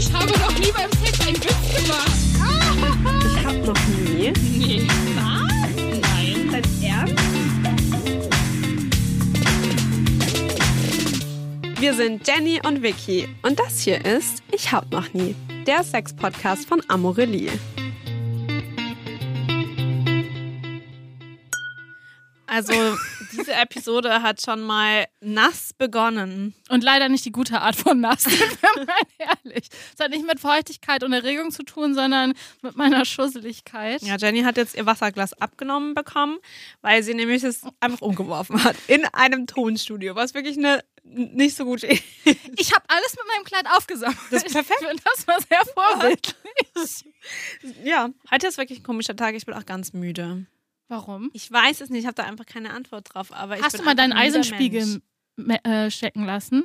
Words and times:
Ich 0.00 0.10
habe 0.14 0.32
noch 0.32 0.58
nie 0.58 0.72
beim 0.72 0.90
Sex 1.04 1.20
einen 1.26 1.36
Witz 1.36 1.84
gemacht. 1.84 2.10
Ich 3.26 3.44
hab 3.44 3.54
noch 3.66 3.86
nie. 3.86 4.32
Nee. 4.40 4.88
Was? 5.14 5.52
Nein. 6.00 6.48
Dein 6.50 6.64
Ernst? 6.82 7.22
Wir 11.78 11.92
sind 11.92 12.26
Jenny 12.26 12.62
und 12.66 12.82
Vicky 12.82 13.28
und 13.42 13.58
das 13.60 13.80
hier 13.80 14.02
ist 14.02 14.42
Ich 14.52 14.72
hab 14.72 14.90
noch 14.90 15.12
nie, 15.12 15.34
der 15.66 15.84
Sex-Podcast 15.84 16.66
von 16.66 16.82
Amorelie. 16.88 17.52
Also, 22.46 22.72
diese 23.40 23.54
Episode 23.54 24.22
hat 24.22 24.40
schon 24.40 24.62
mal 24.62 25.06
nass 25.20 25.72
begonnen. 25.76 26.54
Und 26.68 26.84
leider 26.84 27.08
nicht 27.08 27.24
die 27.24 27.32
gute 27.32 27.60
Art 27.60 27.76
von 27.76 28.00
nass, 28.00 28.22
sind 28.24 28.62
wir 28.62 28.84
mal 28.84 29.02
ehrlich. 29.18 29.68
Es 29.94 30.02
hat 30.02 30.10
nicht 30.10 30.26
mit 30.26 30.40
Feuchtigkeit 30.40 31.02
und 31.02 31.12
Erregung 31.12 31.50
zu 31.50 31.62
tun, 31.62 31.94
sondern 31.94 32.34
mit 32.62 32.76
meiner 32.76 33.04
Schusseligkeit. 33.04 34.02
Ja, 34.02 34.16
Jenny 34.16 34.42
hat 34.42 34.56
jetzt 34.56 34.76
ihr 34.76 34.86
Wasserglas 34.86 35.32
abgenommen 35.40 35.94
bekommen, 35.94 36.38
weil 36.82 37.02
sie 37.02 37.14
nämlich 37.14 37.42
es 37.42 37.62
einfach 37.80 38.00
umgeworfen 38.00 38.62
hat. 38.62 38.76
In 38.86 39.04
einem 39.06 39.46
Tonstudio, 39.46 40.14
was 40.14 40.34
wirklich 40.34 40.56
eine 40.56 40.84
nicht 41.02 41.56
so 41.56 41.64
gute 41.64 41.86
Idee 41.86 42.02
Ich 42.56 42.72
habe 42.74 42.84
alles 42.88 43.16
mit 43.16 43.26
meinem 43.26 43.44
Kleid 43.44 43.66
aufgesammelt. 43.74 44.18
Das 44.30 44.44
ist 44.44 44.52
perfekt. 44.52 44.80
Ich 44.82 45.00
das 45.02 45.26
war 45.26 45.40
sehr 45.40 45.62
vorbildlich. 45.74 47.04
Ja, 47.82 48.10
heute 48.30 48.46
ist 48.46 48.58
wirklich 48.58 48.80
ein 48.80 48.84
komischer 48.84 49.16
Tag. 49.16 49.34
Ich 49.34 49.46
bin 49.46 49.54
auch 49.54 49.66
ganz 49.66 49.92
müde. 49.92 50.46
Warum? 50.90 51.30
Ich 51.32 51.50
weiß 51.50 51.80
es 51.80 51.88
nicht, 51.88 52.00
ich 52.00 52.06
habe 52.06 52.16
da 52.16 52.24
einfach 52.24 52.44
keine 52.46 52.70
Antwort 52.72 53.14
drauf. 53.14 53.32
Aber 53.32 53.56
Hast 53.60 53.78
du 53.78 53.82
mal 53.84 53.94
deinen 53.94 54.12
Eisenspiegel 54.12 55.00
me- 55.36 55.64
äh, 55.64 55.88
checken 55.88 56.26
lassen? 56.26 56.64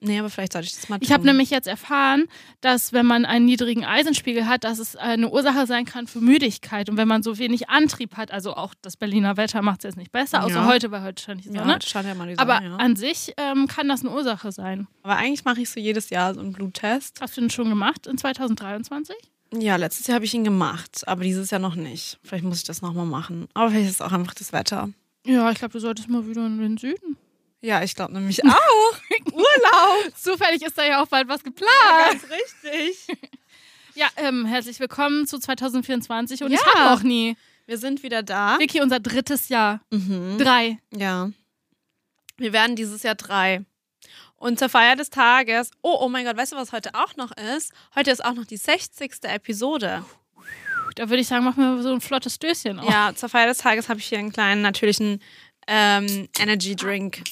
Nee, 0.00 0.18
aber 0.18 0.28
vielleicht 0.28 0.52
sollte 0.52 0.66
ich 0.66 0.74
das 0.74 0.88
mal 0.90 0.96
tun. 0.98 1.02
Ich 1.04 1.12
habe 1.12 1.24
nämlich 1.24 1.48
jetzt 1.48 1.66
erfahren, 1.66 2.24
dass 2.60 2.92
wenn 2.92 3.06
man 3.06 3.24
einen 3.24 3.46
niedrigen 3.46 3.86
Eisenspiegel 3.86 4.46
hat, 4.46 4.64
dass 4.64 4.78
es 4.78 4.96
eine 4.96 5.30
Ursache 5.30 5.66
sein 5.66 5.86
kann 5.86 6.06
für 6.06 6.20
Müdigkeit. 6.20 6.90
Und 6.90 6.98
wenn 6.98 7.08
man 7.08 7.22
so 7.22 7.38
wenig 7.38 7.70
Antrieb 7.70 8.16
hat, 8.18 8.30
also 8.30 8.54
auch 8.54 8.74
das 8.82 8.98
Berliner 8.98 9.38
Wetter 9.38 9.62
macht 9.62 9.78
es 9.80 9.84
jetzt 9.84 9.96
nicht 9.96 10.12
besser, 10.12 10.44
außer 10.44 10.56
Ja. 10.56 10.66
heute, 10.66 10.90
weil 10.90 11.02
heute 11.02 11.22
stand 11.22 11.44
die 11.44 11.48
ja, 11.48 11.60
Sonne. 11.60 11.74
heute 11.74 11.86
stand 11.88 12.06
ja 12.06 12.14
mal 12.14 12.28
die 12.28 12.34
Sonne, 12.34 12.52
Aber 12.54 12.62
ja. 12.66 12.76
an 12.76 12.96
sich 12.96 13.32
ähm, 13.38 13.66
kann 13.66 13.88
das 13.88 14.02
eine 14.02 14.10
Ursache 14.14 14.52
sein. 14.52 14.88
aber 15.02 15.16
eigentlich 15.16 15.44
mache 15.46 15.62
ich 15.62 15.70
so 15.70 15.80
jedes 15.80 16.10
Jahr 16.10 16.34
so 16.34 16.40
einen 16.40 16.52
Bluttest. 16.52 17.20
Hast 17.22 17.36
du 17.38 17.40
den 17.40 17.48
schon 17.50 17.70
gemacht 17.70 18.06
in 18.06 18.18
2023? 18.18 19.16
Ja, 19.56 19.76
letztes 19.76 20.06
Jahr 20.06 20.16
habe 20.16 20.24
ich 20.24 20.34
ihn 20.34 20.44
gemacht, 20.44 21.06
aber 21.06 21.22
dieses 21.24 21.50
Jahr 21.50 21.60
noch 21.60 21.74
nicht. 21.74 22.18
Vielleicht 22.22 22.44
muss 22.44 22.58
ich 22.58 22.64
das 22.64 22.82
nochmal 22.82 23.06
machen. 23.06 23.48
Aber 23.54 23.70
vielleicht 23.70 23.86
ist 23.90 23.94
es 23.96 24.00
auch 24.00 24.12
einfach 24.12 24.34
das 24.34 24.52
Wetter. 24.52 24.90
Ja, 25.26 25.50
ich 25.50 25.58
glaube, 25.58 25.72
du 25.72 25.78
solltest 25.80 26.08
mal 26.08 26.26
wieder 26.26 26.44
in 26.46 26.58
den 26.58 26.76
Süden. 26.76 27.16
Ja, 27.60 27.82
ich 27.82 27.94
glaube 27.94 28.12
nämlich 28.12 28.44
auch. 28.44 28.50
Urlaub. 29.32 30.14
Zufällig 30.16 30.62
ist 30.62 30.76
da 30.76 30.84
ja 30.84 31.02
auch 31.02 31.06
bald 31.08 31.28
was 31.28 31.42
geplant. 31.42 31.70
Ganz 32.10 32.24
richtig. 32.24 33.18
Ja, 33.96 34.08
ähm, 34.16 34.44
herzlich 34.44 34.80
willkommen 34.80 35.24
zu 35.24 35.38
2024 35.38 36.42
und 36.42 36.50
ich 36.52 36.58
Ja. 36.58 36.66
habe 36.74 36.96
noch 36.96 37.04
nie. 37.04 37.36
Wir 37.66 37.78
sind 37.78 38.02
wieder 38.02 38.24
da. 38.24 38.58
Vicky, 38.58 38.80
unser 38.82 38.98
drittes 38.98 39.48
Jahr. 39.48 39.82
Mhm. 39.92 40.36
Drei. 40.36 40.78
Ja. 40.92 41.30
Wir 42.36 42.52
werden 42.52 42.74
dieses 42.74 43.04
Jahr 43.04 43.14
drei. 43.14 43.64
Und 44.44 44.58
zur 44.58 44.68
Feier 44.68 44.94
des 44.94 45.08
Tages, 45.08 45.70
oh, 45.80 45.96
oh 46.00 46.10
mein 46.10 46.26
Gott, 46.26 46.36
weißt 46.36 46.52
du, 46.52 46.56
was 46.56 46.72
heute 46.72 46.90
auch 46.92 47.16
noch 47.16 47.30
ist? 47.56 47.72
Heute 47.94 48.10
ist 48.10 48.22
auch 48.22 48.34
noch 48.34 48.44
die 48.44 48.58
60. 48.58 49.10
Episode. 49.22 50.04
Da 50.96 51.08
würde 51.08 51.22
ich 51.22 51.28
sagen, 51.28 51.46
machen 51.46 51.76
wir 51.76 51.82
so 51.82 51.90
ein 51.90 52.02
flottes 52.02 52.34
Stößchen 52.34 52.78
auf. 52.78 52.86
Ja, 52.86 53.14
zur 53.14 53.30
Feier 53.30 53.46
des 53.46 53.56
Tages 53.56 53.88
habe 53.88 54.00
ich 54.00 54.04
hier 54.04 54.18
einen 54.18 54.34
kleinen 54.34 54.60
natürlichen 54.60 55.22
ähm, 55.66 56.28
Energy 56.38 56.76
Drink 56.76 57.24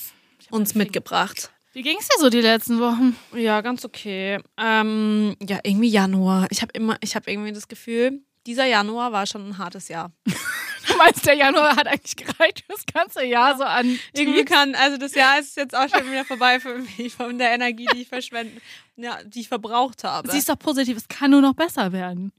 uns 0.48 0.74
mitgebracht. 0.74 1.50
Wie 1.74 1.82
ging 1.82 1.98
es 2.00 2.08
dir 2.08 2.18
so 2.18 2.30
die 2.30 2.40
letzten 2.40 2.80
Wochen? 2.80 3.14
Ja, 3.36 3.60
ganz 3.60 3.84
okay. 3.84 4.38
Ähm, 4.56 5.36
ja, 5.46 5.58
irgendwie 5.64 5.90
Januar. 5.90 6.46
Ich 6.48 6.62
habe 6.62 6.72
immer, 6.72 6.96
ich 7.02 7.14
habe 7.14 7.30
irgendwie 7.30 7.52
das 7.52 7.68
Gefühl, 7.68 8.22
dieser 8.46 8.64
Januar 8.64 9.12
war 9.12 9.26
schon 9.26 9.50
ein 9.50 9.58
hartes 9.58 9.88
Jahr. 9.88 10.12
Du 10.88 10.96
meinst, 10.96 11.26
der 11.26 11.34
Januar 11.34 11.76
hat 11.76 11.86
eigentlich 11.86 12.16
gereicht 12.16 12.64
für 12.66 12.72
das 12.72 12.84
ganze 12.92 13.24
Jahr 13.24 13.56
so 13.56 13.64
an 13.64 13.98
Irgendwie 14.14 14.44
kann, 14.44 14.74
also 14.74 14.96
das 14.96 15.14
Jahr 15.14 15.38
ist 15.38 15.56
jetzt 15.56 15.74
auch 15.76 15.88
schon 15.88 16.10
wieder 16.10 16.24
vorbei 16.24 16.60
für 16.60 16.78
mich, 16.78 17.12
von 17.14 17.38
der 17.38 17.52
Energie, 17.52 17.86
die 17.94 18.02
ich 18.02 18.08
verschwenden, 18.08 18.60
ja, 18.96 19.18
die 19.24 19.40
ich 19.40 19.48
verbraucht 19.48 20.04
habe. 20.04 20.30
Siehst 20.30 20.48
doch 20.48 20.58
positiv, 20.58 20.96
es 20.96 21.08
kann 21.08 21.30
nur 21.30 21.40
noch 21.40 21.54
besser 21.54 21.92
werden. 21.92 22.32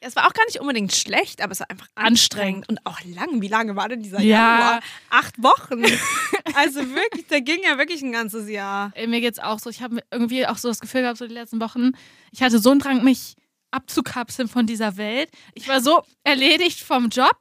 Ja, 0.00 0.08
es 0.08 0.16
war 0.16 0.26
auch 0.26 0.32
gar 0.32 0.44
nicht 0.46 0.60
unbedingt 0.60 0.94
schlecht, 0.94 1.42
aber 1.42 1.52
es 1.52 1.60
war 1.60 1.70
einfach 1.70 1.88
anstrengend 1.94 2.68
und 2.68 2.84
auch 2.86 3.00
lang. 3.04 3.42
Wie 3.42 3.48
lange 3.48 3.76
war 3.76 3.88
denn 3.88 4.02
dieser 4.02 4.20
Ja. 4.20 4.58
Januar? 4.58 4.80
Acht 5.10 5.42
Wochen. 5.42 5.82
also 6.54 6.80
wirklich, 6.94 7.26
der 7.26 7.40
ging 7.42 7.60
ja 7.64 7.76
wirklich 7.78 8.00
ein 8.02 8.12
ganzes 8.12 8.48
Jahr. 8.48 8.92
Ey, 8.94 9.06
mir 9.06 9.20
geht's 9.20 9.38
auch 9.38 9.58
so. 9.58 9.68
Ich 9.70 9.82
habe 9.82 10.02
irgendwie 10.10 10.46
auch 10.46 10.56
so 10.56 10.68
das 10.68 10.80
Gefühl 10.80 11.02
gehabt, 11.02 11.18
so 11.18 11.26
die 11.26 11.34
letzten 11.34 11.60
Wochen, 11.60 11.92
ich 12.32 12.42
hatte 12.42 12.58
so 12.58 12.70
einen 12.70 12.80
Drang, 12.80 13.04
mich 13.04 13.34
abzukapseln 13.70 14.48
von 14.48 14.66
dieser 14.66 14.96
Welt. 14.96 15.30
Ich 15.54 15.68
war 15.68 15.80
so 15.80 16.02
erledigt 16.24 16.80
vom 16.80 17.08
Job, 17.08 17.36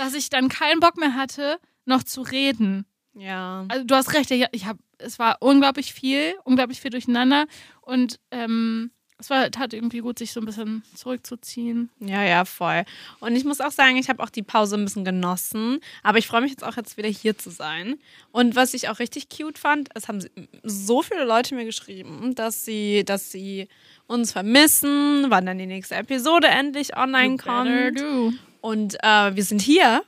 dass 0.00 0.14
ich 0.14 0.30
dann 0.30 0.48
keinen 0.48 0.80
Bock 0.80 0.96
mehr 0.96 1.14
hatte, 1.14 1.58
noch 1.84 2.02
zu 2.02 2.22
reden. 2.22 2.86
Ja. 3.14 3.66
Also 3.68 3.84
du 3.84 3.94
hast 3.94 4.14
recht, 4.14 4.30
ich 4.30 4.66
habe, 4.66 4.78
es 4.98 5.18
war 5.18 5.36
unglaublich 5.40 5.92
viel, 5.92 6.34
unglaublich 6.44 6.80
viel 6.80 6.90
durcheinander 6.90 7.46
und 7.82 8.18
ähm, 8.30 8.92
es 9.18 9.28
war, 9.28 9.50
tat 9.50 9.74
irgendwie 9.74 9.98
gut, 9.98 10.18
sich 10.18 10.32
so 10.32 10.40
ein 10.40 10.46
bisschen 10.46 10.82
zurückzuziehen. 10.94 11.90
Ja, 11.98 12.22
ja, 12.22 12.46
voll. 12.46 12.84
Und 13.18 13.36
ich 13.36 13.44
muss 13.44 13.60
auch 13.60 13.70
sagen, 13.70 13.98
ich 13.98 14.08
habe 14.08 14.22
auch 14.22 14.30
die 14.30 14.42
Pause 14.42 14.76
ein 14.76 14.84
bisschen 14.84 15.04
genossen. 15.04 15.80
Aber 16.02 16.16
ich 16.16 16.26
freue 16.26 16.40
mich 16.40 16.52
jetzt 16.52 16.64
auch 16.64 16.76
jetzt 16.76 16.96
wieder 16.96 17.08
hier 17.10 17.36
zu 17.36 17.50
sein. 17.50 17.96
Und 18.32 18.56
was 18.56 18.72
ich 18.72 18.88
auch 18.88 18.98
richtig 18.98 19.28
cute 19.28 19.58
fand, 19.58 19.90
es 19.94 20.08
haben 20.08 20.24
so 20.62 21.02
viele 21.02 21.24
Leute 21.24 21.54
mir 21.54 21.66
geschrieben, 21.66 22.34
dass 22.34 22.64
sie, 22.64 23.04
dass 23.04 23.30
sie 23.30 23.68
uns 24.06 24.32
vermissen, 24.32 25.26
wann 25.28 25.44
dann 25.44 25.58
die 25.58 25.66
nächste 25.66 25.96
Episode 25.96 26.48
endlich 26.48 26.96
online 26.96 27.32
You 27.32 27.36
kommt. 27.36 28.00
do. 28.00 28.32
Und 28.60 28.96
äh, 29.02 29.34
wir 29.34 29.44
sind 29.44 29.62
hier. 29.62 30.02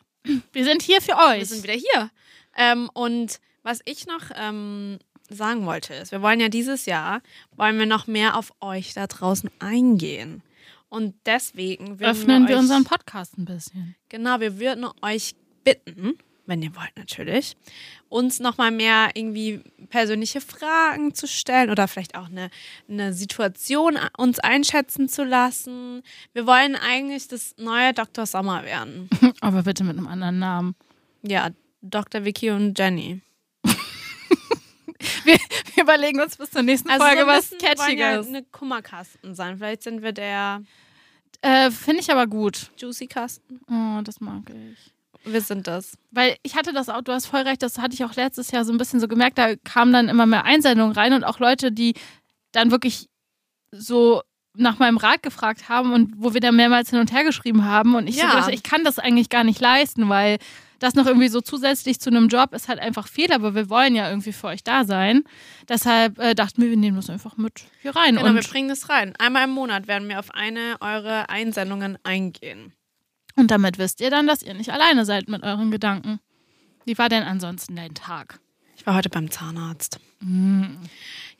Wir 0.52 0.64
sind 0.64 0.82
hier 0.82 1.00
für 1.00 1.16
euch. 1.16 1.38
Wir 1.38 1.46
sind 1.46 1.62
wieder 1.62 1.74
hier. 1.74 2.10
Ähm, 2.56 2.90
und 2.94 3.40
was 3.62 3.80
ich 3.84 4.06
noch 4.06 4.30
ähm, 4.36 4.98
sagen 5.28 5.66
wollte, 5.66 5.94
ist, 5.94 6.12
wir 6.12 6.22
wollen 6.22 6.40
ja 6.40 6.48
dieses 6.48 6.86
Jahr, 6.86 7.22
wollen 7.56 7.78
wir 7.78 7.86
noch 7.86 8.06
mehr 8.06 8.36
auf 8.36 8.52
euch 8.60 8.94
da 8.94 9.06
draußen 9.06 9.50
eingehen. 9.58 10.42
Und 10.88 11.14
deswegen 11.24 12.00
würden 12.00 12.10
Öffnen 12.10 12.48
wir 12.48 12.56
euch, 12.56 12.60
unseren 12.60 12.84
Podcast 12.84 13.38
ein 13.38 13.46
bisschen. 13.46 13.96
Genau, 14.10 14.40
wir 14.40 14.60
würden 14.60 14.86
euch 15.00 15.34
bitten, 15.64 16.18
wenn 16.46 16.62
ihr 16.62 16.74
wollt 16.76 16.96
natürlich, 16.96 17.56
uns 18.08 18.40
nochmal 18.40 18.70
mehr 18.70 19.10
irgendwie 19.14 19.60
persönliche 19.88 20.40
Fragen 20.40 21.14
zu 21.14 21.26
stellen 21.28 21.70
oder 21.70 21.86
vielleicht 21.88 22.14
auch 22.16 22.26
eine, 22.26 22.50
eine 22.88 23.12
Situation 23.12 23.98
uns 24.16 24.38
einschätzen 24.38 25.08
zu 25.08 25.24
lassen. 25.24 26.02
Wir 26.32 26.46
wollen 26.46 26.76
eigentlich 26.76 27.28
das 27.28 27.54
neue 27.58 27.92
Dr. 27.92 28.26
Sommer 28.26 28.64
werden. 28.64 29.08
Aber 29.40 29.62
bitte 29.62 29.84
mit 29.84 29.96
einem 29.96 30.08
anderen 30.08 30.38
Namen. 30.38 30.74
Ja, 31.22 31.50
Dr. 31.80 32.24
Vicky 32.24 32.50
und 32.50 32.78
Jenny. 32.78 33.20
Wir, 35.24 35.36
wir 35.74 35.82
überlegen 35.84 36.20
uns 36.20 36.36
bis 36.36 36.50
zur 36.50 36.62
nächsten 36.62 36.88
Folge 36.88 37.04
Also 37.04 37.48
so 37.48 37.56
ein 37.56 37.62
was 37.66 37.78
wollen 37.78 37.98
ja 37.98 38.10
Catchiges. 38.12 38.26
eine 38.28 38.42
Kummerkasten 38.44 39.34
sein. 39.34 39.56
Vielleicht 39.58 39.82
sind 39.82 40.02
wir 40.02 40.12
der 40.12 40.62
Äh, 41.40 41.70
Finde 41.72 42.00
ich 42.02 42.10
aber 42.10 42.26
gut. 42.28 42.70
Juicy 42.76 43.06
Kasten. 43.08 43.60
Oh, 43.68 44.00
das 44.02 44.20
mag 44.20 44.42
ich. 44.50 44.92
Wir 45.24 45.40
sind 45.40 45.66
das. 45.66 45.96
Weil 46.10 46.36
ich 46.42 46.56
hatte 46.56 46.72
das 46.72 46.88
auch, 46.88 47.02
du 47.02 47.12
hast 47.12 47.26
voll 47.26 47.42
recht, 47.42 47.62
das 47.62 47.78
hatte 47.78 47.94
ich 47.94 48.04
auch 48.04 48.14
letztes 48.14 48.50
Jahr 48.50 48.64
so 48.64 48.72
ein 48.72 48.78
bisschen 48.78 49.00
so 49.00 49.08
gemerkt, 49.08 49.38
da 49.38 49.56
kamen 49.56 49.92
dann 49.92 50.08
immer 50.08 50.26
mehr 50.26 50.44
Einsendungen 50.44 50.94
rein 50.94 51.12
und 51.12 51.24
auch 51.24 51.38
Leute, 51.38 51.72
die 51.72 51.94
dann 52.52 52.70
wirklich 52.70 53.08
so 53.70 54.22
nach 54.54 54.78
meinem 54.78 54.98
Rat 54.98 55.22
gefragt 55.22 55.68
haben 55.68 55.92
und 55.92 56.12
wo 56.16 56.34
wir 56.34 56.40
dann 56.40 56.56
mehrmals 56.56 56.90
hin 56.90 56.98
und 56.98 57.12
her 57.12 57.24
geschrieben 57.24 57.64
haben 57.64 57.94
und 57.94 58.06
ich 58.06 58.16
Ja. 58.16 58.22
so 58.22 58.28
gedacht, 58.28 58.50
ich 58.52 58.62
kann 58.62 58.84
das 58.84 58.98
eigentlich 58.98 59.30
gar 59.30 59.44
nicht 59.44 59.60
leisten, 59.60 60.08
weil 60.08 60.38
das 60.78 60.94
noch 60.94 61.06
irgendwie 61.06 61.28
so 61.28 61.40
zusätzlich 61.40 62.00
zu 62.00 62.10
einem 62.10 62.28
Job 62.28 62.52
ist 62.52 62.68
halt 62.68 62.80
einfach 62.80 63.06
viel, 63.06 63.32
aber 63.32 63.54
wir 63.54 63.70
wollen 63.70 63.94
ja 63.94 64.08
irgendwie 64.10 64.32
für 64.32 64.48
euch 64.48 64.64
da 64.64 64.84
sein. 64.84 65.22
Deshalb 65.68 66.18
äh, 66.18 66.34
dachten 66.34 66.60
wir, 66.60 66.70
wir 66.70 66.76
nehmen 66.76 66.96
das 66.96 67.08
einfach 67.08 67.36
mit 67.36 67.62
hier 67.80 67.94
rein. 67.94 68.16
Genau, 68.16 68.24
wir 68.24 68.30
und, 68.30 68.50
bringen 68.50 68.68
das 68.68 68.88
rein. 68.88 69.14
Einmal 69.18 69.44
im 69.44 69.50
Monat 69.50 69.86
werden 69.86 70.08
wir 70.08 70.18
auf 70.18 70.32
eine 70.34 70.76
eure 70.80 71.28
Einsendungen 71.28 71.98
eingehen. 72.02 72.72
Und 73.36 73.50
damit 73.50 73.78
wisst 73.78 74.00
ihr 74.00 74.10
dann, 74.10 74.26
dass 74.26 74.42
ihr 74.42 74.54
nicht 74.54 74.70
alleine 74.72 75.04
seid 75.04 75.28
mit 75.28 75.42
euren 75.42 75.70
Gedanken. 75.70 76.20
Wie 76.84 76.98
war 76.98 77.08
denn 77.08 77.22
ansonsten 77.22 77.76
dein 77.76 77.94
Tag? 77.94 78.38
Ich 78.76 78.86
war 78.86 78.94
heute 78.96 79.10
beim 79.10 79.30
Zahnarzt. 79.30 80.00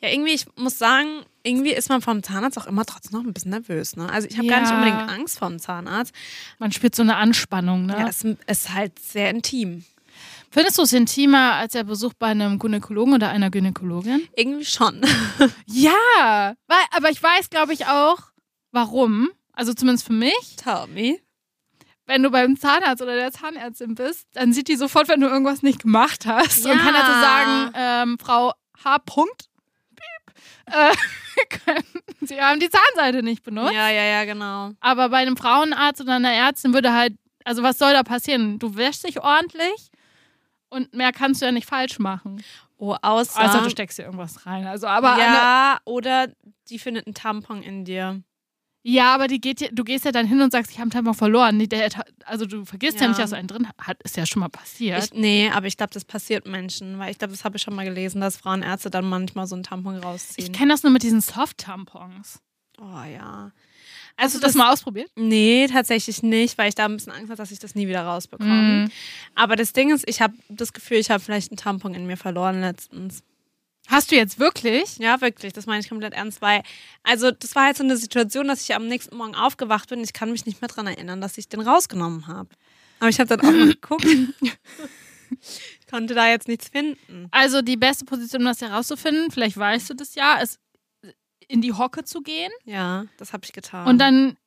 Ja, 0.01 0.09
irgendwie, 0.09 0.33
ich 0.33 0.45
muss 0.55 0.77
sagen, 0.77 1.23
irgendwie 1.43 1.71
ist 1.73 1.89
man 1.89 2.01
vom 2.01 2.23
Zahnarzt 2.23 2.57
auch 2.57 2.67
immer 2.67 2.85
trotzdem 2.85 3.17
noch 3.19 3.25
ein 3.25 3.33
bisschen 3.33 3.51
nervös. 3.51 3.95
Ne? 3.95 4.09
Also 4.09 4.27
ich 4.29 4.37
habe 4.37 4.47
gar 4.47 4.61
nicht 4.61 4.69
Ja. 4.69 4.77
unbedingt 4.77 5.09
Angst 5.09 5.39
vor 5.39 5.49
dem 5.49 5.59
Zahnarzt. 5.59 6.13
Man 6.59 6.71
spürt 6.71 6.95
so 6.95 7.01
eine 7.03 7.15
Anspannung, 7.17 7.85
ne? 7.85 7.93
Ja, 7.99 8.07
es 8.07 8.23
ist 8.47 8.73
halt 8.73 8.97
sehr 8.99 9.29
intim. 9.29 9.83
Findest 10.51 10.77
du 10.77 10.83
es 10.83 10.93
intimer 10.93 11.53
als 11.55 11.73
der 11.73 11.83
Besuch 11.83 12.13
bei 12.13 12.27
einem 12.27 12.59
Gynäkologen 12.59 13.13
oder 13.15 13.29
einer 13.29 13.49
Gynäkologin? 13.49 14.27
Irgendwie 14.35 14.65
schon. 14.65 15.01
Ja, 15.65 16.53
weil, 16.67 16.77
aber 16.91 17.09
ich 17.09 17.21
weiß, 17.21 17.49
glaube 17.49 17.73
ich, 17.73 17.87
auch, 17.87 18.19
warum. 18.71 19.29
Also 19.53 19.73
zumindest 19.73 20.05
für 20.05 20.13
mich. 20.13 20.55
Tell 20.57 20.87
me. 20.87 21.17
Wenn 22.05 22.21
du 22.23 22.29
beim 22.29 22.57
Zahnarzt 22.57 23.01
oder 23.01 23.15
der 23.15 23.31
Zahnärztin 23.31 23.95
bist, 23.95 24.27
dann 24.33 24.51
sieht 24.51 24.67
die 24.67 24.75
sofort, 24.75 25.07
wenn 25.07 25.21
du 25.21 25.27
irgendwas 25.27 25.63
nicht 25.63 25.81
gemacht 25.81 26.25
hast. 26.25 26.65
Und 26.65 26.71
Ja. 26.71 26.77
kann 26.77 26.95
also 26.95 27.11
sagen, 27.21 27.71
ähm, 27.75 28.19
Frau 28.19 28.51
H. 28.83 28.97
Punkt, 28.99 29.49
äh, 30.65 30.93
Sie 32.21 32.41
haben 32.41 32.59
die 32.59 32.69
Zahnseide 32.69 33.23
nicht 33.23 33.43
benutzt. 33.43 33.73
Ja, 33.73 33.89
ja, 33.89 34.03
ja, 34.03 34.25
genau. 34.25 34.71
Aber 34.79 35.09
bei 35.09 35.17
einem 35.17 35.37
Frauenarzt 35.37 36.01
oder 36.01 36.15
einer 36.15 36.31
Ärztin 36.33 36.73
würde 36.73 36.93
halt, 36.93 37.15
also 37.45 37.63
was 37.63 37.77
soll 37.77 37.93
da 37.93 38.03
passieren? 38.03 38.59
Du 38.59 38.75
wäschst 38.75 39.05
dich 39.07 39.21
ordentlich 39.21 39.89
und 40.69 40.93
mehr 40.93 41.11
kannst 41.11 41.41
du 41.41 41.45
ja 41.45 41.51
nicht 41.51 41.67
falsch 41.67 41.99
machen. 41.99 42.43
Oh, 42.77 42.95
außer. 43.01 43.39
Also 43.39 43.61
du 43.61 43.69
steckst 43.69 43.97
dir 43.97 44.03
irgendwas 44.03 44.45
rein. 44.45 44.67
Also 44.67 44.87
aber 44.87 45.17
ja, 45.17 45.79
oder 45.85 46.27
die 46.69 46.79
findet 46.79 47.07
einen 47.07 47.13
Tampon 47.13 47.61
in 47.61 47.85
dir. 47.85 48.21
Ja, 48.85 49.15
aber 49.15 49.27
die 49.27 49.39
geht 49.39 49.61
ja, 49.61 49.69
du 49.71 49.85
gehst 49.85 50.03
ja 50.03 50.11
dann 50.11 50.27
hin 50.27 50.41
und 50.41 50.51
sagst, 50.51 50.69
ich 50.71 50.77
habe 50.77 50.83
einen 50.83 50.91
Tampon 50.91 51.13
verloren. 51.13 51.55
Nee, 51.55 51.67
der, 51.67 51.89
also 52.25 52.45
du 52.45 52.65
vergisst 52.65 52.97
ja. 52.97 53.03
Ja. 53.03 53.07
nicht, 53.07 53.19
dass 53.19 53.29
du 53.29 53.37
einen 53.37 53.47
drin 53.47 53.67
hat. 53.77 54.03
Ist 54.03 54.17
ja 54.17 54.25
schon 54.25 54.41
mal 54.41 54.49
passiert. 54.49 55.05
Ich, 55.05 55.13
nee, 55.13 55.49
aber 55.49 55.67
ich 55.67 55.77
glaube, 55.77 55.93
das 55.93 56.03
passiert 56.03 56.45
Menschen, 56.45 56.99
weil 56.99 57.09
ich 57.11 57.17
glaube, 57.17 57.31
das 57.31 57.45
habe 57.45 57.55
ich 57.55 57.63
schon 57.63 57.75
mal 57.75 57.85
gelesen, 57.85 58.19
dass 58.19 58.35
Frauenärzte 58.37 58.89
dann 58.89 59.05
manchmal 59.05 59.47
so 59.47 59.55
einen 59.55 59.63
Tampon 59.63 59.97
Ich, 59.99 60.03
rausziehen. 60.03 60.51
kenne 60.51 60.73
das 60.73 60.83
nur 60.83 60.91
mit 60.91 61.01
diesen 61.03 61.21
Soft-Tampons. 61.21 62.39
oh 62.79 63.03
ja. 63.03 63.51
Hast 64.17 64.35
du 64.35 64.39
das, 64.39 64.53
mal 64.53 64.71
ausprobiert? 64.71 65.09
Nee, 65.15 65.67
tatsächlich 65.67 66.21
nicht, 66.21 66.57
weil 66.59 66.69
ich 66.69 66.75
da 66.75 66.85
ein 66.85 66.93
bisschen 66.95 67.13
Angst 67.13 67.29
habe, 67.29 67.37
dass 67.37 67.51
ich 67.51 67.57
das 67.59 67.73
nie 67.73 67.87
wieder 67.87 68.03
rausbekomme. 68.03 68.51
Mhm. 68.83 68.91
Aber 69.33 69.55
das 69.55 69.73
Ding 69.73 69.91
ist, 69.91 70.07
ich 70.07 70.21
habe 70.21 70.35
das 70.49 70.71
Gefühl, 70.71 70.97
ich 70.97 71.09
habe 71.09 71.19
vielleicht 71.23 71.51
einen 71.51 71.57
Tampon 71.57 71.95
in 71.95 72.05
mir 72.05 72.17
verloren 72.17 72.61
letztens. 72.61 73.23
Hast 73.87 74.11
du 74.11 74.15
jetzt 74.15 74.39
wirklich? 74.39 74.97
Ja, 74.97 75.19
wirklich, 75.21 75.53
das 75.53 75.65
meine 75.65 75.81
ich 75.81 75.89
komplett 75.89 76.13
ernst, 76.13 76.41
weil, 76.41 76.63
also 77.03 77.31
das 77.31 77.53
war 77.55 77.65
halt 77.65 77.77
so 77.77 77.83
eine 77.83 77.97
Situation, 77.97 78.47
dass 78.47 78.61
ich 78.61 78.73
am 78.73 78.87
nächsten 78.87 79.15
Morgen 79.17 79.35
aufgewacht 79.35 79.89
bin. 79.89 79.99
Ich 80.01 80.13
kann 80.13 80.31
mich 80.31 80.45
nicht 80.45 80.61
mehr 80.61 80.69
daran 80.69 80.87
erinnern, 80.87 81.19
dass 81.21 81.37
ich 81.37 81.49
den 81.49 81.59
rausgenommen 81.61 82.27
habe. 82.27 82.49
Aber 82.99 83.09
ich 83.09 83.19
habe 83.19 83.27
dann 83.27 83.41
auch 83.41 83.51
mal 83.51 83.67
geguckt. 83.73 84.05
ich 85.79 85.87
konnte 85.89 86.13
da 86.15 86.29
jetzt 86.29 86.47
nichts 86.47 86.69
finden. 86.69 87.27
Also 87.31 87.61
die 87.61 87.77
beste 87.77 88.05
Position, 88.05 88.41
um 88.41 88.47
das 88.47 88.61
herauszufinden, 88.61 89.31
vielleicht 89.31 89.57
weißt 89.57 89.89
du 89.89 89.93
das 89.95 90.15
ja, 90.15 90.35
ist 90.37 90.59
in 91.47 91.61
die 91.61 91.73
Hocke 91.73 92.05
zu 92.05 92.21
gehen 92.21 92.51
Ja, 92.63 93.05
das 93.17 93.33
habe 93.33 93.43
ich 93.43 93.51
getan. 93.51 93.87
und 93.87 93.97
dann 93.99 94.37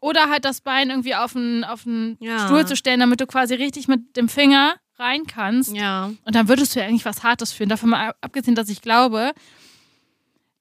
oder 0.00 0.30
halt 0.30 0.44
das 0.44 0.60
Bein 0.60 0.90
irgendwie 0.90 1.14
auf 1.14 1.34
einen, 1.36 1.64
auf 1.64 1.86
einen 1.86 2.16
Ja. 2.20 2.46
Stuhl 2.46 2.64
zu 2.66 2.74
stellen, 2.76 3.00
damit 3.00 3.20
du 3.20 3.26
quasi 3.26 3.54
richtig 3.54 3.86
mit 3.88 4.16
dem 4.16 4.28
Finger 4.28 4.76
rein 4.98 5.26
kannst. 5.26 5.74
Ja. 5.74 6.12
Und 6.24 6.34
dann 6.34 6.48
würdest 6.48 6.74
du 6.74 6.80
ja 6.80 6.86
eigentlich 6.86 7.04
was 7.04 7.22
Hartes 7.22 7.52
fühlen. 7.52 7.68
Davon 7.68 7.90
mal 7.90 8.14
abgesehen, 8.20 8.54
dass 8.54 8.68
ich 8.68 8.82
glaube, 8.82 9.32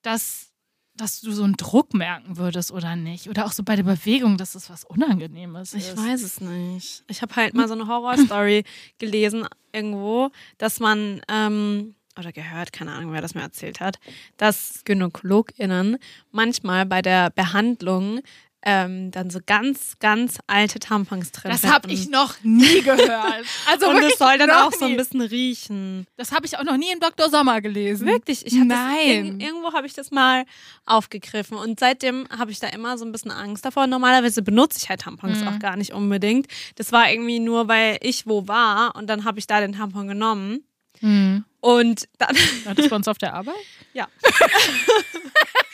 dass, 0.02 0.52
dass 0.96 1.22
du 1.22 1.32
so 1.32 1.44
einen 1.44 1.56
Druck 1.58 1.94
merken 1.94 2.38
würdest 2.38 2.72
oder 2.72 2.96
nicht. 2.96 3.30
Oder 3.30 3.46
auch 3.46 3.52
so 3.52 3.64
bei 3.64 3.76
der 3.76 3.84
Bewegung, 3.84 4.38
dass 4.38 4.54
das 4.54 4.70
was 4.70 4.84
Unangenehmes 4.84 5.74
Ich 5.74 5.90
ist. 5.90 5.98
weiß 5.98 6.22
es 6.22 6.42
nicht. 6.42 7.04
Ich 7.08 7.22
habe 7.22 7.36
halt 7.36 7.54
mal 7.54 7.68
so 7.68 7.74
eine 7.74 7.88
Horrorstory 7.88 8.64
gelesen 9.00 9.48
irgendwo, 9.74 10.30
dass 10.58 10.80
man, 10.80 11.22
ähm, 11.28 11.96
oder 12.18 12.32
gehört, 12.32 12.74
keine 12.74 12.94
Ahnung, 12.94 13.14
wer 13.14 13.22
das 13.22 13.36
mir 13.36 13.42
erzählt 13.42 13.80
hat, 13.80 14.00
dass 14.38 14.82
GynäkologInnen 14.86 15.98
manchmal 16.32 16.86
bei 16.86 17.02
der 17.02 17.30
Behandlung 17.30 18.22
ähm, 18.70 19.12
dann 19.12 19.30
so 19.30 19.40
ganz, 19.46 19.98
ganz 20.00 20.40
alte 20.46 20.80
Tampons 20.80 21.32
drin 21.32 21.52
Das 21.52 21.64
habe 21.64 21.90
ich 21.90 22.10
noch 22.10 22.36
nie 22.44 22.82
gehört. 22.82 23.46
Also 23.66 23.90
Und 23.90 24.04
es 24.04 24.18
soll 24.18 24.38
dann 24.38 24.52
auch 24.52 24.74
so 24.74 24.86
ein 24.86 24.92
nie. 24.92 24.98
bisschen 24.98 25.22
riechen. 25.22 26.06
Das 26.18 26.34
habe 26.34 26.46
ich 26.46 26.58
auch 26.58 26.64
noch 26.66 26.76
nie 26.76 26.92
in 26.92 27.00
Dr. 27.00 27.30
Sommer 27.30 27.62
gelesen. 27.62 28.06
Wirklich, 28.06 28.46
ich 28.46 28.54
Nein. 28.54 28.68
Das, 28.70 28.78
irg 29.08 29.42
irgendwo 29.42 29.72
habe 29.74 29.88
ich 29.88 29.94
das 29.94 30.12
mal 30.12 30.44
aufgegriffen 30.86 31.58
und 31.58 31.80
seitdem 31.80 32.28
habe 32.38 32.52
ich 32.52 32.60
da 32.60 32.68
immer 32.68 32.98
so 32.98 33.06
ein 33.06 33.12
bisschen 33.14 33.32
Angst 33.32 33.64
davor. 33.64 33.88
Normalerweise 33.88 34.42
benutze 34.42 34.80
ich 34.82 34.90
halt 34.90 35.02
Tampons 35.02 35.40
Mhm. 35.40 35.48
auch 35.48 35.60
gar 35.60 35.78
nicht 35.78 35.94
unbedingt. 35.94 36.48
Das 36.76 36.92
war 36.92 37.10
irgendwie 37.10 37.40
nur, 37.40 37.70
weil 37.70 37.98
ich 38.02 38.28
wo 38.28 38.48
war 38.50 38.96
und 38.98 39.08
dann 39.08 39.24
habe 39.24 39.40
ich 39.40 39.48
da 39.48 39.62
den 39.62 39.74
Tampon 39.74 40.08
genommen 40.10 40.64
Hm. 41.00 41.46
und 41.62 42.08
dann 42.18 42.36
War 42.66 42.74
das 42.76 42.90
bei 42.90 42.96
uns 42.96 43.08
auf 43.08 43.18
der 43.20 43.34
Arbeit? 43.36 43.54
ja. 43.94 44.08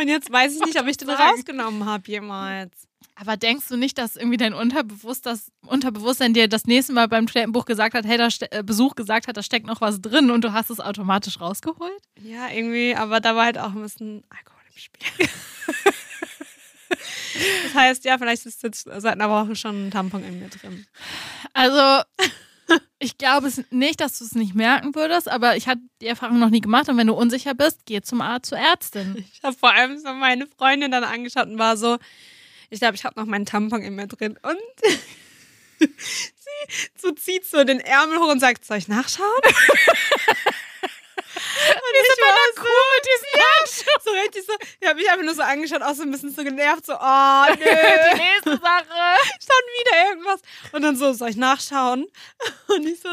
und 0.00 0.08
jetzt 0.08 0.30
weiß 0.30 0.54
ich 0.56 0.60
nicht, 0.64 0.80
ob 0.80 0.86
ich 0.86 0.96
den 0.96 1.10
rausgenommen 1.10 1.86
habe 1.86 2.02
jemals. 2.06 2.72
Aber 3.16 3.36
denkst 3.36 3.68
du 3.68 3.76
nicht, 3.76 3.96
dass 3.96 4.16
irgendwie 4.16 4.36
dein 4.36 4.54
Unterbewusst 4.54 5.24
das 5.24 5.52
Unterbewusstsein 5.64 6.34
dir 6.34 6.48
das 6.48 6.64
nächste 6.64 6.92
Mal 6.92 7.06
beim 7.06 7.26
Toilettenbuch 7.26 7.64
gesagt 7.64 7.94
hat, 7.94 8.04
hey, 8.04 8.18
da 8.18 8.28
äh, 8.50 8.64
Besuch 8.64 8.96
gesagt 8.96 9.28
hat, 9.28 9.36
da 9.36 9.42
steckt 9.42 9.66
noch 9.66 9.80
was 9.80 10.00
drin 10.00 10.30
und 10.30 10.42
du 10.42 10.52
hast 10.52 10.70
es 10.70 10.80
automatisch 10.80 11.40
rausgeholt? 11.40 12.02
Ja, 12.20 12.48
irgendwie, 12.48 12.96
aber 12.96 13.20
da 13.20 13.36
war 13.36 13.44
halt 13.44 13.58
auch 13.58 13.72
ein 13.72 13.82
bisschen 13.82 14.24
Alkohol 14.30 14.62
im 14.68 14.78
Spiel. 14.78 15.28
das 17.64 17.74
heißt, 17.74 18.04
ja, 18.04 18.18
vielleicht 18.18 18.46
ist 18.46 18.64
jetzt 18.64 18.88
seit 18.96 19.06
einer 19.20 19.30
Woche 19.30 19.54
schon 19.54 19.88
ein 19.88 19.90
Tampon 19.92 20.24
in 20.24 20.40
mir 20.40 20.48
drin. 20.48 20.84
Also, 21.52 22.02
ich 22.98 23.18
glaube 23.18 23.48
es 23.48 23.62
nicht, 23.70 24.00
dass 24.00 24.18
du 24.18 24.24
es 24.24 24.34
nicht 24.34 24.54
merken 24.54 24.94
würdest, 24.94 25.28
aber 25.28 25.56
ich 25.56 25.68
hatte 25.68 25.82
die 26.00 26.06
Erfahrung 26.06 26.38
noch 26.38 26.50
nie 26.50 26.60
gemacht 26.60 26.88
und 26.88 26.96
wenn 26.96 27.06
du 27.06 27.14
unsicher 27.14 27.54
bist, 27.54 27.80
geh 27.86 28.00
zum 28.00 28.20
Arzt, 28.20 28.48
zur 28.48 28.58
Ärztin. 28.58 29.24
Ich 29.34 29.42
habe 29.42 29.56
vor 29.56 29.72
allem 29.72 29.98
so 29.98 30.12
meine 30.14 30.46
Freundin 30.46 30.90
dann 30.90 31.04
angeschaut 31.04 31.48
und 31.48 31.58
war 31.58 31.76
so, 31.76 31.98
ich 32.70 32.80
glaube, 32.80 32.94
ich 32.94 33.04
habe 33.04 33.20
noch 33.20 33.26
meinen 33.26 33.46
Tampon 33.46 33.82
in 33.82 33.94
mir 33.94 34.06
drin. 34.06 34.38
Und 34.42 34.56
sie 35.78 36.90
so 36.96 37.10
zieht 37.12 37.44
so 37.44 37.64
den 37.64 37.80
Ärmel 37.80 38.18
hoch 38.18 38.30
und 38.30 38.40
sagt, 38.40 38.64
soll 38.64 38.78
ich 38.78 38.88
nachschauen? 38.88 39.28
und 41.68 41.94
ich 41.94 42.22
war 42.22 42.34
so, 42.54 42.62
mit 42.62 43.04
diesen 43.04 43.28
ja, 43.34 44.00
so 44.02 44.10
richtig 44.10 44.46
so, 44.46 44.52
ich 44.80 44.88
habe 44.88 44.98
mich 44.98 45.10
einfach 45.10 45.24
nur 45.24 45.34
so 45.34 45.42
angeschaut, 45.42 45.82
auch 45.82 45.94
so 45.94 46.02
ein 46.02 46.10
bisschen 46.10 46.34
so 46.34 46.42
genervt, 46.44 46.86
so, 46.86 46.94
oh, 46.94 47.44
nö, 47.48 47.54
Die 47.56 48.18
nächste 48.18 48.50
Sache. 48.50 49.18
schon 49.40 49.64
wieder 49.78 50.08
irgendwas. 50.10 50.40
Und 50.72 50.82
dann 50.82 50.96
so, 50.96 51.12
soll 51.12 51.30
ich 51.30 51.36
nachschauen? 51.36 52.06
Und 52.68 52.86
ich 52.86 53.00
so, 53.00 53.08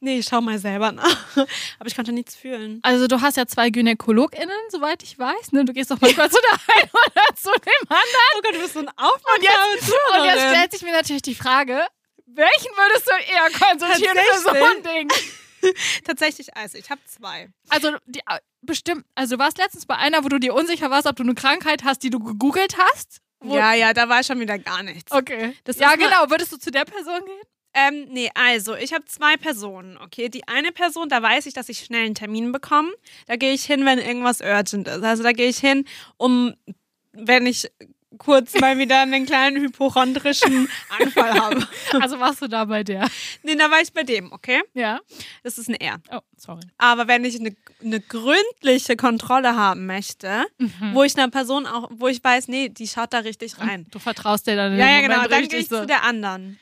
nee, 0.00 0.18
ich 0.18 0.26
schau 0.26 0.40
mal 0.40 0.58
selber 0.58 0.92
nach. 0.92 1.36
Aber 1.36 1.86
ich 1.86 1.96
konnte 1.96 2.12
nichts 2.12 2.34
fühlen. 2.34 2.80
Also 2.82 3.06
du 3.06 3.20
hast 3.20 3.36
ja 3.36 3.46
zwei 3.46 3.70
GynäkologInnen, 3.70 4.58
soweit 4.70 5.02
ich 5.02 5.18
weiß. 5.18 5.52
Ne? 5.52 5.64
Du 5.64 5.72
gehst 5.72 5.90
doch 5.90 6.00
manchmal 6.00 6.30
zu 6.30 6.38
der 6.40 6.74
einen 6.76 6.90
oder 6.92 7.36
zu 7.36 7.50
dem 7.50 7.88
anderen. 7.88 8.34
Oh 8.36 8.40
Gott, 8.42 8.54
du 8.54 8.60
bist 8.60 8.74
so 8.74 8.80
ein 8.80 8.88
Und 8.88 8.98
aufmerksamer 8.98 9.74
jetzt, 9.74 9.92
und 10.18 10.24
jetzt 10.24 10.48
stellt 10.54 10.72
sich 10.72 10.82
mir 10.82 10.92
natürlich 10.92 11.22
die 11.22 11.34
Frage, 11.34 11.86
welchen 12.26 12.70
würdest 12.76 13.06
du 13.06 13.32
eher 13.32 13.50
konsultieren 13.50 14.16
für 14.16 14.38
so 14.40 14.48
ein? 14.50 14.82
Ding? 14.82 15.08
Tatsächlich, 16.04 16.56
also 16.56 16.78
ich 16.78 16.90
habe 16.90 17.00
zwei. 17.06 17.48
Also 17.68 17.96
die, 18.06 18.20
äh, 18.20 18.40
bestimmt, 18.62 19.04
also 19.14 19.36
du 19.36 19.42
warst 19.42 19.58
letztens 19.58 19.86
bei 19.86 19.96
einer, 19.96 20.24
wo 20.24 20.28
du 20.28 20.38
dir 20.38 20.54
unsicher 20.54 20.90
warst, 20.90 21.06
ob 21.06 21.16
du 21.16 21.22
eine 21.22 21.34
Krankheit 21.34 21.84
hast, 21.84 22.02
die 22.02 22.10
du 22.10 22.18
gegoogelt 22.18 22.76
hast. 22.78 23.20
Ja, 23.42 23.72
ja, 23.72 23.94
da 23.94 24.08
war 24.08 24.22
schon 24.22 24.38
wieder 24.40 24.58
gar 24.58 24.82
nichts. 24.82 25.10
Okay. 25.12 25.56
Das 25.64 25.78
ja, 25.78 25.94
genau. 25.94 26.28
Würdest 26.28 26.52
du 26.52 26.58
zu 26.58 26.70
der 26.70 26.84
Person 26.84 27.24
gehen? 27.24 27.40
Ähm, 27.72 28.08
nee, 28.10 28.30
also 28.34 28.74
ich 28.74 28.92
habe 28.92 29.04
zwei 29.04 29.36
Personen, 29.36 29.96
okay. 29.98 30.28
Die 30.28 30.46
eine 30.48 30.72
Person, 30.72 31.08
da 31.08 31.22
weiß 31.22 31.46
ich, 31.46 31.54
dass 31.54 31.68
ich 31.68 31.78
schnell 31.78 32.04
einen 32.04 32.14
Termin 32.14 32.52
bekomme. 32.52 32.90
Da 33.26 33.36
gehe 33.36 33.52
ich 33.52 33.64
hin, 33.64 33.86
wenn 33.86 33.98
irgendwas 33.98 34.40
urgent 34.40 34.88
ist. 34.88 35.02
Also 35.02 35.22
da 35.22 35.32
gehe 35.32 35.48
ich 35.48 35.58
hin, 35.58 35.86
um, 36.16 36.54
wenn 37.12 37.46
ich 37.46 37.70
kurz 38.18 38.54
mal 38.60 38.76
wieder 38.78 39.00
einen 39.02 39.24
kleinen 39.26 39.60
hypochondrischen 39.62 40.68
Anfall 40.98 41.32
habe. 41.40 41.66
Also 42.00 42.18
warst 42.20 42.40
du 42.42 42.48
da 42.48 42.64
bei 42.64 42.82
der? 42.84 43.08
Nee, 43.42 43.56
da 43.56 43.70
war 43.70 43.80
ich 43.80 43.92
bei 43.92 44.02
dem, 44.04 44.32
okay. 44.32 44.62
Ja. 44.74 45.00
Das 45.42 45.58
ist 45.58 45.68
ein 45.68 45.74
R. 45.74 46.00
Oh, 46.12 46.20
sorry. 46.36 46.60
Aber 46.78 47.08
wenn 47.08 47.24
ich 47.24 47.38
eine, 47.38 47.54
eine 47.82 48.00
gründliche 48.00 48.96
Kontrolle 48.96 49.56
haben 49.56 49.86
möchte, 49.86 50.44
Mhm. 50.58 50.94
wo 50.94 51.02
ich 51.02 51.16
einer 51.16 51.28
Person 51.30 51.66
auch, 51.66 51.88
wo 51.92 52.08
ich 52.08 52.22
weiß, 52.22 52.48
nee, 52.48 52.68
die 52.68 52.86
schaut 52.88 53.12
da 53.12 53.18
richtig 53.18 53.58
rein. 53.58 53.86
Du 53.90 53.98
vertraust 53.98 54.46
dir 54.46 54.56
dann 54.56 54.72
in 54.72 54.78
Ja, 54.78 54.86
ja, 54.88 55.00
genau. 55.00 55.26
Dann 55.28 55.48
gehe 55.48 55.60
ich 55.60 55.68
so. 55.68 55.80
zu 55.80 55.86
der 55.86 56.04
anderen. 56.04 56.58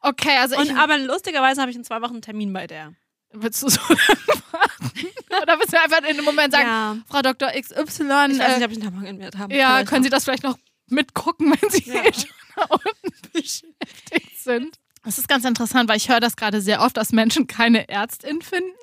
Okay, 0.00 0.36
also 0.40 0.60
ich. 0.60 0.70
Und 0.70 0.78
aber 0.78 0.98
lustigerweise 0.98 1.60
habe 1.60 1.70
ich 1.70 1.76
in 1.76 1.84
zwei 1.84 2.00
Wochen 2.02 2.12
einen 2.14 2.22
Termin 2.22 2.52
bei 2.52 2.66
der. 2.66 2.92
Willst 3.32 3.62
du 3.62 3.68
so? 3.68 3.80
Oder 5.42 5.58
willst 5.58 5.72
du 5.72 5.80
einfach 5.80 5.98
in 6.08 6.16
dem 6.16 6.24
Moment 6.24 6.52
sagen, 6.52 6.66
Ja. 6.66 6.96
Frau 7.08 7.22
Dr. 7.22 7.48
XY, 7.50 7.62
Ich 7.62 7.68
weiß 7.68 8.04
äh, 8.08 8.58
nicht, 8.58 8.64
ob 8.64 8.70
ich 8.70 8.76
einen 8.78 8.82
Tampon 8.82 9.04
in 9.04 9.16
mir 9.18 9.30
habe. 9.36 9.54
ja, 9.54 9.84
können 9.84 10.02
Sie 10.04 10.10
das 10.10 10.24
vielleicht 10.24 10.42
noch 10.44 10.56
mitgucken, 10.88 11.54
wenn 11.60 11.70
Sie 11.70 11.84
Ja. 11.90 12.04
eh 12.04 12.12
schon 12.12 12.30
da 12.54 12.64
unten 12.64 13.16
beschäftigt 13.32 14.38
sind? 14.38 14.78
Das 15.04 15.18
ist 15.18 15.28
ganz 15.28 15.44
interessant, 15.44 15.88
weil 15.88 15.96
ich 15.98 16.08
höre 16.08 16.20
das 16.20 16.36
gerade 16.36 16.60
sehr 16.60 16.80
oft, 16.82 16.96
dass 16.96 17.12
Menschen 17.12 17.46
keine 17.46 17.88
Ärztin 17.88 18.42
finden. 18.42 18.72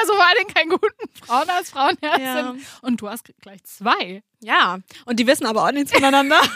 also 0.00 0.14
vor 0.14 0.24
allem 0.26 0.46
keinen 0.54 0.70
guten 0.70 1.10
Frauenarzt, 1.26 1.72
Frauenärztin. 1.72 2.24
Ja. 2.24 2.56
Und 2.80 3.00
du 3.00 3.08
hast 3.08 3.24
gleich 3.42 3.62
zwei. 3.64 4.22
Ja, 4.40 4.78
und 5.04 5.20
die 5.20 5.26
wissen 5.26 5.46
aber 5.46 5.64
auch 5.66 5.72
nichts 5.72 5.92
voneinander. 5.92 6.40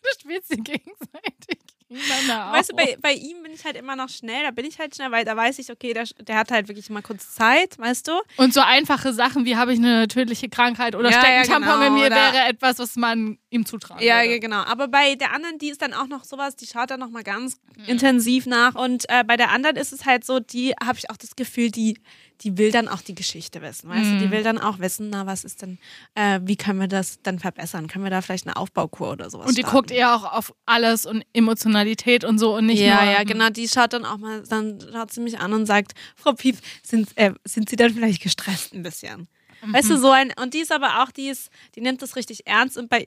Du 0.00 0.20
spielst 0.20 0.48
sie 0.48 0.56
gegenseitig 0.56 1.58
gegeneinander 1.88 2.52
weißt 2.52 2.70
du, 2.72 2.76
bei, 2.76 2.96
bei 3.00 3.12
ihm 3.12 3.42
bin 3.42 3.52
ich 3.52 3.64
halt 3.64 3.76
immer 3.76 3.96
noch 3.96 4.08
schnell, 4.08 4.42
da 4.44 4.50
bin 4.50 4.64
ich 4.64 4.78
halt 4.78 4.94
schnell, 4.94 5.10
weil 5.10 5.24
da 5.24 5.36
weiß 5.36 5.58
ich, 5.58 5.70
okay, 5.70 5.92
der, 5.94 6.04
der 6.20 6.36
hat 6.36 6.50
halt 6.50 6.68
wirklich 6.68 6.90
mal 6.90 7.02
kurz 7.02 7.34
Zeit, 7.34 7.78
weißt 7.78 8.08
du? 8.08 8.12
Und 8.36 8.52
so 8.54 8.60
einfache 8.60 9.12
Sachen 9.12 9.44
wie 9.44 9.56
habe 9.56 9.72
ich 9.72 9.78
eine 9.78 10.06
tödliche 10.08 10.48
Krankheit 10.48 10.94
oder 10.94 11.10
Ja, 11.10 11.20
steckt 11.20 11.32
ja, 11.32 11.40
ein 11.40 11.62
Tampon 11.62 11.80
genau, 11.80 11.86
in 11.86 11.94
mir 11.94 12.10
wäre 12.10 12.48
etwas, 12.48 12.78
was 12.78 12.96
man 12.96 13.38
ihm 13.50 13.64
zutragen 13.66 14.02
Ja, 14.04 14.18
würde. 14.20 14.32
ja, 14.32 14.38
genau. 14.38 14.62
Aber 14.62 14.88
bei 14.88 15.14
der 15.14 15.32
anderen, 15.34 15.58
die 15.58 15.70
ist 15.70 15.80
dann 15.82 15.94
auch 15.94 16.06
noch 16.06 16.24
sowas, 16.24 16.56
die 16.56 16.66
schaut 16.66 16.90
dann 16.90 17.00
noch 17.00 17.10
mal 17.10 17.22
ganz 17.22 17.58
intensiv 17.86 18.46
nach. 18.46 18.74
Und 18.74 19.08
äh, 19.08 19.24
bei 19.24 19.36
der 19.36 19.50
anderen 19.50 19.76
ist 19.76 19.92
es 19.92 20.04
halt 20.04 20.24
so, 20.24 20.40
die 20.40 20.74
habe 20.82 20.98
ich 20.98 21.10
auch 21.10 21.16
das 21.16 21.36
Gefühl, 21.36 21.70
die, 21.70 21.98
die 22.42 22.56
will 22.56 22.70
dann 22.70 22.86
auch 22.88 23.02
die 23.02 23.14
Geschichte 23.14 23.60
wissen, 23.62 23.88
weißt 23.88 24.12
du? 24.12 24.18
Die 24.18 24.30
will 24.30 24.42
dann 24.42 24.58
auch 24.58 24.78
wissen, 24.78 25.10
na, 25.10 25.26
was 25.26 25.44
ist 25.44 25.62
denn, 25.62 25.78
äh, 26.14 26.38
wie 26.44 26.56
können 26.56 26.78
wir 26.80 26.86
das 26.88 27.20
dann 27.22 27.38
verbessern? 27.38 27.88
Können 27.88 28.04
wir 28.04 28.10
da 28.10 28.20
vielleicht 28.22 28.46
eine 28.46 28.56
Aufbaukur 28.56 29.10
oder 29.10 29.28
sowas 29.28 29.48
Und 29.48 29.56
die 29.58 29.62
starten? 29.62 29.76
guckt 29.76 29.90
eher 29.90 30.14
auch 30.14 30.24
auf 30.32 30.54
alles 30.64 31.04
und 31.04 31.24
Emotionalität 31.32 32.24
und 32.24 32.38
so 32.38 32.54
und 32.56 32.66
nicht 32.66 32.80
ja, 32.80 33.02
nur. 33.04 33.12
ja, 33.12 33.22
genau. 33.24 33.50
Die 33.50 33.68
schaut 33.68 33.92
dann 33.92 34.04
auch 34.04 34.18
mal, 34.18 34.42
dann 34.48 34.78
schaut 34.92 35.12
sie 35.12 35.20
mich 35.20 35.40
an 35.40 35.52
und 35.52 35.66
sagt, 35.66 35.92
Frau 36.14 36.32
Piep, 36.32 36.58
sind, 36.82 37.08
äh, 37.16 37.32
sind 37.44 37.68
Sie 37.68 37.76
dann 37.76 37.92
vielleicht 37.92 38.22
gestresst 38.22 38.72
ein 38.72 38.82
bisschen? 38.82 39.28
Weißt 39.62 39.90
du, 39.90 39.98
so 39.98 40.10
ein, 40.10 40.32
und 40.40 40.54
die 40.54 40.60
ist 40.60 40.72
aber 40.72 41.02
auch, 41.02 41.10
die 41.10 41.28
ist, 41.28 41.50
die 41.74 41.80
nimmt 41.80 42.00
das 42.00 42.16
richtig 42.16 42.46
ernst 42.46 42.78
und 42.78 42.88
bei, 42.88 43.06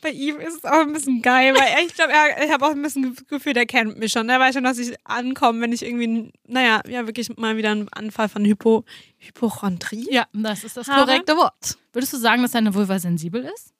bei 0.00 0.10
ihm 0.10 0.40
ist 0.40 0.56
es 0.56 0.64
auch 0.64 0.80
ein 0.80 0.92
bisschen 0.92 1.22
geil, 1.22 1.54
weil 1.54 1.68
er, 1.68 1.82
ich 1.84 1.94
glaube, 1.94 2.12
ich 2.44 2.50
habe 2.50 2.64
auch 2.66 2.70
ein 2.70 2.82
bisschen 2.82 3.14
das 3.14 3.26
Gefühl, 3.26 3.52
der 3.52 3.66
kennt 3.66 3.98
mich 3.98 4.12
schon. 4.12 4.26
Der 4.26 4.40
weiß 4.40 4.54
schon, 4.54 4.64
dass 4.64 4.78
ich 4.78 4.94
ankomme, 5.04 5.60
wenn 5.60 5.72
ich 5.72 5.82
irgendwie, 5.82 6.32
naja, 6.46 6.82
ja, 6.88 7.06
wirklich 7.06 7.36
mal 7.36 7.56
wieder 7.56 7.70
einen 7.70 7.88
Anfall 7.90 8.28
von 8.28 8.44
Hypo, 8.44 8.84
Hypochondrie. 9.18 10.08
Ja, 10.10 10.26
das 10.32 10.64
ist 10.64 10.76
das 10.76 10.88
Habe. 10.88 11.06
korrekte 11.06 11.36
Wort. 11.36 11.78
Würdest 11.92 12.12
du 12.12 12.16
sagen, 12.16 12.42
dass 12.42 12.52
deine 12.52 12.74
Vulva 12.74 12.98
sensibel 12.98 13.44
ist? 13.44 13.72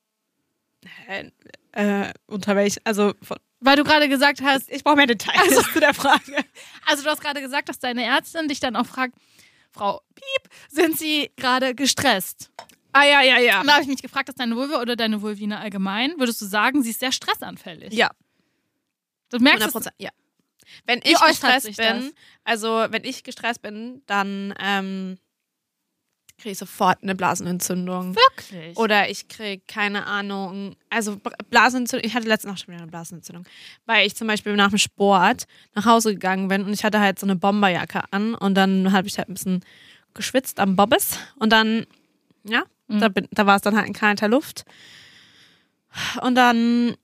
Äh, 1.09 1.31
äh, 1.73 2.13
unter 2.27 2.57
welch, 2.57 2.77
also 2.85 3.15
von, 3.23 3.39
Weil 3.61 3.77
du 3.77 3.85
gerade 3.85 4.09
gesagt 4.09 4.43
hast, 4.43 4.71
ich 4.71 4.85
brauche 4.85 4.97
mehr 4.97 5.07
Details 5.07 5.55
zu 5.73 5.81
der 5.81 5.95
Frage. 5.95 6.45
also 6.87 7.03
du 7.03 7.09
hast 7.09 7.21
gerade 7.23 7.41
gesagt, 7.41 7.69
dass 7.69 7.79
deine 7.79 8.05
Ärztin 8.05 8.49
dich 8.49 8.61
dann 8.61 8.77
auch 8.77 8.87
fragt, 8.87 9.15
Frau 9.73 10.01
Piep, 10.15 10.53
sind 10.69 10.99
Sie 10.99 11.31
gerade 11.37 11.75
gestresst? 11.75 12.51
Ah, 12.93 13.05
ja, 13.05 13.23
ja, 13.23 13.39
ja. 13.39 13.61
Und 13.61 13.67
da 13.67 13.73
habe 13.75 13.83
ich 13.83 13.89
mich 13.89 14.03
gefragt, 14.03 14.29
dass 14.29 14.37
deine 14.37 14.55
Vulva 14.55 14.81
oder 14.81 14.97
deine 14.97 15.23
Vulvine 15.23 15.59
allgemein, 15.59 16.13
würdest 16.19 16.41
du 16.43 16.45
sagen, 16.47 16.83
sie 16.83 16.91
ist 16.91 17.01
sehr 17.01 17.13
stressanfällig? 17.13 17.93
Ja, 17.95 18.11
Du 19.31 19.39
merkst 19.39 19.63
100 19.63 19.67
es, 19.67 19.73
Prozent, 19.73 19.95
ja. 19.99 20.11
Wenn 20.85 21.01
ich 21.03 21.19
gestresst 21.19 21.77
bin, 21.77 21.77
das? 21.77 22.13
also 22.45 22.87
wenn 22.91 23.05
ich 23.05 23.25
gestresst 23.25 23.63
bin, 23.63 24.03
dann 24.07 24.55
ähm, 24.59 25.19
kriege 26.39 26.53
ich 26.53 26.59
sofort 26.59 27.03
eine 27.03 27.15
Blasenentzündung. 27.15 28.17
wirklich. 28.17 28.77
Oder 28.77 29.09
ich 29.11 29.29
kriege, 29.29 29.63
keine 29.69 30.07
Ahnung, 30.07 30.75
also 30.91 31.21
Blasenentzündung, 31.51 32.07
ich 32.09 32.15
hatte 32.15 32.27
letzte 32.29 32.49
Nacht 32.49 32.61
schon 32.61 32.69
wieder 32.75 32.83
eine 32.83 32.91
Blasenentzündung, 32.91 33.45
weil 33.87 34.07
ich 34.07 34.17
zum 34.17 34.27
Beispiel 34.27 34.55
nach 34.57 34.71
dem 34.71 34.79
Sport 34.79 35.45
nach 35.75 35.85
Hause 35.87 36.13
gegangen 36.15 36.49
bin 36.49 36.65
und 36.65 36.73
ich 36.73 36.85
hatte 36.85 36.99
halt 37.01 37.19
so 37.19 37.27
eine 37.27 37.37
Bomberjacke 37.37 38.03
an 38.11 38.35
und 38.35 38.55
dann 38.55 38.93
habe 38.93 39.07
ich 39.09 39.19
halt 39.19 39.29
ein 39.29 39.35
bisschen 39.35 39.65
geschwitzt 40.15 40.59
am 40.61 40.77
Bobbes 40.77 41.19
und 41.37 41.51
dann, 41.53 41.87
ja, 42.45 42.65
da, 42.89 43.09
bin- 43.09 43.29
da 43.31 43.47
war 43.47 43.57
es 43.57 43.63
dann 43.63 43.77
halt 43.77 43.87
in 43.87 43.93
kalter 43.95 44.29
Luft. 44.29 44.65
Und 46.21 46.35
dann 46.35 46.97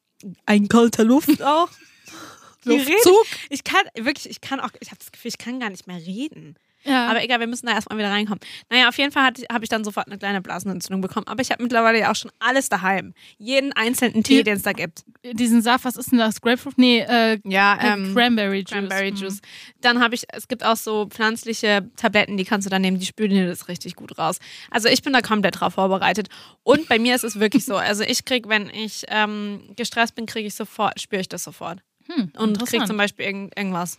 ein 0.47 0.69
kalter 0.69 1.05
Luft 1.05 1.43
auch. 1.43 1.69
Luftzug. 2.65 3.27
Ich 3.51 3.65
kann 3.65 3.83
wirklich, 3.95 4.29
ich 4.29 4.41
kann 4.41 4.61
auch, 4.61 4.71
ich 4.81 4.89
habe 4.91 4.99
das 4.99 5.13
Gefühl, 5.13 5.29
ich 5.29 5.39
kann 5.39 5.61
gar 5.61 5.71
nicht 5.71 5.87
mehr 5.87 5.97
reden. 5.99 6.57
Ja. 6.85 7.09
Aber 7.09 7.23
egal, 7.23 7.41
wir 7.41 7.47
müssen 7.47 7.67
da 7.67 7.73
erstmal 7.73 7.99
wieder 7.99 8.11
reinkommen. 8.11 8.41
Naja, 8.71 8.89
auf 8.89 8.97
jeden 8.99 9.11
Fall 9.13 9.25
habe 9.53 9.65
ich 9.65 9.69
dann 9.69 9.85
sofort 9.85 10.07
eine 10.07 10.17
kleine 10.19 10.41
Blasenentzündung 10.41 11.01
bekommen. 11.01 11.27
Aber 11.27 11.43
ich 11.43 11.51
habe 11.51 11.63
mittlerweile 11.63 11.99
ja 11.99 12.11
auch 12.11 12.17
schon 12.17 12.31
alles 12.39 12.69
daheim. 12.69 13.15
Jeden 13.37 13.73
einzelnen 13.73 14.23
Tee, 14.23 14.43
den 14.45 14.57
es 14.57 14.63
da 14.63 14.73
gibt. 14.73 15.05
diesen 15.25 15.61
Saft, 15.61 15.85
was 15.85 15.97
ist 15.97 16.13
denn 16.13 16.19
das? 16.19 16.41
Grapefruit? 16.41 16.79
Nee, 16.79 17.01
äh, 17.01 17.39
Ja, 17.45 17.77
Cranberry 17.77 18.59
Juice. 18.61 18.71
Cranberry 18.71 19.11
Mhm. 19.11 19.17
Juice. 19.17 19.41
Dann 19.81 20.01
habe 20.01 20.15
ich, 20.15 20.25
es 20.33 20.47
gibt 20.49 20.65
auch 20.65 20.77
so 20.77 21.07
pflanzliche 21.09 21.91
Tabletten, 21.97 22.37
die 22.37 22.45
kannst 22.45 22.67
du 22.67 22.71
dann 22.71 22.83
nehmen, 22.83 22.99
die 22.99 23.07
spülen 23.07 23.31
dir 23.31 23.47
das 23.47 23.69
richtig 23.69 23.97
gut 23.97 24.17
raus. 24.19 24.39
Also 24.71 24.89
ich 24.89 25.03
bin 25.03 25.13
da 25.13 25.21
komplett 25.21 25.61
drauf 25.61 25.75
vorbereitet. 25.75 26.29
Und 26.63 26.89
bei 26.89 26.99
mir 26.99 27.15
ist 27.15 27.25
es 27.25 27.41
wirklich 27.41 27.65
so. 27.65 27.77
Also 27.77 28.05
ich 28.05 28.25
kriege, 28.25 28.49
wenn 28.49 28.71
ich 28.71 29.05
ähm, 29.09 29.63
gestresst 29.77 30.15
bin, 30.15 30.27
kriege 30.27 30.47
ich 30.47 30.55
sofort, 30.55 31.01
spüre 31.01 31.21
ich 31.21 31.29
das 31.29 31.45
sofort. 31.45 31.81
Hm, 32.07 32.15
und 32.17 32.33
krieg 32.33 32.47
interessant. 32.61 32.87
zum 32.87 32.97
Beispiel 32.97 33.27
irgend, 33.27 33.57
irgendwas. 33.59 33.99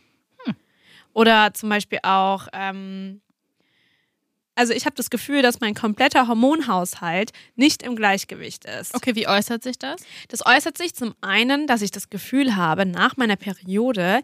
Oder 1.13 1.53
zum 1.53 1.69
Beispiel 1.69 1.99
auch, 2.03 2.47
ähm, 2.53 3.21
also 4.55 4.73
ich 4.73 4.85
habe 4.85 4.95
das 4.95 5.09
Gefühl, 5.09 5.41
dass 5.41 5.61
mein 5.61 5.73
kompletter 5.73 6.27
Hormonhaushalt 6.27 7.31
nicht 7.55 7.81
im 7.83 7.95
Gleichgewicht 7.95 8.65
ist. 8.65 8.93
Okay, 8.93 9.15
wie 9.15 9.27
äußert 9.27 9.63
sich 9.63 9.79
das? 9.79 10.01
Das 10.27 10.45
äußert 10.45 10.77
sich 10.77 10.93
zum 10.93 11.15
einen, 11.21 11.65
dass 11.65 11.81
ich 11.81 11.91
das 11.91 12.09
Gefühl 12.09 12.55
habe, 12.55 12.85
nach 12.85 13.17
meiner 13.17 13.37
Periode 13.37 14.21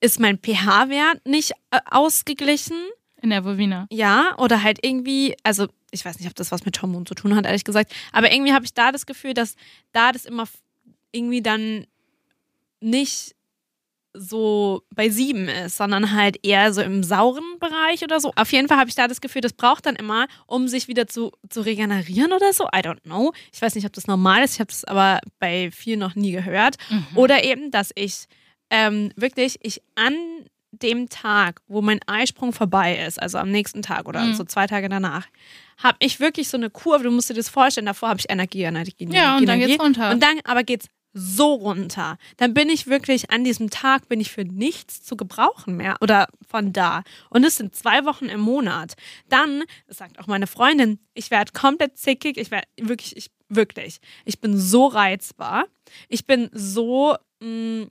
ist 0.00 0.20
mein 0.20 0.38
pH-Wert 0.38 1.24
nicht 1.26 1.52
äh, 1.70 1.78
ausgeglichen. 1.90 2.76
In 3.22 3.30
der 3.30 3.44
Vulvina. 3.44 3.86
Ja, 3.90 4.34
oder 4.38 4.62
halt 4.62 4.84
irgendwie, 4.84 5.36
also 5.44 5.68
ich 5.92 6.04
weiß 6.04 6.18
nicht, 6.18 6.28
ob 6.28 6.34
das 6.34 6.50
was 6.50 6.64
mit 6.64 6.82
Hormonen 6.82 7.06
zu 7.06 7.14
tun 7.14 7.36
hat, 7.36 7.46
ehrlich 7.46 7.64
gesagt, 7.64 7.94
aber 8.12 8.32
irgendwie 8.32 8.52
habe 8.52 8.64
ich 8.64 8.74
da 8.74 8.90
das 8.90 9.06
Gefühl, 9.06 9.32
dass 9.32 9.54
da 9.92 10.10
das 10.10 10.24
immer 10.24 10.44
irgendwie 11.12 11.40
dann 11.40 11.86
nicht 12.80 13.36
so 14.14 14.82
bei 14.94 15.08
sieben 15.08 15.48
ist, 15.48 15.76
sondern 15.76 16.12
halt 16.12 16.44
eher 16.44 16.72
so 16.72 16.82
im 16.82 17.02
sauren 17.02 17.44
Bereich 17.58 18.02
oder 18.04 18.20
so. 18.20 18.32
Auf 18.36 18.52
jeden 18.52 18.68
Fall 18.68 18.78
habe 18.78 18.88
ich 18.90 18.94
da 18.94 19.08
das 19.08 19.20
Gefühl, 19.20 19.40
das 19.40 19.52
braucht 19.52 19.86
dann 19.86 19.96
immer, 19.96 20.26
um 20.46 20.68
sich 20.68 20.88
wieder 20.88 21.06
zu, 21.06 21.32
zu 21.48 21.62
regenerieren 21.62 22.32
oder 22.32 22.52
so. 22.52 22.64
I 22.66 22.78
don't 22.80 23.00
know. 23.02 23.32
Ich 23.52 23.62
weiß 23.62 23.74
nicht, 23.74 23.86
ob 23.86 23.92
das 23.92 24.06
normal 24.06 24.42
ist. 24.44 24.54
Ich 24.54 24.60
habe 24.60 24.68
das 24.68 24.84
aber 24.84 25.20
bei 25.38 25.70
vielen 25.70 25.98
noch 26.00 26.14
nie 26.14 26.32
gehört. 26.32 26.76
Oder 27.14 27.44
eben, 27.44 27.70
dass 27.70 27.90
ich 27.94 28.26
ähm, 28.70 29.12
wirklich, 29.16 29.58
ich 29.62 29.80
an 29.94 30.14
dem 30.72 31.08
Tag, 31.10 31.60
wo 31.66 31.82
mein 31.82 32.00
Eisprung 32.06 32.52
vorbei 32.54 32.96
ist, 33.06 33.20
also 33.20 33.36
am 33.38 33.50
nächsten 33.50 33.82
Tag 33.82 34.08
oder 34.08 34.22
Mhm. 34.24 34.34
so 34.34 34.44
zwei 34.44 34.66
Tage 34.66 34.88
danach, 34.88 35.26
habe 35.82 35.96
ich 36.00 36.18
wirklich 36.18 36.48
so 36.48 36.56
eine 36.56 36.70
Kurve, 36.70 37.04
du 37.04 37.10
musst 37.10 37.28
dir 37.28 37.34
das 37.34 37.50
vorstellen, 37.50 37.84
davor 37.86 38.08
habe 38.08 38.20
ich 38.20 38.30
Energie, 38.30 38.62
Energie, 38.62 38.94
Energie, 38.98 39.16
Ja, 39.18 39.36
und 39.36 39.46
dann 39.46 39.56
Energie. 39.56 39.72
geht's 39.72 39.84
runter. 39.84 40.10
Und 40.10 40.22
dann 40.22 40.40
aber 40.44 40.62
geht's 40.64 40.86
so 41.12 41.54
runter. 41.54 42.16
Dann 42.36 42.54
bin 42.54 42.68
ich 42.68 42.86
wirklich, 42.86 43.30
an 43.30 43.44
diesem 43.44 43.70
Tag 43.70 44.08
bin 44.08 44.20
ich 44.20 44.30
für 44.30 44.44
nichts 44.44 45.02
zu 45.02 45.16
gebrauchen 45.16 45.76
mehr 45.76 45.96
oder 46.00 46.28
von 46.48 46.72
da. 46.72 47.02
Und 47.30 47.44
es 47.44 47.56
sind 47.56 47.74
zwei 47.74 48.04
Wochen 48.04 48.26
im 48.26 48.40
Monat. 48.40 48.94
Dann, 49.28 49.64
das 49.86 49.98
sagt 49.98 50.18
auch 50.18 50.26
meine 50.26 50.46
Freundin, 50.46 50.98
ich 51.14 51.30
werde 51.30 51.52
komplett 51.52 51.98
zickig, 51.98 52.38
ich 52.38 52.50
werde 52.50 52.66
wirklich, 52.80 53.16
ich, 53.16 53.30
wirklich, 53.48 54.00
ich 54.24 54.40
bin 54.40 54.58
so 54.58 54.86
reizbar. 54.86 55.66
Ich 56.08 56.26
bin 56.26 56.48
so, 56.52 57.16
mh, 57.40 57.88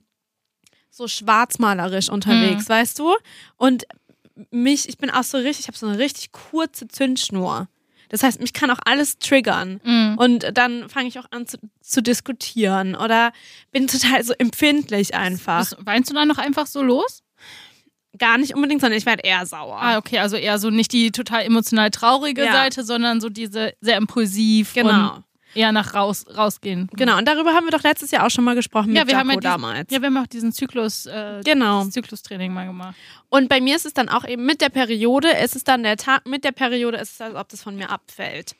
so 0.90 1.08
schwarzmalerisch 1.08 2.10
unterwegs, 2.10 2.68
weißt 2.68 2.98
du? 2.98 3.14
Und 3.56 3.84
mich, 4.50 4.88
ich 4.88 4.98
bin 4.98 5.10
auch 5.10 5.24
so 5.24 5.38
richtig, 5.38 5.60
ich 5.60 5.68
habe 5.68 5.78
so 5.78 5.86
eine 5.86 5.98
richtig 5.98 6.32
kurze 6.32 6.88
Zündschnur. 6.88 7.68
Das 8.12 8.22
heißt, 8.22 8.40
mich 8.42 8.52
kann 8.52 8.70
auch 8.70 8.78
alles 8.84 9.18
triggern. 9.18 9.80
Mhm. 9.82 10.16
Und 10.18 10.46
dann 10.52 10.90
fange 10.90 11.08
ich 11.08 11.18
auch 11.18 11.24
an 11.30 11.46
zu, 11.46 11.56
zu 11.80 12.02
diskutieren 12.02 12.94
oder 12.94 13.32
bin 13.72 13.86
total 13.88 14.22
so 14.22 14.34
empfindlich 14.34 15.14
einfach. 15.14 15.60
Bist, 15.70 15.76
weinst 15.80 16.10
du 16.10 16.14
dann 16.14 16.28
noch 16.28 16.36
einfach 16.38 16.66
so 16.66 16.82
los? 16.82 17.22
Gar 18.18 18.36
nicht 18.36 18.54
unbedingt, 18.54 18.82
sondern 18.82 18.98
ich 18.98 19.06
werde 19.06 19.22
eher 19.22 19.46
sauer. 19.46 19.78
Ah, 19.80 19.96
okay, 19.96 20.18
also 20.18 20.36
eher 20.36 20.58
so 20.58 20.68
nicht 20.68 20.92
die 20.92 21.10
total 21.10 21.42
emotional 21.44 21.90
traurige 21.90 22.44
Ja. 22.44 22.52
Seite, 22.52 22.84
sondern 22.84 23.22
so 23.22 23.30
diese 23.30 23.72
sehr 23.80 23.96
impulsiv 23.96 24.74
Genau. 24.74 25.22
Eher 25.54 25.72
nach 25.72 25.94
raus, 25.94 26.24
rausgehen. 26.36 26.88
Genau, 26.92 27.18
und 27.18 27.26
darüber 27.26 27.52
haben 27.54 27.64
wir 27.66 27.70
doch 27.70 27.82
letztes 27.82 28.10
Jahr 28.10 28.26
auch 28.26 28.30
schon 28.30 28.44
mal 28.44 28.54
gesprochen 28.54 28.94
Ja, 28.94 29.02
mit 29.02 29.10
wir 29.12 29.18
haben 29.18 29.28
Jaco 29.30 29.40
ja 29.40 29.50
diesen, 29.50 29.62
damals. 29.62 29.90
Ja, 29.90 30.00
wir 30.00 30.06
haben 30.06 30.16
auch 30.18 30.26
diesen 30.26 30.52
Zyklus, 30.52 31.06
äh, 31.06 31.40
Genau. 31.44 31.84
Zyklustraining 31.86 32.52
mal 32.52 32.66
gemacht. 32.66 32.96
Und 33.28 33.48
bei 33.48 33.60
mir 33.60 33.76
ist 33.76 33.86
es 33.86 33.94
dann 33.94 34.08
auch 34.08 34.24
eben 34.26 34.44
mit 34.44 34.60
der 34.60 34.68
Periode, 34.68 35.28
ist 35.30 35.56
es 35.56 35.64
dann 35.64 35.82
der 35.82 35.96
Tag 35.96 36.26
mit 36.26 36.44
der 36.44 36.52
Periode, 36.52 36.98
ist 36.98 37.12
es, 37.14 37.20
als 37.20 37.34
ob 37.34 37.48
das 37.48 37.62
von 37.62 37.76
mir 37.76 37.90
abfällt. 37.90 38.54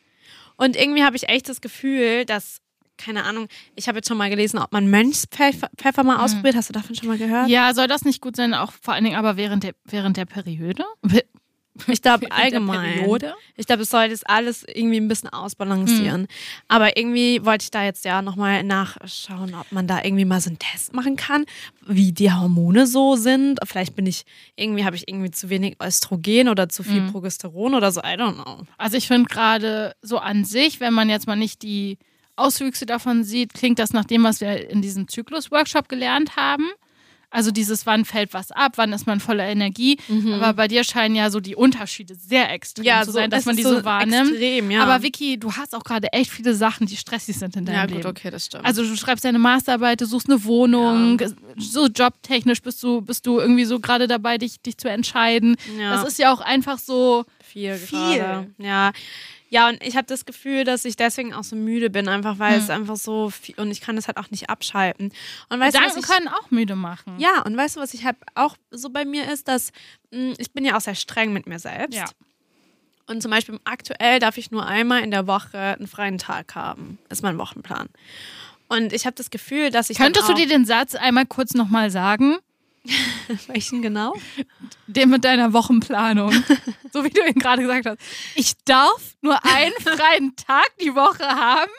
Und 0.56 0.76
irgendwie 0.76 1.02
habe 1.04 1.16
ich 1.16 1.28
echt 1.28 1.48
das 1.48 1.60
Gefühl, 1.60 2.24
dass, 2.24 2.58
keine 2.98 3.24
Ahnung, 3.24 3.48
ich 3.74 3.88
habe 3.88 3.98
jetzt 3.98 4.08
schon 4.08 4.18
mal 4.18 4.30
gelesen, 4.30 4.58
ob 4.58 4.70
man 4.72 4.88
Mönchspfeffer 4.88 5.70
Pfeffer 5.76 6.04
mal 6.04 6.22
ausprobiert. 6.24 6.54
Hast 6.56 6.68
du 6.68 6.72
davon 6.72 6.94
schon 6.94 7.08
mal 7.08 7.18
gehört? 7.18 7.48
Ja, 7.48 7.72
soll 7.74 7.88
das 7.88 8.04
nicht 8.04 8.20
gut 8.20 8.36
sein, 8.36 8.54
auch 8.54 8.72
vor 8.82 8.94
allen 8.94 9.04
Dingen 9.04 9.16
aber 9.16 9.36
während 9.36 9.64
der, 9.64 9.72
während 9.84 10.16
der 10.18 10.26
Periode? 10.26 10.84
Ich 11.86 12.02
glaube 12.02 12.26
allgemein. 12.30 13.06
Ich 13.56 13.66
glaube, 13.66 13.82
es 13.82 13.90
soll 13.90 14.08
das 14.08 14.22
alles 14.24 14.64
irgendwie 14.66 14.98
ein 14.98 15.08
bisschen 15.08 15.30
ausbalancieren. 15.30 16.26
Aber 16.68 16.96
irgendwie 16.96 17.44
wollte 17.44 17.64
ich 17.64 17.70
da 17.70 17.84
jetzt 17.84 18.04
ja 18.04 18.20
nochmal 18.22 18.62
nachschauen, 18.62 19.54
ob 19.54 19.70
man 19.72 19.86
da 19.86 20.02
irgendwie 20.04 20.24
mal 20.24 20.40
so 20.40 20.50
einen 20.50 20.58
Test 20.58 20.92
machen 20.94 21.16
kann, 21.16 21.46
wie 21.86 22.12
die 22.12 22.30
Hormone 22.32 22.86
so 22.86 23.16
sind. 23.16 23.58
Vielleicht 23.64 23.96
bin 23.96 24.06
ich, 24.06 24.24
irgendwie 24.56 24.84
habe 24.84 24.96
ich 24.96 25.08
irgendwie 25.08 25.30
zu 25.30 25.48
wenig 25.48 25.76
Östrogen 25.82 26.48
oder 26.48 26.68
zu 26.68 26.82
viel 26.82 27.10
Progesteron 27.10 27.74
oder 27.74 27.90
so. 27.90 28.00
I 28.00 28.16
don't 28.16 28.34
know. 28.34 28.66
Also 28.76 28.96
ich 28.96 29.08
finde 29.08 29.28
gerade 29.28 29.94
so 30.02 30.18
an 30.18 30.44
sich, 30.44 30.80
wenn 30.80 30.92
man 30.92 31.08
jetzt 31.08 31.26
mal 31.26 31.36
nicht 31.36 31.62
die 31.62 31.98
Auswüchse 32.36 32.86
davon 32.86 33.24
sieht, 33.24 33.54
klingt 33.54 33.78
das 33.78 33.92
nach 33.92 34.04
dem, 34.04 34.24
was 34.24 34.40
wir 34.40 34.68
in 34.70 34.82
diesem 34.82 35.08
Zyklus-Workshop 35.08 35.88
gelernt 35.88 36.36
haben. 36.36 36.70
Also 37.32 37.50
dieses, 37.50 37.86
wann 37.86 38.04
fällt 38.04 38.34
was 38.34 38.52
ab, 38.52 38.72
wann 38.76 38.92
ist 38.92 39.06
man 39.06 39.18
voller 39.18 39.46
Energie. 39.46 39.98
Aber 40.32 40.52
bei 40.52 40.68
dir 40.68 40.84
scheinen 40.84 41.14
ja 41.14 41.30
so 41.30 41.40
die 41.40 41.56
Unterschiede 41.56 42.14
sehr 42.14 42.52
extrem 42.52 43.04
zu 43.04 43.10
sein, 43.10 43.30
dass 43.30 43.40
es 43.40 43.46
man 43.46 43.56
die 43.56 43.62
so, 43.62 43.84
wahrnimmt. 43.84 44.32
Extrem, 44.32 44.70
ja. 44.70 44.82
Aber 44.84 45.02
Vicky, 45.02 45.38
du 45.38 45.52
hast 45.52 45.74
auch 45.74 45.82
gerade 45.82 46.12
echt 46.12 46.30
viele 46.30 46.54
Sachen, 46.54 46.86
die 46.86 46.96
stressig 46.96 47.38
sind 47.38 47.56
in 47.56 47.64
deinem 47.64 47.74
ja, 47.74 47.84
Leben. 47.84 48.02
gut, 48.02 48.06
okay, 48.06 48.30
das 48.30 48.46
stimmt. 48.46 48.64
Also 48.64 48.82
du 48.82 48.96
schreibst 48.96 49.24
deine 49.24 49.38
Masterarbeit, 49.38 50.00
du 50.00 50.06
suchst 50.06 50.28
eine 50.28 50.44
Wohnung, 50.44 51.20
so 51.56 51.86
jobtechnisch 51.86 52.60
bist 52.62 52.82
du, 52.82 53.00
bist 53.00 53.26
du 53.26 53.40
irgendwie 53.40 53.64
so 53.64 53.80
gerade 53.80 54.06
dabei, 54.06 54.38
dich, 54.38 54.60
dich 54.60 54.76
zu 54.76 54.88
entscheiden. 54.88 55.56
Ja. 55.78 55.96
Das 55.96 56.06
ist 56.06 56.18
ja 56.18 56.32
auch 56.32 56.40
einfach 56.40 56.78
so. 56.78 57.24
viel, 57.42 57.76
viel. 57.76 58.18
gerade. 58.18 58.50
Ja. 58.58 58.92
Ja, 59.52 59.68
und 59.68 59.82
ich 59.82 59.96
habe 59.96 60.06
das 60.06 60.24
Gefühl, 60.24 60.64
dass 60.64 60.86
ich 60.86 60.96
deswegen 60.96 61.34
auch 61.34 61.44
so 61.44 61.56
müde 61.56 61.90
bin, 61.90 62.08
einfach 62.08 62.38
weil 62.38 62.58
es 62.58 62.70
einfach 62.70 62.96
so 62.96 63.28
viel 63.28 63.54
und 63.58 63.70
ich 63.70 63.82
kann 63.82 63.96
das 63.96 64.06
halt 64.06 64.16
auch 64.16 64.30
nicht 64.30 64.48
abschalten. 64.48 65.12
Und 65.50 65.60
weißt 65.60 65.76
du, 65.76 65.80
was 65.80 65.94
Gedanken 65.94 65.98
ich, 65.98 66.06
können 66.06 66.28
auch 66.28 66.50
müde 66.50 66.74
machen. 66.74 67.18
Ja, 67.18 67.42
und 67.42 67.54
weißt 67.54 67.76
du, 67.76 67.80
was 67.80 67.92
ich 67.92 68.06
halt 68.06 68.16
auch 68.34 68.56
so 68.70 68.88
bei 68.88 69.04
mir 69.04 69.30
ist, 69.30 69.48
dass 69.48 69.70
mh, 70.10 70.36
ich 70.38 70.52
bin 70.52 70.64
ja 70.64 70.74
auch 70.74 70.80
sehr 70.80 70.94
streng 70.94 71.34
mit 71.34 71.46
mir 71.46 71.58
selbst. 71.58 71.98
Ja. 71.98 72.06
Und 73.06 73.20
zum 73.20 73.30
Beispiel 73.30 73.60
aktuell 73.64 74.20
darf 74.20 74.38
ich 74.38 74.50
nur 74.50 74.64
einmal 74.64 75.02
in 75.02 75.10
der 75.10 75.26
Woche 75.26 75.58
einen 75.58 75.86
freien 75.86 76.16
Tag 76.16 76.54
haben. 76.54 76.98
Ist 77.10 77.22
mein 77.22 77.36
Wochenplan. 77.36 77.90
Und 78.68 78.94
ich 78.94 79.04
habe 79.04 79.16
das 79.16 79.28
Gefühl, 79.28 79.68
dass 79.68 79.90
ich. 79.90 79.98
Könntest 79.98 80.30
du 80.30 80.32
dir 80.32 80.48
den 80.48 80.64
Satz 80.64 80.94
einmal 80.94 81.26
kurz 81.26 81.52
nochmal 81.52 81.90
sagen? 81.90 82.38
Welchen 83.46 83.80
genau? 83.82 84.14
Den 84.86 85.10
mit 85.10 85.24
deiner 85.24 85.52
Wochenplanung. 85.52 86.32
so 86.92 87.04
wie 87.04 87.10
du 87.10 87.20
ihn 87.24 87.34
gerade 87.34 87.62
gesagt 87.62 87.86
hast. 87.86 87.98
Ich 88.34 88.54
darf 88.64 89.14
nur 89.20 89.38
einen 89.44 89.72
freien 89.80 90.34
Tag 90.36 90.68
die 90.80 90.94
Woche 90.94 91.24
haben. 91.26 91.70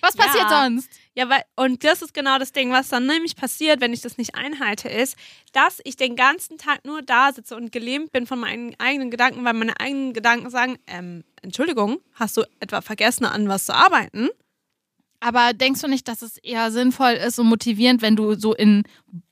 Was 0.00 0.16
passiert 0.16 0.50
Ja. 0.50 0.64
sonst? 0.64 0.88
Ja, 1.16 1.28
weil, 1.28 1.42
und 1.56 1.84
das 1.84 2.02
ist 2.02 2.12
genau 2.12 2.38
das 2.38 2.52
Ding, 2.52 2.72
was 2.72 2.88
dann 2.88 3.06
nämlich 3.06 3.36
passiert, 3.36 3.80
wenn 3.80 3.92
ich 3.92 4.00
das 4.00 4.18
nicht 4.18 4.34
einhalte, 4.34 4.88
ist, 4.88 5.16
dass 5.52 5.80
ich 5.84 5.96
den 5.96 6.16
ganzen 6.16 6.58
Tag 6.58 6.84
nur 6.84 7.02
da 7.02 7.32
sitze 7.32 7.56
und 7.56 7.70
gelähmt 7.70 8.10
bin 8.10 8.26
von 8.26 8.40
meinen 8.40 8.74
eigenen 8.78 9.10
Gedanken, 9.10 9.44
weil 9.44 9.54
meine 9.54 9.78
eigenen 9.78 10.12
Gedanken 10.12 10.50
sagen, 10.50 10.76
ähm, 10.88 11.22
Entschuldigung, 11.42 12.00
hast 12.14 12.36
du 12.36 12.42
etwa 12.58 12.80
vergessen, 12.80 13.24
an 13.26 13.48
was 13.48 13.66
zu 13.66 13.74
arbeiten? 13.74 14.28
Aber 15.20 15.52
denkst 15.52 15.80
du 15.80 15.88
nicht, 15.88 16.06
dass 16.08 16.20
es 16.22 16.36
eher 16.38 16.70
sinnvoll 16.72 17.12
ist 17.12 17.38
und 17.38 17.46
motivierend, 17.46 18.02
wenn 18.02 18.16
du 18.16 18.34
so 18.34 18.52
in 18.54 18.82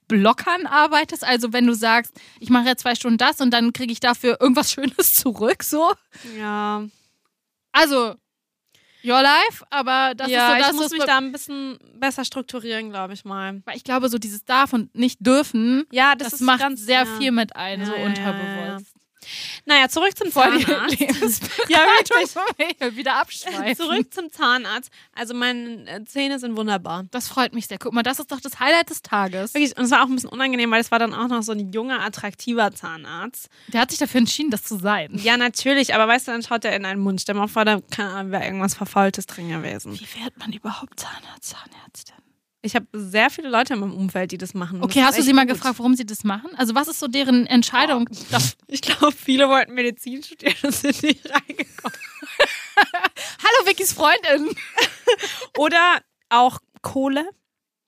Blockern 0.09 0.67
arbeitest? 0.67 1.25
Also 1.25 1.53
wenn 1.53 1.67
du 1.67 1.75
sagst, 1.75 2.13
ich 2.41 2.51
mache 2.51 2.67
jetzt 2.67 2.83
zwei 2.83 2.95
Stunden 2.95 3.19
das 3.19 3.41
und 3.41 3.51
dann 3.51 3.73
kriege 3.73 3.93
ich 3.93 4.01
dafür 4.01 4.39
irgendwas 4.41 4.73
Schönes 4.73 5.15
zurück, 5.15 5.63
so? 5.63 5.93
Ja. 6.39 6.85
Also, 7.73 8.15
your 9.05 9.23
life, 9.23 9.65
aber 9.71 10.15
das 10.15 10.31
ja, 10.31 10.55
ist 10.55 10.55
so 10.55 10.59
das, 10.61 10.71
ich 10.75 10.81
muss 10.81 10.91
mich 10.93 11.05
da 11.05 11.19
ein 11.19 11.33
bisschen 11.33 11.79
besser 11.95 12.25
strukturieren, 12.25 12.91
glaube 12.91 13.15
ich 13.15 13.25
mal. 13.25 13.63
weil 13.65 13.77
ich 13.77 13.85
glaube, 13.85 14.09
so 14.09 14.19
dieses 14.19 14.45
darf 14.45 14.73
und 14.73 14.95
nicht 14.95 15.19
dürfen, 15.21 15.85
Ja, 15.91 16.15
das, 16.15 16.33
das, 16.33 16.41
macht 16.41 16.61
ganz 16.61 16.81
sehr 16.81 17.05
ja. 17.05 17.19
viel 17.19 17.33
mit 17.33 17.57
ein, 17.57 17.81
Ja, 17.81 17.87
so 17.87 17.93
ja, 17.93 17.99
ja, 17.99 18.07
unterbewusst. 18.07 18.95
Naja, 19.65 19.89
zurück 19.89 20.17
zum 20.17 20.31
Zahnarzt. 20.31 20.67
Ja, 21.69 21.79
wirklich. 21.81 22.97
wieder 22.97 23.17
abschweifen. 23.17 23.77
Zurück 23.77 24.13
zum 24.13 24.31
Zahnarzt. 24.31 24.91
Also 25.15 25.35
meine 25.35 25.89
äh, 25.89 26.05
Zähne 26.05 26.39
sind 26.39 26.57
wunderbar. 26.57 27.05
Das 27.11 27.29
freut 27.29 27.55
mich 27.55 27.67
sehr. 27.67 27.79
Guck 27.79 27.93
mal, 27.93 28.03
das 28.03 28.19
ist 28.19 28.31
doch 28.33 28.41
das 28.41 28.61
Highlight 28.61 28.91
des 28.91 29.03
Tages. 29.03 29.55
Wirklich, 29.55 29.77
und 29.77 29.85
es 29.85 29.91
war 29.91 30.03
auch 30.03 30.09
ein 30.09 30.15
bisschen 30.15 30.31
unangenehm, 30.31 30.71
weil 30.71 30.81
es 30.81 30.91
war 30.91 30.99
dann 30.99 31.15
auch 31.15 31.29
noch 31.29 31.43
so 31.43 31.53
ein 31.53 31.73
junger, 31.73 32.01
attraktiver 32.03 32.73
Zahnarzt. 32.73 33.49
Der 33.69 33.81
hat 33.81 33.91
sich 33.91 33.99
dafür 33.99 34.19
entschieden, 34.19 34.51
das 34.51 34.63
zu 34.63 34.79
sein. 34.79 35.11
Ja, 35.23 35.37
natürlich, 35.37 35.95
aber 35.95 36.09
weißt 36.09 36.29
du, 36.29 36.33
dann 36.33 36.43
schaut 36.43 36.65
er 36.65 36.75
in 36.77 36.85
einen 36.85 37.01
Mund. 37.01 37.21
Stell 37.21 37.35
mal 37.35 37.49
vor, 37.49 37.65
da 37.65 37.81
wäre 37.97 38.45
irgendwas 38.45 38.75
Verfaultes 38.75 39.27
drin 39.27 39.49
gewesen. 39.49 39.95
Wie 39.95 40.23
wird 40.23 40.39
man 40.39 40.53
überhaupt 40.53 40.99
Zahnarzt, 41.01 41.51
Zahnärztin? 41.51 42.22
Ich 42.65 42.77
habe 42.77 42.87
sehr 42.93 43.29
viele 43.29 43.49
Leute 43.51 43.75
in 43.75 43.81
meinem 43.81 43.95
Umfeld, 43.95 44.31
die 44.31 44.39
das 44.39 44.55
machen. 44.55 44.83
Okay, 44.85 45.01
Das 45.01 45.09
hast 45.09 45.19
du 45.19 45.23
sie 45.23 45.33
mal 45.33 45.47
gut. 45.47 45.55
gefragt, 45.57 45.79
warum 45.81 45.97
sie 45.97 46.07
das 46.07 46.23
machen? 46.23 46.51
Also 46.57 46.75
was 46.77 46.87
ist 46.89 47.01
so 47.01 47.09
deren 47.09 47.47
Entscheidung? 47.47 48.09
Das- 48.31 48.57
Ich 48.69 48.81
glaube, 48.83 49.11
viele 49.13 49.49
wollten 49.49 49.75
Medizin 49.75 50.23
studieren 50.23 50.55
und 50.63 50.73
sind 50.73 51.03
nicht 51.03 51.29
reingekommen. 51.29 51.99
Hallo 52.77 53.67
Vickys 53.67 53.93
Freundin. 53.93 54.55
Oder 55.59 55.99
auch 56.29 56.59
Kohle. 56.83 57.29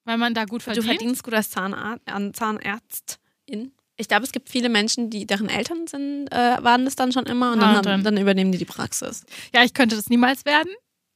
Weil 0.03 0.17
man 0.17 0.33
da 0.35 0.45
gut 0.45 0.61
Du 0.61 0.65
verdient. 0.65 0.85
verdienst 0.85 1.23
gut 1.23 1.33
als 1.33 1.49
Zahnarzt, 1.49 2.03
Zahnärztin. 2.33 3.71
Ich 3.97 4.07
glaube, 4.07 4.23
es 4.23 4.31
gibt 4.31 4.49
viele 4.49 4.69
Menschen, 4.69 5.09
die 5.09 5.25
deren 5.25 5.49
Eltern 5.49 5.87
sind, 5.87 6.27
äh, 6.31 6.57
waren 6.63 6.85
das 6.85 6.95
dann 6.95 7.11
schon 7.11 7.25
immer 7.25 7.53
und 7.53 7.59
Ah, 7.63 7.73
dann, 7.75 7.83
dann. 7.83 7.93
haben, 7.93 8.03
dann 8.03 8.17
übernehmen 8.17 8.51
die 8.51 8.57
die 8.59 8.65
Praxis. 8.65 9.23
Ja, 9.53 9.63
ich 9.63 9.73
könnte 9.73 9.95
das 9.95 10.09
niemals 10.09 10.45
werden. 10.45 10.69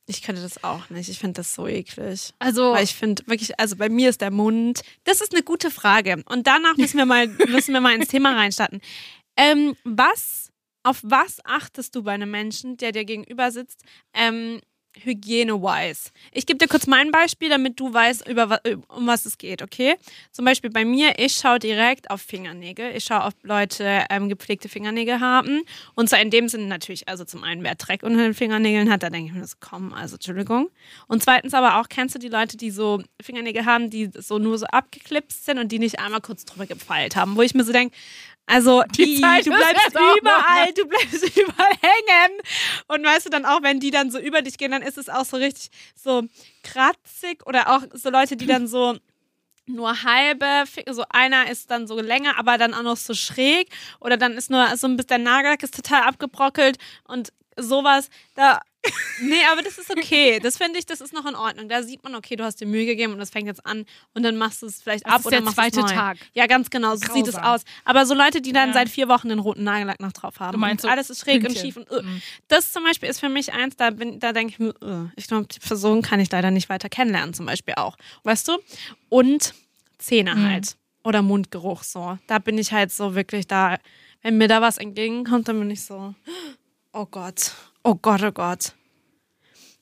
Ich 0.10 0.24
könnte 0.24 0.42
das 0.42 0.64
auch 0.64 0.90
nicht. 0.90 1.08
Ich 1.08 1.20
finde 1.20 1.36
das 1.36 1.54
so 1.54 1.68
eklig. 1.68 2.34
Also 2.40 2.74
Weil 2.74 2.84
ich 2.84 2.96
finde 2.96 3.22
wirklich, 3.28 3.60
also 3.60 3.76
bei 3.76 3.90
mir 3.90 4.10
ist 4.10 4.22
der 4.22 4.32
Mund. 4.32 4.82
Das 5.04 5.22
ist 5.22 5.36
eine 5.36 5.44
gute 5.44 5.70
Frage. 5.70 6.24
Und 6.28 6.48
danach 6.48 6.78
müssen 6.78 6.98
wir 6.98 7.06
mal, 7.06 7.28
müssen 7.48 7.74
wir 7.74 7.80
mal 7.80 7.94
ins 7.94 8.08
Thema 8.08 8.36
reinstarten. 8.36 8.82
Ähm, 9.38 9.76
was, 9.84 10.52
auf 10.82 11.00
was 11.04 11.46
achtest 11.46 11.96
du 11.96 12.02
bei 12.02 12.14
einem 12.14 12.32
Menschen, 12.32 12.76
der 12.78 12.92
dir 12.92 13.06
gegenüber 13.06 13.52
sitzt, 13.52 13.84
ähm, 14.16 14.62
hygiene-wise? 14.96 16.12
Ich 16.32 16.46
gebe 16.46 16.58
dir 16.58 16.68
kurz 16.68 16.88
mein 16.88 17.12
Beispiel, 17.12 17.50
damit 17.50 17.80
du 17.80 17.94
weißt, 17.94 18.28
über, 18.28 18.60
um 18.88 19.08
was 19.08 19.26
es 19.26 19.38
geht, 19.38 19.62
okay? 19.62 19.96
Zum 20.32 20.46
Beispiel 20.46 20.70
bei 20.70 20.86
mir, 20.86 21.18
ich 21.18 21.36
schaue 21.36 21.60
direkt 21.60 22.10
auf 22.10 22.22
Fingernägel. 22.22 22.96
Ich 22.96 23.06
schaue, 23.06 23.26
ob 23.26 23.34
Leute 23.44 24.06
ähm, 24.10 24.30
gepflegte 24.30 24.70
Fingernägel 24.70 25.20
haben. 25.20 25.62
Und 25.96 26.10
zwar 26.10 26.22
in 26.22 26.30
dem 26.30 26.50
Sinne 26.50 26.66
natürlich, 26.66 27.08
also 27.08 27.26
zum 27.26 27.44
einen, 27.44 27.64
wer 27.64 27.76
Dreck 27.76 28.04
unter 28.04 28.18
den 28.18 28.34
Fingernägeln 28.34 28.92
hat, 28.92 29.04
da 29.04 29.10
denke 29.10 29.28
ich 29.28 29.34
mir, 29.34 29.42
das 29.42 29.60
komm, 29.60 29.94
also 29.94 30.16
Entschuldigung. 30.16 30.70
Und 31.08 31.24
zweitens 31.24 31.54
aber 31.54 31.80
auch, 31.80 31.90
kennst 31.90 32.16
du 32.16 32.20
die 32.20 32.30
Leute, 32.30 32.58
die 32.58 32.72
so 32.72 33.02
Fingernägel 33.22 33.66
haben, 33.66 33.90
die 33.90 34.10
so 34.16 34.40
nur 34.40 34.58
so 34.58 34.66
abgeklipst 34.66 35.46
sind 35.46 35.58
und 35.60 35.72
die 35.72 35.80
nicht 35.80 36.00
einmal 36.00 36.22
kurz 36.22 36.46
drüber 36.46 36.66
gefeilt 36.66 37.16
haben, 37.16 37.36
wo 37.36 37.42
ich 37.42 37.54
mir 37.54 37.64
so 37.64 37.72
denke, 37.72 37.96
also 38.50 38.84
Die 38.98 39.18
i, 39.18 39.22
Zeit 39.22 39.46
du 39.46 39.52
bleibst 39.52 39.92
überall, 39.92 40.74
du 40.74 40.86
bleibst 40.88 41.38
überall 41.38 41.74
hängen. 41.82 42.42
Und 42.88 43.06
weißt 43.06 43.28
du 43.28 43.30
dann 43.30 43.46
auch, 43.46 43.62
wenn 43.62 43.80
die 43.80 43.92
dann 43.92 44.10
so 44.10 44.18
über 44.18 44.42
dich 44.42 44.58
gehen, 44.58 44.72
dann 44.72 44.82
ist 44.82 44.98
es 44.98 45.08
auch 45.08 45.24
so 45.24 45.38
richtig 45.38 45.70
so 45.96 46.24
kratzig 46.64 47.46
oder 47.46 47.76
auch 47.76 47.84
so 47.94 48.10
Leute, 48.10 48.38
die 48.38 48.48
dann 48.48 48.68
so 48.68 48.98
nur 49.68 50.04
halbe, 50.04 50.64
so 50.90 51.04
einer 51.10 51.50
ist 51.52 51.70
dann 51.70 51.86
so 51.86 52.02
länger, 52.02 52.40
aber 52.40 52.58
dann 52.58 52.74
auch 52.74 52.82
noch 52.82 52.98
so 52.98 53.14
schräg 53.14 53.70
oder 54.00 54.18
dann 54.18 54.34
ist 54.34 54.50
nur 54.50 54.76
so 54.76 54.88
ein 54.88 54.98
bisschen 54.98 55.10
der 55.10 55.18
Nagellack 55.20 55.62
ist 55.62 55.76
total 55.76 56.02
abgebrockelt 56.02 56.80
und 57.08 57.32
sowas, 57.62 58.10
da 58.36 58.60
nee, 59.22 59.36
aber 59.52 59.62
das 59.62 59.78
ist 59.78 59.90
okay. 59.90 60.40
Das 60.40 60.58
finde 60.58 60.80
ich, 60.80 60.86
das 60.86 61.02
ist 61.02 61.12
noch 61.12 61.26
in 61.26 61.36
Ordnung. 61.36 61.68
Da 61.68 61.84
sieht 61.84 62.02
man, 62.04 62.16
okay, 62.16 62.38
du 62.38 62.46
hast 62.46 62.62
dir 62.62 62.66
Mühe 62.66 62.86
gegeben 62.86 63.12
und 63.12 63.20
das 63.20 63.30
fängt 63.30 63.46
jetzt 63.48 63.66
an 63.66 63.86
und 64.14 64.24
dann 64.24 64.38
machst 64.38 64.62
du 64.62 64.68
es 64.68 64.82
vielleicht 64.82 65.06
Das 65.06 65.14
ab 65.14 65.20
ist 65.20 65.26
oder 65.26 65.36
der 65.38 65.42
machst 65.44 65.56
zweite 65.58 65.80
es 65.82 65.86
neu. 65.86 65.94
Tag. 65.94 66.18
Ja, 66.34 66.48
ganz 66.48 66.70
genau, 66.70 66.96
so 66.96 67.14
sieht 67.14 67.28
es 67.28 67.36
Grausam. 67.36 67.56
aus. 67.56 67.62
Aber 67.84 68.06
so 68.06 68.14
Leute, 68.14 68.42
die 68.42 68.54
dann 68.54 68.70
Ja. 68.70 68.74
seit 68.76 68.88
vier 68.90 69.10
Wochen 69.10 69.28
den 69.28 69.40
roten 69.40 69.64
Nagellack 69.66 70.00
noch 70.00 70.14
drauf 70.14 70.40
haben. 70.40 70.54
Du 70.54 70.60
meinst 70.60 70.86
und 70.86 70.90
so 70.90 70.94
alles 70.94 71.10
ist 71.10 71.20
schräg 71.22 71.38
und 71.38 71.48
Pünktchen. 71.48 71.66
schief 71.66 71.76
und 71.78 71.92
uh. 71.92 72.02
Mhm. 72.02 72.22
das 72.48 72.72
zum 72.72 72.84
Beispiel 72.86 73.10
ist 73.10 73.20
für 73.20 73.28
mich 73.30 73.52
eins, 73.54 73.76
da 73.76 73.90
bin, 73.90 74.20
da 74.20 74.32
denke 74.32 74.54
ich 74.54 74.60
mir, 74.60 74.74
uh, 74.82 75.10
ich 75.18 75.28
glaube, 75.28 75.48
die 75.48 75.60
Person 75.60 76.02
kann 76.02 76.22
ich 76.22 76.32
leider 76.32 76.50
nicht 76.52 76.70
weiter 76.70 76.88
kennenlernen, 76.88 77.34
zum 77.34 77.46
Beispiel 77.48 77.74
auch. 77.76 77.98
Weißt 78.24 78.48
du? 78.48 78.58
Und 79.10 79.54
Zähne 79.98 80.36
Mhm. 80.36 80.48
halt. 80.50 80.78
Oder 81.04 81.22
Mundgeruch 81.22 81.84
so. 81.84 82.18
Da 82.28 82.40
bin 82.40 82.58
ich 82.58 82.72
halt 82.72 82.92
so 82.94 83.14
wirklich 83.16 83.46
da, 83.48 83.78
wenn 84.22 84.38
mir 84.38 84.48
da 84.48 84.62
was 84.62 84.78
entgegenkommt, 84.78 85.48
dann 85.50 85.60
bin 85.60 85.70
ich 85.72 85.84
so, 85.84 86.14
oh 86.94 87.06
Gott, 87.06 87.52
oh 87.84 87.96
Gott, 87.96 88.24
oh 88.24 88.32
Gott. 88.32 88.74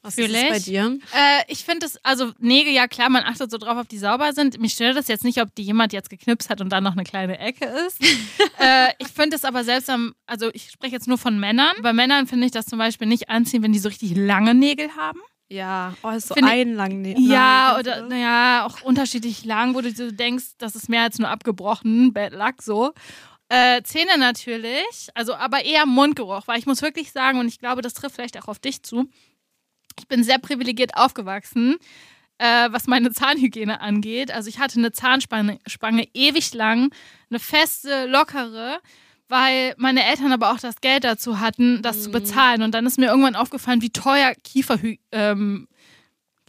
Was 0.03 0.15
Fühl 0.15 0.33
ist 0.33 0.49
bei 0.49 0.59
dir? 0.59 0.99
Äh, 1.13 1.43
ich 1.49 1.65
finde 1.65 1.85
es, 1.85 1.97
also 2.03 2.31
Nägel, 2.39 2.71
ja 2.71 2.87
klar, 2.87 3.09
man 3.09 3.23
achtet 3.23 3.51
so 3.51 3.57
drauf, 3.57 3.77
ob 3.77 3.89
die 3.89 3.97
sauber 3.97 4.31
sind. 4.31 4.57
Mich 4.61 4.73
stört 4.73 4.95
das 4.95 5.07
jetzt 5.09 5.23
nicht, 5.25 5.41
ob 5.41 5.53
die 5.55 5.63
jemand 5.63 5.91
jetzt 5.91 6.09
geknipst 6.09 6.49
hat 6.49 6.61
und 6.61 6.69
dann 6.69 6.83
noch 6.83 6.93
eine 6.93 7.03
kleine 7.03 7.39
Ecke 7.39 7.65
ist. 7.65 7.99
äh, 8.59 8.89
ich 8.99 9.07
finde 9.09 9.35
es 9.35 9.43
aber 9.43 9.63
selbst 9.65 9.89
am, 9.89 10.13
also 10.25 10.49
ich 10.53 10.69
spreche 10.69 10.93
jetzt 10.93 11.07
nur 11.07 11.17
von 11.17 11.39
Männern. 11.39 11.75
Bei 11.81 11.91
Männern 11.91 12.27
finde 12.27 12.45
ich 12.45 12.51
das 12.53 12.67
zum 12.67 12.77
Beispiel 12.79 13.07
nicht 13.07 13.29
anziehen, 13.29 13.63
wenn 13.63 13.73
die 13.73 13.79
so 13.79 13.89
richtig 13.89 14.15
lange 14.15 14.53
Nägel 14.53 14.89
haben. 14.95 15.19
Ja, 15.49 15.93
oh, 16.03 16.09
ist 16.09 16.27
so 16.27 16.35
Finde 16.35 16.51
ich- 16.53 16.61
ein 16.61 16.73
lang. 16.75 17.01
Nee, 17.01 17.15
Ja, 17.19 17.77
oder 17.79 18.07
naja, 18.07 18.65
auch 18.65 18.81
unterschiedlich 18.83 19.45
lang, 19.45 19.75
wo 19.75 19.81
du 19.81 19.91
so 19.93 20.11
denkst, 20.11 20.45
das 20.57 20.75
ist 20.75 20.89
mehr 20.89 21.03
als 21.03 21.19
nur 21.19 21.29
abgebrochen, 21.29 22.13
Bad 22.13 22.33
Luck 22.33 22.61
so. 22.61 22.93
Äh, 23.49 23.81
Zähne 23.83 24.17
natürlich, 24.17 25.09
also 25.13 25.33
aber 25.33 25.63
eher 25.63 25.85
Mundgeruch, 25.85 26.47
weil 26.47 26.59
ich 26.59 26.65
muss 26.65 26.81
wirklich 26.81 27.11
sagen, 27.11 27.39
und 27.39 27.47
ich 27.47 27.59
glaube, 27.59 27.81
das 27.81 27.93
trifft 27.93 28.15
vielleicht 28.15 28.37
auch 28.37 28.49
auf 28.49 28.59
dich 28.59 28.83
zu, 28.83 29.09
ich 29.97 30.07
bin 30.07 30.23
sehr 30.23 30.37
privilegiert 30.37 30.95
aufgewachsen, 30.95 31.77
äh, 32.39 32.69
was 32.71 32.87
meine 32.87 33.11
Zahnhygiene 33.13 33.79
angeht. 33.79 34.31
Also 34.31 34.49
ich 34.49 34.59
hatte 34.59 34.79
eine 34.79 34.91
Zahnspange 34.91 35.59
Spange 35.65 36.07
ewig 36.13 36.53
lang, 36.53 36.93
eine 37.29 37.39
feste, 37.39 38.05
lockere, 38.05 38.79
weil 39.29 39.73
meine 39.77 40.05
Eltern 40.05 40.31
aber 40.31 40.51
auch 40.51 40.59
das 40.59 40.81
Geld 40.81 41.03
dazu 41.03 41.39
hatten, 41.39 41.81
das 41.81 42.03
zu 42.03 42.11
bezahlen. 42.11 42.61
Und 42.61 42.71
dann 42.73 42.85
ist 42.85 42.97
mir 42.99 43.07
irgendwann 43.07 43.35
aufgefallen, 43.35 43.81
wie 43.81 43.89
teuer 43.89 44.33
Kieferhy 44.43 44.99
ähm, 45.11 45.67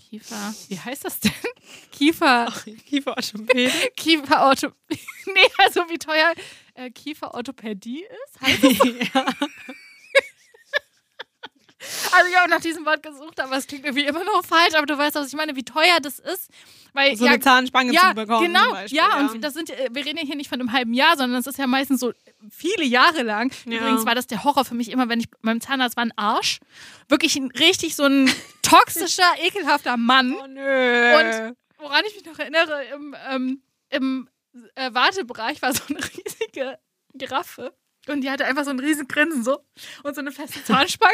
Kiefer, 0.09 0.55
wie 0.69 0.79
heißt 0.79 1.05
das 1.05 1.21
denn? 1.21 1.33
Kiefer? 1.93 2.51
Kieferorthopäde. 2.87 3.73
Kieferortho, 3.97 4.69
nee, 4.89 5.51
also 5.59 5.83
wie 5.91 5.99
teuer 5.99 6.33
äh, 6.79 6.91
Kieferorthopädie 6.91 8.05
ist. 8.05 8.41
Heißt 8.41 8.63
das? 8.63 8.79
ja. 9.15 9.27
Also 12.13 12.29
ich 12.29 12.37
habe 12.37 12.51
nach 12.51 12.61
diesem 12.61 12.85
Wort 12.85 13.03
gesucht, 13.03 13.39
aber 13.41 13.57
es 13.57 13.67
klingt 13.67 13.85
irgendwie 13.85 14.05
immer 14.05 14.25
noch 14.25 14.45
falsch. 14.45 14.75
Aber 14.75 14.85
du 14.85 14.99
weißt, 14.99 15.15
was 15.15 15.29
ich 15.29 15.35
meine, 15.35 15.55
wie 15.55 15.63
teuer 15.63 16.01
das 16.03 16.19
ist. 16.19 16.51
Weil, 16.93 17.17
So 17.17 17.25
ja, 17.25 17.33
eine 17.33 17.41
Zahnspange 17.41 17.93
ja, 17.93 18.09
zu 18.11 18.15
bekommen. 18.15 18.47
genau, 18.47 18.73
Beispiel, 18.73 18.99
ja, 18.99 19.21
und 19.21 19.41
das 19.43 19.55
sind, 19.55 19.71
äh, 19.71 19.89
wir 19.93 20.05
reden 20.05 20.19
ja 20.19 20.25
hier 20.25 20.35
nicht 20.35 20.49
von 20.49 20.61
einem 20.61 20.73
halben 20.73 20.93
Jahr, 20.93 21.17
sondern 21.17 21.39
das 21.41 21.47
ist 21.47 21.59
ja 21.59 21.67
meistens 21.69 22.01
so 22.01 22.13
viele 22.51 22.85
Jahre 22.85 23.23
lang. 23.23 23.53
Ja. 23.65 23.79
Übrigens 23.79 24.05
war 24.07 24.17
das 24.17 24.27
der 24.27 24.43
Horror 24.43 24.65
für 24.65 24.75
mich 24.75 24.91
immer, 24.91 25.09
wenn 25.09 25.21
ich 25.21 25.31
beim 25.41 25.61
Zahnarzt 25.61 25.97
war, 25.97 26.05
ein 26.05 26.13
Arsch. 26.17 26.59
Wirklich 27.09 27.37
ein 27.37 27.53
richtig 27.53 27.95
so 27.95 28.05
ein 28.05 28.29
toxischer, 28.63 29.31
ekelhafter 29.41 29.97
Mann. 29.97 30.35
Oh 30.35 30.47
nö. 30.49 31.17
Und 31.17 31.57
woran 31.79 32.03
ich 32.09 32.17
mich 32.17 32.25
noch 32.25 32.39
erinnere, 32.39 32.85
im, 32.93 33.17
ähm, 33.31 33.63
im 33.91 34.29
äh, 34.75 34.93
Wartebereich 34.93 35.63
war 35.63 35.73
so 35.73 35.83
eine 35.89 36.01
riesige 36.41 36.79
Giraffe. 37.15 37.75
Und 38.07 38.23
die 38.23 38.31
hatte 38.31 38.47
einfach 38.47 38.65
so 38.65 38.71
ein 38.71 38.79
riesen 38.81 39.07
Grinsen 39.07 39.45
so 39.45 39.59
und 40.03 40.15
so 40.15 40.21
eine 40.23 40.33
feste 40.33 40.65
Zahnspange. 40.65 41.13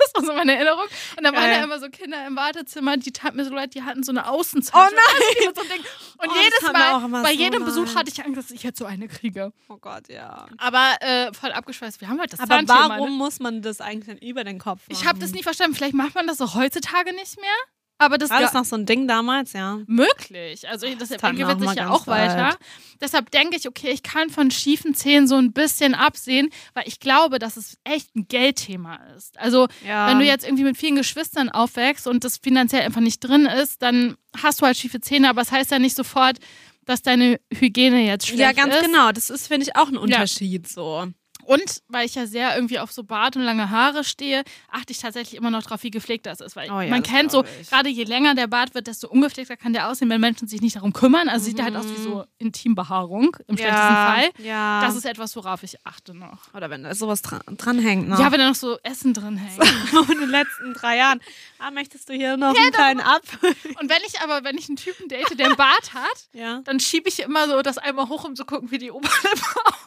das 0.00 0.14
war 0.14 0.24
so 0.24 0.32
meine 0.32 0.54
Erinnerung. 0.56 0.86
Und 1.16 1.22
da 1.22 1.32
waren 1.32 1.48
ja 1.48 1.62
immer 1.62 1.78
so 1.78 1.88
Kinder 1.90 2.26
im 2.26 2.34
Wartezimmer, 2.34 2.96
die 2.96 3.12
taten 3.12 3.36
mir 3.36 3.44
so 3.44 3.54
leid, 3.54 3.74
die 3.74 3.84
hatten 3.84 4.02
so 4.02 4.10
eine 4.10 4.22
Oh 4.24 4.38
Außenzahnspange. 4.40 4.96
nein! 4.96 5.54
so 5.54 5.60
einem 5.60 5.70
Ding. 5.70 5.80
Und 6.18 6.28
Oh, 6.30 6.42
jedes 6.42 6.62
Mal, 6.72 7.08
bei 7.22 7.32
so 7.34 7.38
jedem 7.38 7.64
Besuch 7.64 7.86
leid. 7.86 7.96
hatte 7.96 8.10
ich 8.10 8.24
Angst, 8.24 8.36
dass 8.36 8.50
ich 8.50 8.64
jetzt 8.64 8.80
so 8.80 8.84
eine 8.84 9.06
kriege. 9.06 9.52
Oh 9.68 9.76
Gott, 9.76 10.08
ja. 10.08 10.46
Aber 10.58 10.96
äh, 11.02 11.32
voll 11.32 11.52
abgeschweißt. 11.52 12.00
Wir 12.00 12.08
haben 12.08 12.18
halt 12.18 12.32
das 12.32 12.40
Aber 12.40 12.48
Zahnthema, 12.48 12.88
warum 12.88 13.10
ne? 13.10 13.16
muss 13.16 13.38
man 13.38 13.62
das 13.62 13.80
eigentlich 13.80 14.06
dann 14.18 14.18
über 14.28 14.42
den 14.42 14.58
Kopf 14.58 14.80
machen? 14.88 14.98
Ich 15.00 15.06
habe 15.06 15.20
das 15.20 15.30
nie 15.30 15.44
verstanden. 15.44 15.76
Vielleicht 15.76 15.94
macht 15.94 16.16
man 16.16 16.26
das 16.26 16.40
auch 16.40 16.56
heutzutage 16.56 17.12
nicht 17.14 17.40
mehr. 17.40 17.54
Aber 17.98 18.18
das 18.18 18.30
War 18.30 18.40
das 18.40 18.52
noch 18.52 18.64
so 18.64 18.76
ein 18.76 18.86
Ding 18.86 19.06
damals? 19.06 19.52
Ja. 19.52 19.78
möglich. 19.86 20.68
Also 20.68 20.86
das 20.98 21.10
entwickelt 21.10 21.60
sich 21.60 21.74
ja 21.74 21.90
auch 21.90 22.06
weiter. 22.06 22.56
Deshalb 23.00 23.30
denke 23.30 23.56
ich, 23.56 23.68
okay, 23.68 23.90
ich 23.90 24.02
kann 24.02 24.30
von 24.30 24.50
schiefen 24.50 24.94
Zähnen 24.94 25.28
so 25.28 25.36
ein 25.36 25.52
bisschen 25.52 25.94
absehen, 25.94 26.50
weil 26.74 26.84
ich 26.86 26.98
glaube, 26.98 27.38
dass 27.38 27.56
es 27.56 27.78
echt 27.84 28.14
ein 28.16 28.26
Geldthema 28.26 28.98
ist. 29.16 29.38
Also 29.38 29.68
ja. 29.86 30.08
wenn 30.08 30.18
du 30.18 30.24
jetzt 30.24 30.44
irgendwie 30.44 30.64
mit 30.64 30.76
vielen 30.76 30.96
Geschwistern 30.96 31.50
aufwächst 31.50 32.06
und 32.06 32.24
das 32.24 32.38
finanziell 32.38 32.82
einfach 32.82 33.00
nicht 33.00 33.20
drin 33.20 33.46
ist, 33.46 33.82
dann 33.82 34.16
hast 34.42 34.60
du 34.60 34.66
halt 34.66 34.76
schiefe 34.76 35.00
Zähne, 35.00 35.30
aber 35.30 35.42
es 35.42 35.52
heißt 35.52 35.70
ja 35.70 35.78
nicht 35.78 35.96
sofort, 35.96 36.38
dass 36.84 37.02
deine 37.02 37.40
Hygiene 37.52 38.04
jetzt 38.04 38.26
schlecht 38.26 38.40
Ja, 38.40 38.52
ganz 38.52 38.74
ist. 38.74 38.84
genau. 38.84 39.12
Das 39.12 39.30
ist, 39.30 39.46
finde 39.46 39.66
ich, 39.66 39.76
auch 39.76 39.88
ein 39.88 39.96
Unterschied 39.96 40.68
so. 40.68 41.06
Und 41.44 41.82
weil 41.88 42.06
ich 42.06 42.14
ja 42.14 42.26
sehr 42.26 42.54
irgendwie 42.54 42.78
auf 42.78 42.92
so 42.92 43.04
Bart 43.04 43.36
und 43.36 43.42
lange 43.42 43.70
Haare 43.70 44.04
stehe, 44.04 44.44
achte 44.70 44.92
ich 44.92 44.98
tatsächlich 44.98 45.38
immer 45.38 45.50
noch 45.50 45.62
drauf, 45.62 45.82
wie 45.82 45.90
gepflegt 45.90 46.26
das 46.26 46.40
ist. 46.40 46.56
Weil 46.56 46.70
Oh 46.70 46.80
ja, 46.80 46.88
man 46.88 47.02
kennt 47.02 47.30
so, 47.30 47.44
gerade 47.70 47.88
je 47.88 48.04
länger 48.04 48.34
der 48.34 48.46
Bart 48.46 48.74
wird, 48.74 48.86
desto 48.86 49.08
ungepflegter 49.08 49.56
kann 49.56 49.72
der 49.72 49.88
aussehen, 49.88 50.10
wenn 50.10 50.20
Menschen 50.20 50.48
sich 50.48 50.60
nicht 50.60 50.76
darum 50.76 50.92
kümmern. 50.92 51.28
Also 51.28 51.46
sieht 51.46 51.58
er 51.58 51.66
halt 51.66 51.76
aus 51.76 51.86
wie 51.86 52.02
so 52.02 52.24
Intimbehaarung 52.38 53.36
im 53.46 53.56
schlechtesten 53.56 53.94
Fall. 53.94 54.30
Mhm. 54.38 54.44
Ja. 54.44 54.80
Das 54.80 54.96
ist 54.96 55.04
etwas, 55.04 55.36
worauf 55.36 55.62
ich 55.62 55.84
achte 55.86 56.14
noch. 56.14 56.52
Oder 56.54 56.70
wenn 56.70 56.82
da 56.82 56.94
sowas 56.94 57.22
dran, 57.22 57.40
dranhängt 57.46 58.08
noch. 58.08 58.18
Ja, 58.18 58.32
wenn 58.32 58.38
da 58.38 58.48
noch 58.48 58.54
so 58.54 58.78
Essen 58.82 59.14
drin 59.14 59.36
hängt. 59.36 59.62
in 60.10 60.20
den 60.20 60.30
letzten 60.30 60.74
drei 60.74 60.96
Jahren. 60.96 61.20
Ah, 61.58 61.70
möchtest 61.70 62.08
du 62.08 62.14
hier 62.14 62.36
noch 62.36 62.54
einen 62.54 62.72
kleinen 62.72 63.00
Apfel? 63.00 63.54
Und 63.80 63.90
wenn 63.90 64.02
ich 64.06 64.20
aber, 64.20 64.44
wenn 64.44 64.56
ich 64.58 64.68
einen 64.68 64.76
Typen 64.76 65.08
date, 65.08 65.38
der 65.38 65.46
einen 65.46 65.56
Bart 65.56 65.94
hat, 65.94 66.28
ja. 66.32 66.60
dann 66.64 66.80
schiebe 66.80 67.08
ich 67.08 67.20
immer 67.20 67.48
so 67.48 67.62
das 67.62 67.78
einmal 67.78 68.08
hoch, 68.08 68.24
um 68.24 68.36
zu 68.36 68.44
gucken, 68.44 68.70
wie 68.70 68.78
die 68.78 68.90
Oberlippe 68.90 69.20
aussieht, 69.64 69.83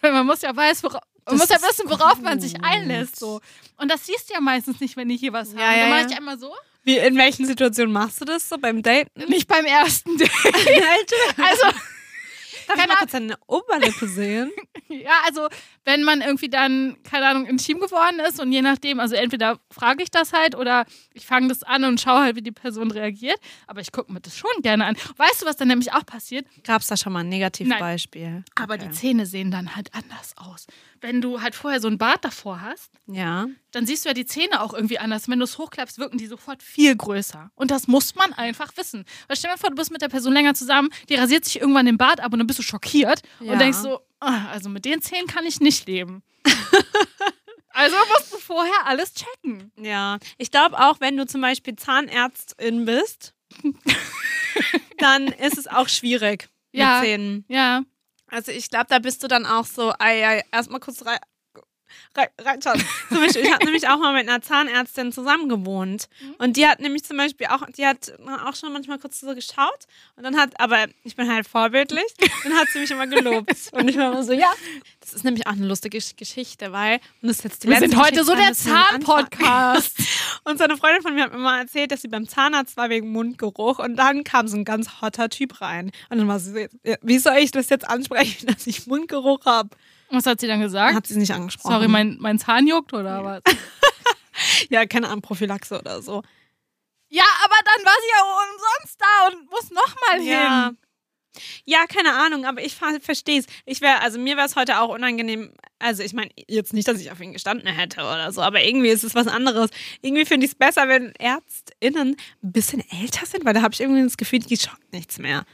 weil 0.00 0.12
man 0.12 0.26
muss 0.26 0.42
ja 0.42 0.54
weiß, 0.54 0.82
wora 0.82 1.00
man 1.26 1.38
muss 1.38 1.48
ja 1.48 1.60
wissen, 1.60 1.90
worauf 1.90 2.20
man 2.20 2.40
sich 2.40 2.62
einlässt. 2.62 3.18
So. 3.18 3.40
Und 3.78 3.90
das 3.90 4.06
siehst 4.06 4.30
du 4.30 4.34
ja 4.34 4.40
meistens 4.40 4.80
nicht, 4.80 4.96
wenn 4.96 5.08
die 5.08 5.16
hier 5.16 5.32
was 5.32 5.50
haben. 5.50 5.58
Ja, 5.58 5.72
ja, 5.72 5.80
dann 5.80 5.90
mache 5.90 6.00
ja. 6.02 6.06
ich 6.06 6.16
einmal 6.16 6.38
so. 6.38 6.54
Wie, 6.84 6.98
in 6.98 7.16
welchen 7.16 7.46
Situationen 7.46 7.92
machst 7.92 8.20
du 8.20 8.24
das 8.24 8.48
so 8.48 8.58
beim 8.58 8.80
Daten? 8.80 9.10
Nicht 9.28 9.48
beim 9.48 9.64
ersten 9.64 10.16
Date. 10.16 10.30
Also, 11.36 11.76
Darf 12.68 12.78
ich 12.78 12.86
mal 12.86 12.96
kurz 12.96 13.12
deine 13.12 13.36
Oberlippe 13.46 14.08
sehen? 14.08 14.52
ja, 14.88 15.22
also, 15.24 15.48
wenn 15.86 16.02
man 16.02 16.20
irgendwie 16.20 16.50
dann, 16.50 16.96
keine 17.04 17.26
Ahnung, 17.26 17.46
intim 17.46 17.78
geworden 17.80 18.20
ist 18.28 18.38
und 18.40 18.52
je 18.52 18.60
nachdem, 18.60 19.00
also 19.00 19.14
entweder 19.14 19.58
frage 19.70 20.02
ich 20.02 20.10
das 20.10 20.32
halt 20.34 20.54
oder 20.54 20.84
ich 21.14 21.24
fange 21.24 21.48
das 21.48 21.62
an 21.62 21.84
und 21.84 22.00
schaue 22.00 22.20
halt, 22.20 22.36
wie 22.36 22.42
die 22.42 22.52
Person 22.52 22.90
reagiert. 22.90 23.38
Aber 23.66 23.80
ich 23.80 23.92
gucke 23.92 24.12
mir 24.12 24.20
das 24.20 24.36
schon 24.36 24.50
gerne 24.62 24.84
an. 24.84 24.96
Weißt 25.16 25.40
du, 25.42 25.46
was 25.46 25.56
dann 25.56 25.68
nämlich 25.68 25.92
auch 25.94 26.04
passiert? 26.04 26.44
Gab 26.64 26.82
es 26.82 26.88
da 26.88 26.96
schon 26.98 27.12
mal 27.14 27.20
ein 27.20 27.28
Negativbeispiel? 27.30 28.44
Aber 28.56 28.74
Okay. 28.74 28.88
die 28.88 28.94
Zähne 28.94 29.24
sehen 29.26 29.50
dann 29.50 29.74
halt 29.76 29.94
anders 29.94 30.34
aus. 30.36 30.66
Wenn 31.00 31.20
du 31.20 31.40
halt 31.40 31.54
vorher 31.54 31.80
so 31.80 31.88
ein 31.88 31.98
Bart 31.98 32.24
davor 32.24 32.60
hast, 32.62 32.90
Ja. 33.06 33.46
dann 33.70 33.86
siehst 33.86 34.04
du 34.04 34.08
ja 34.08 34.14
die 34.14 34.26
Zähne 34.26 34.60
auch 34.62 34.74
irgendwie 34.74 34.98
anders. 34.98 35.28
Wenn 35.28 35.38
du 35.38 35.44
es 35.44 35.56
hochklappst, 35.58 35.98
wirken 35.98 36.18
die 36.18 36.26
sofort 36.26 36.62
viel 36.62 36.96
größer. 36.96 37.50
Und 37.54 37.70
das 37.70 37.86
muss 37.86 38.14
man 38.14 38.32
einfach 38.32 38.76
wissen. 38.76 39.04
Weil 39.28 39.36
stell 39.36 39.52
dir 39.52 39.58
vor, 39.58 39.70
du 39.70 39.76
bist 39.76 39.90
mit 39.92 40.02
der 40.02 40.08
Person 40.08 40.32
länger 40.32 40.54
zusammen, 40.54 40.88
die 41.08 41.14
rasiert 41.14 41.44
sich 41.44 41.60
irgendwann 41.60 41.86
den 41.86 41.96
Bart 41.98 42.20
ab 42.20 42.32
und 42.32 42.38
dann 42.40 42.46
bist 42.46 42.58
du 42.58 42.62
schockiert 42.62 43.22
Ja. 43.40 43.52
und 43.52 43.60
denkst 43.60 43.78
so, 43.78 44.00
also 44.20 44.68
mit 44.68 44.84
den 44.84 45.02
Zähnen 45.02 45.26
kann 45.26 45.46
ich 45.46 45.60
nicht 45.60 45.86
leben. 45.86 46.22
also 47.70 47.96
musst 48.14 48.32
du 48.32 48.38
vorher 48.38 48.86
alles 48.86 49.14
checken. 49.14 49.70
Ja. 49.78 50.18
Ich 50.38 50.50
glaube 50.50 50.78
auch, 50.78 51.00
wenn 51.00 51.16
du 51.16 51.26
zum 51.26 51.40
Beispiel 51.40 51.76
Zahnärztin 51.76 52.84
bist, 52.86 53.34
dann 54.98 55.28
ist 55.28 55.58
es 55.58 55.66
auch 55.66 55.88
schwierig 55.88 56.48
Ja. 56.72 57.00
mit 57.00 57.08
Zähnen. 57.08 57.44
Ja. 57.48 57.82
Also 58.28 58.50
ich 58.52 58.70
glaube, 58.70 58.86
da 58.88 58.98
bist 58.98 59.22
du 59.22 59.28
dann 59.28 59.46
auch 59.46 59.66
so, 59.66 59.92
ei, 59.98 60.26
ei, 60.26 60.44
erstmal 60.50 60.80
kurz 60.80 61.04
reinschauen. 62.38 62.82
Zum 63.08 63.18
Beispiel, 63.18 63.42
ich 63.42 63.52
habe 63.52 63.64
nämlich 63.64 63.88
auch 63.88 63.98
mal 63.98 64.12
mit 64.14 64.28
einer 64.28 64.40
Zahnärztin 64.42 65.12
zusammen 65.12 65.48
gewohnt. 65.48 66.08
Und 66.38 66.56
die 66.56 66.66
hat 66.66 66.80
nämlich 66.80 67.04
zum 67.04 67.16
Beispiel 67.16 67.46
auch, 67.48 67.62
die 67.76 67.86
hat 67.86 68.12
auch 68.46 68.54
schon 68.54 68.72
manchmal 68.72 68.98
kurz 68.98 69.20
so 69.20 69.34
geschaut. 69.34 69.86
Und 70.16 70.22
dann 70.24 70.36
hat, 70.36 70.58
aber 70.60 70.86
ich 71.04 71.16
bin 71.16 71.32
halt 71.32 71.46
vorbildlich, 71.46 72.06
dann 72.44 72.54
hat 72.54 72.68
sie 72.72 72.78
mich 72.80 72.90
immer 72.90 73.06
gelobt. 73.06 73.54
Und 73.72 73.88
ich 73.88 73.96
war 73.96 74.12
immer 74.12 74.22
so, 74.24 74.32
ja. 74.32 74.52
Das 75.00 75.12
ist 75.12 75.24
nämlich 75.24 75.46
auch 75.46 75.52
eine 75.52 75.66
lustige 75.66 75.98
Gesch- 75.98 76.16
Geschichte, 76.16 76.72
weil, 76.72 76.96
und 77.22 77.28
das 77.28 77.38
ist 77.38 77.44
jetzt 77.44 77.64
die 77.64 77.68
Wir 77.68 77.78
sind 77.78 77.96
heute 77.96 78.20
Geschichte, 78.20 78.24
so 78.24 78.34
der. 78.34 78.52
Zahn-Podcast. 78.54 79.94
Und 80.44 80.58
so 80.58 80.64
eine 80.64 80.76
Freundin 80.76 81.02
von 81.02 81.14
mir 81.14 81.24
hat 81.24 81.32
mir 81.32 81.38
mal 81.38 81.60
erzählt, 81.60 81.90
dass 81.92 82.02
sie 82.02 82.08
beim 82.08 82.28
Zahnarzt 82.28 82.76
war 82.76 82.88
wegen 82.90 83.10
Mundgeruch 83.10 83.78
und 83.80 83.96
dann 83.96 84.22
kam 84.22 84.46
so 84.46 84.56
ein 84.56 84.64
ganz 84.64 85.00
hotter 85.00 85.28
Typ 85.28 85.60
rein. 85.60 85.90
Und 86.08 86.18
dann 86.18 86.28
war 86.28 86.38
sie 86.38 86.68
so, 86.84 86.94
wie 87.02 87.18
soll 87.18 87.36
ich 87.38 87.50
das 87.50 87.68
jetzt 87.68 87.86
ansprechen, 87.88 88.46
dass 88.54 88.66
ich 88.66 88.86
Mundgeruch 88.86 89.44
habe? 89.44 89.70
Was 90.10 90.26
hat 90.26 90.40
sie 90.40 90.46
dann 90.46 90.60
gesagt? 90.60 90.94
Hat 90.94 91.06
sie 91.06 91.16
nicht 91.18 91.32
angesprochen. 91.32 91.72
Sorry, 91.72 91.88
mein, 91.88 92.16
mein 92.20 92.38
Zahn 92.38 92.66
juckt 92.66 92.92
oder 92.92 93.24
was? 93.24 93.42
Ja, 94.68 94.84
keine 94.84 95.08
Ahnung, 95.08 95.22
Prophylaxe 95.22 95.78
oder 95.78 96.02
so. 96.02 96.22
Ja, 97.08 97.24
aber 97.44 97.54
dann 97.64 97.84
war 97.86 97.94
sie 98.02 98.10
ja 98.14 98.22
umsonst 98.52 99.00
da 99.00 99.28
und 99.28 99.50
muss 99.50 99.70
nochmal 99.70 100.22
Ja. 100.22 100.66
hin. 100.66 100.78
Ja, 101.64 101.86
keine 101.86 102.14
Ahnung, 102.14 102.44
aber 102.46 102.62
ich 102.62 102.74
verstehe 102.74 103.40
es. 103.40 103.46
Ich 103.64 103.80
wäre, 103.80 104.00
also 104.02 104.18
mir 104.18 104.36
wäre 104.36 104.46
es 104.46 104.56
heute 104.56 104.80
auch 104.80 104.88
unangenehm. 104.90 105.52
Also 105.78 106.02
ich 106.02 106.12
meine, 106.14 106.30
jetzt 106.48 106.72
nicht, 106.74 106.86
dass 106.88 107.00
ich 107.00 107.10
auf 107.10 107.20
ihn 107.20 107.32
gestanden 107.32 107.66
hätte 107.68 108.00
oder 108.00 108.30
so, 108.32 108.40
aber 108.42 108.62
irgendwie 108.62 108.88
ist 108.88 109.04
es 109.04 109.14
was 109.14 109.26
anderes. 109.26 109.70
Irgendwie 110.02 110.24
finde 110.26 110.44
ich 110.46 110.52
es 110.52 110.58
besser, 110.58 110.88
wenn 110.88 111.12
ÄrztInnen 111.18 112.16
ein 112.42 112.52
bisschen 112.52 112.82
älter 112.90 113.24
sind, 113.26 113.44
weil 113.44 113.54
da 113.54 113.62
habe 113.62 113.72
ich 113.74 113.80
irgendwie 113.80 114.02
das 114.02 114.16
Gefühl, 114.16 114.40
die 114.40 114.56
schockt 114.56 114.92
nichts 114.92 115.18
mehr. 115.18 115.44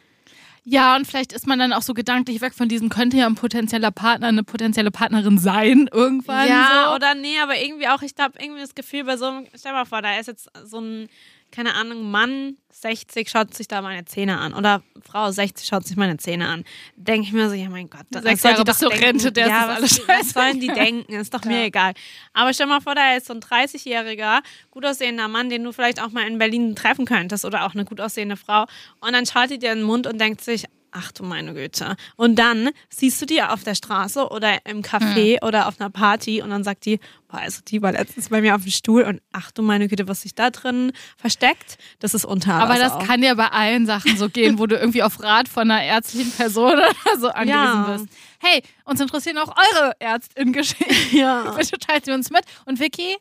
Ja, 0.64 0.94
und 0.94 1.07
vielleicht 1.07 1.33
ist 1.33 1.46
man 1.46 1.59
dann 1.59 1.72
auch 1.72 1.83
so 1.83 1.92
gedanklich 1.92 2.40
weg 2.40 2.55
von 2.55 2.68
diesem, 2.68 2.88
könnte 2.88 3.16
ja 3.16 3.27
ein 3.27 3.35
potenzieller 3.35 3.90
Partner, 3.90 4.29
eine 4.29 4.44
potenzielle 4.44 4.92
Partnerin 4.92 5.38
sein 5.38 5.88
irgendwann. 5.92 6.48
Ja, 6.48 6.87
so. 6.88 6.94
oder 6.94 7.14
nee, 7.14 7.38
aber 7.42 7.59
irgendwie 7.59 7.88
auch, 7.88 8.03
ich 8.03 8.14
glaube, 8.14 8.35
irgendwie 8.40 8.61
das 8.61 8.75
Gefühl 8.75 9.05
bei 9.05 9.16
so 9.16 9.27
einem, 9.27 9.46
stell 9.55 9.72
mal 9.72 9.85
vor, 9.85 10.03
da 10.03 10.18
ist 10.18 10.27
jetzt 10.27 10.48
so 10.64 10.81
ein, 10.81 11.09
keine 11.52 11.74
Ahnung, 11.74 12.10
Mann, 12.10 12.56
60, 12.70 13.28
schaut 13.30 13.54
sich 13.54 13.68
da 13.68 13.80
meine 13.82 14.04
Zähne 14.06 14.38
an. 14.38 14.54
Oder 14.54 14.82
Frau, 15.02 15.30
60, 15.30 15.66
schaut 15.68 15.86
sich 15.86 15.96
meine 15.96 16.16
Zähne 16.16 16.48
an. 16.48 16.64
Denke 16.96 17.26
ich 17.28 17.32
mir 17.32 17.48
so, 17.48 17.54
ja 17.54 17.68
mein 17.68 17.88
Gott. 17.90 18.06
das 18.10 18.22
Sechs 18.22 18.42
Jahre 18.42 18.58
doch 18.58 18.64
bis 18.64 18.78
zur. 18.78 18.90
Rente, 18.92 19.30
der 19.30 19.44
ist 19.46 19.50
ja, 19.50 19.58
das 19.60 19.68
was, 19.68 19.76
alles 19.76 19.98
was 20.00 20.06
scheiße. 20.16 20.30
sollen 20.32 20.60
die 20.60 20.66
denken? 20.68 21.12
Ist 21.12 21.32
doch 21.34 21.44
mir 21.44 21.60
Ja. 21.60 21.64
egal. 21.66 21.92
Aber 22.32 22.52
stell 22.52 22.66
mal 22.66 22.80
vor, 22.80 22.94
da 22.94 23.14
ist 23.14 23.26
so 23.26 23.34
ein 23.34 23.40
30-jähriger, 23.40 24.40
gut 24.70 24.84
aussehender 24.86 25.28
Mann, 25.28 25.50
den 25.50 25.62
du 25.62 25.72
vielleicht 25.72 26.02
auch 26.02 26.10
mal 26.10 26.26
in 26.26 26.38
Berlin 26.38 26.74
treffen 26.74 27.04
könntest. 27.04 27.44
Oder 27.44 27.66
auch 27.66 27.74
eine 27.74 27.84
gut 27.84 28.00
aussehende 28.00 28.36
Frau. 28.36 28.62
Und 29.00 29.12
dann 29.12 29.26
schaut 29.26 29.50
die 29.50 29.58
dir 29.58 29.72
in 29.72 29.78
den 29.78 29.86
Mund 29.86 30.06
und 30.06 30.18
denkt 30.20 30.40
sich, 30.40 30.64
Ach 30.94 31.11
du 31.12 31.24
meine 31.24 31.55
Güte. 31.55 31.96
Und 32.16 32.37
dann 32.38 32.68
siehst 32.90 33.20
du 33.22 33.26
die 33.26 33.42
auf 33.42 33.64
der 33.64 33.74
Straße 33.74 34.28
oder 34.28 34.64
im 34.66 34.83
Café 34.83 35.40
Hm. 35.40 35.48
oder 35.48 35.66
auf 35.68 35.81
einer 35.81 35.88
Party 35.88 36.42
und 36.42 36.50
dann 36.50 36.64
sagt 36.64 36.85
die, 36.85 37.00
boah, 37.28 37.38
also 37.40 37.61
die 37.66 37.81
war 37.81 37.92
letztens 37.92 38.28
bei 38.28 38.42
mir 38.42 38.55
auf 38.55 38.62
dem 38.62 38.70
Stuhl 38.70 39.02
und 39.05 39.20
ach 39.33 39.50
du 39.52 39.62
meine 39.62 39.88
Güte, 39.88 40.07
was 40.07 40.20
sich 40.20 40.35
da 40.35 40.50
drin 40.50 40.92
versteckt, 41.16 41.78
das 42.00 42.12
ist 42.12 42.26
unter. 42.26 42.55
Aber 42.55 42.76
das 42.76 42.92
auch. 42.92 43.07
kann 43.07 43.22
ja 43.22 43.33
bei 43.35 43.48
allen 43.48 43.87
Sachen 43.87 44.16
so 44.18 44.28
gehen, 44.28 44.59
wo 44.59 44.66
du 44.66 44.76
irgendwie 44.76 45.02
auf 45.02 45.22
Rat 45.22 45.48
von 45.48 45.70
einer 45.70 45.83
ärztlichen 45.83 46.31
Person 46.33 46.74
oder 46.74 46.90
so 47.18 47.28
angewiesen 47.31 47.48
Ja. 47.59 47.96
bist. 47.96 48.07
Hey, 48.38 48.62
uns 48.85 49.00
interessieren 49.00 49.38
auch 49.38 49.55
eure 49.57 49.92
Ärztin-Geschichten. 49.98 50.85
Ja. 51.16 51.52
Bitte 51.57 51.78
teilt 51.78 52.05
sie 52.05 52.12
uns 52.12 52.31
mit. 52.31 52.42
Und 52.66 52.81
Vicky? 52.81 53.16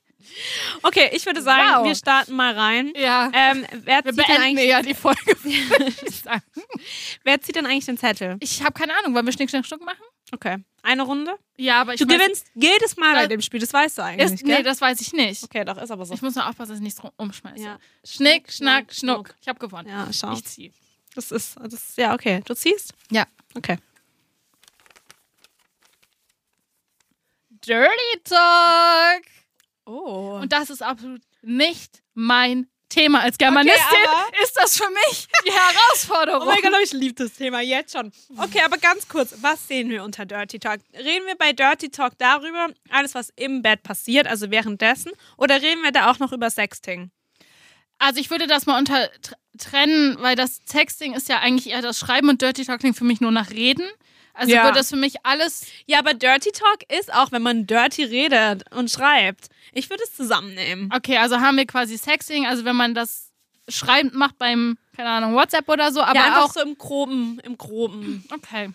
Okay, 0.83 1.09
ich 1.13 1.25
würde 1.25 1.41
sagen, 1.41 1.79
Wow. 1.79 1.85
wir 1.87 1.95
starten 1.95 2.35
mal 2.35 2.53
rein. 2.53 2.93
Ja. 2.95 3.31
Ähm, 3.33 3.65
wer, 3.83 4.03
wir 4.03 4.03
zieht 4.03 4.05
denn 4.05 4.15
beenden 4.15 4.41
eigentlich, 4.43 4.69
ja 4.69 4.81
die 4.81 4.93
Folge. 4.93 5.19
wer 7.23 7.41
zieht 7.41 7.55
denn 7.55 7.65
eigentlich 7.65 7.85
den 7.85 7.97
Zettel? 7.97 8.37
ich 8.39 8.61
habe 8.63 8.73
keine 8.73 8.93
Ahnung. 8.97 9.13
Wollen 9.15 9.25
wir 9.25 9.33
Schnick, 9.33 9.49
Schnack, 9.49 9.65
Schnuck 9.65 9.83
machen? 9.85 10.01
Okay. 10.33 10.57
Eine 10.83 11.03
Runde? 11.03 11.35
Ja, 11.57 11.81
aber 11.81 11.93
ich 11.93 11.99
Du 11.99 12.07
weiß, 12.07 12.17
gewinnst 12.17 12.47
jedes 12.55 12.97
Mal 12.97 13.13
bei 13.13 13.27
dem 13.27 13.41
Spiel, 13.41 13.59
das 13.59 13.71
weißt 13.73 13.97
du 13.97 14.01
eigentlich, 14.03 14.31
Ist, 14.31 14.43
gell? 14.45 14.57
nee, 14.57 14.63
das 14.63 14.79
weiß 14.81 14.99
ich 15.01 15.13
nicht. 15.13 15.43
okay, 15.43 15.63
doch, 15.65 15.77
ist 15.77 15.91
aber 15.91 16.05
so. 16.05 16.13
Ich 16.13 16.21
muss 16.21 16.33
nur 16.35 16.47
aufpassen, 16.47 16.69
dass 16.71 16.79
ich 16.79 16.83
nichts 16.83 17.01
umschmeiße. 17.17 17.61
Ja. 17.63 17.77
Schnick, 18.05 18.51
Schnack, 18.51 18.93
Schnuck. 18.93 19.27
Schnuck. 19.27 19.35
Ich 19.41 19.47
habe 19.47 19.59
gewonnen. 19.59 19.89
Ja, 19.89 20.07
schau. 20.13 20.33
Ich 20.33 20.45
ziehe. 20.45 20.71
Das 21.13 21.31
ist, 21.31 21.57
das 21.61 21.73
ist, 21.73 21.97
ja, 21.97 22.13
okay. 22.13 22.41
Du 22.45 22.53
ziehst? 22.55 22.93
Ja. 23.11 23.25
Okay. 23.55 23.77
Dirty 27.65 28.19
Talk. 28.23 29.23
Oh. 29.85 30.39
Und 30.41 30.51
das 30.53 30.69
ist 30.69 30.81
absolut 30.83 31.21
nicht 31.41 32.01
mein 32.13 32.67
Thema. 32.89 33.21
Als 33.21 33.37
Germanistin 33.37 33.81
aber- 34.09 34.43
ist 34.43 34.55
das 34.57 34.77
für 34.77 34.89
mich 34.89 35.27
die 35.47 35.51
Herausforderung. 35.51 36.41
Oh 36.43 36.45
mein 36.45 36.61
Gott, 36.61 36.73
ich 36.83 36.91
liebe 36.93 37.13
das 37.15 37.33
Thema 37.33 37.61
jetzt 37.61 37.93
schon. 37.95 38.11
Okay, 38.37 38.61
aber 38.65 38.77
ganz 38.77 39.07
kurz, 39.07 39.33
was 39.41 39.67
sehen 39.67 39.89
wir 39.89 40.03
unter 40.03 40.25
Dirty 40.25 40.59
Talk? 40.59 40.81
Reden 40.93 41.25
wir 41.25 41.35
bei 41.37 41.53
Dirty 41.53 41.89
Talk 41.89 42.13
darüber, 42.17 42.67
alles, 42.89 43.15
was 43.15 43.29
im 43.37 43.61
Bett 43.61 43.83
passiert, 43.83 44.27
also 44.27 44.51
währenddessen, 44.51 45.11
oder 45.37 45.61
reden 45.61 45.81
wir 45.83 45.91
da 45.91 46.11
auch 46.11 46.19
noch 46.19 46.31
über 46.33 46.49
Sexting? 46.49 47.11
Also 47.97 48.19
ich 48.19 48.29
würde 48.29 48.47
das 48.47 48.65
mal 48.65 48.77
unter 48.77 49.05
tr- 49.05 49.33
trennen, 49.57 50.17
weil 50.19 50.35
das 50.35 50.59
Texting 50.65 51.13
ist 51.13 51.29
ja 51.29 51.39
eigentlich 51.39 51.71
eher 51.73 51.81
das 51.81 51.97
Schreiben 51.99 52.29
und 52.29 52.41
Dirty 52.41 52.65
Talk 52.65 52.79
klingt 52.79 52.97
für 52.97 53.03
mich 53.05 53.21
nur 53.21 53.31
nach 53.31 53.51
Reden. 53.51 53.87
Also 54.33 54.53
Ja. 54.53 54.63
würde 54.63 54.79
das 54.79 54.89
für 54.89 54.95
mich 54.95 55.23
alles. 55.25 55.65
Ja, 55.85 55.99
aber 55.99 56.13
Dirty 56.13 56.51
Talk 56.51 56.91
ist 56.91 57.13
auch, 57.13 57.31
wenn 57.31 57.41
man 57.41 57.67
dirty 57.67 58.03
redet 58.03 58.63
und 58.73 58.89
schreibt. 58.89 59.47
Ich 59.73 59.89
würde 59.89 60.03
es 60.03 60.13
zusammennehmen. 60.15 60.89
Okay, 60.93 61.17
also 61.17 61.39
haben 61.39 61.57
wir 61.57 61.65
quasi 61.65 61.97
Sexting, 61.97 62.45
also 62.45 62.65
wenn 62.65 62.75
man 62.75 62.93
das 62.93 63.31
schreibend 63.69 64.15
macht 64.15 64.37
beim, 64.37 64.77
keine 64.95 65.09
Ahnung, 65.09 65.33
WhatsApp 65.33 65.67
oder 65.69 65.91
so, 65.91 66.01
aber 66.01 66.15
ja, 66.15 66.25
einfach 66.25 66.45
auch. 66.45 66.53
so 66.53 66.61
im 66.61 66.77
Groben, 66.77 67.39
im 67.43 67.57
Groben. 67.57 68.25
Okay. 68.31 68.71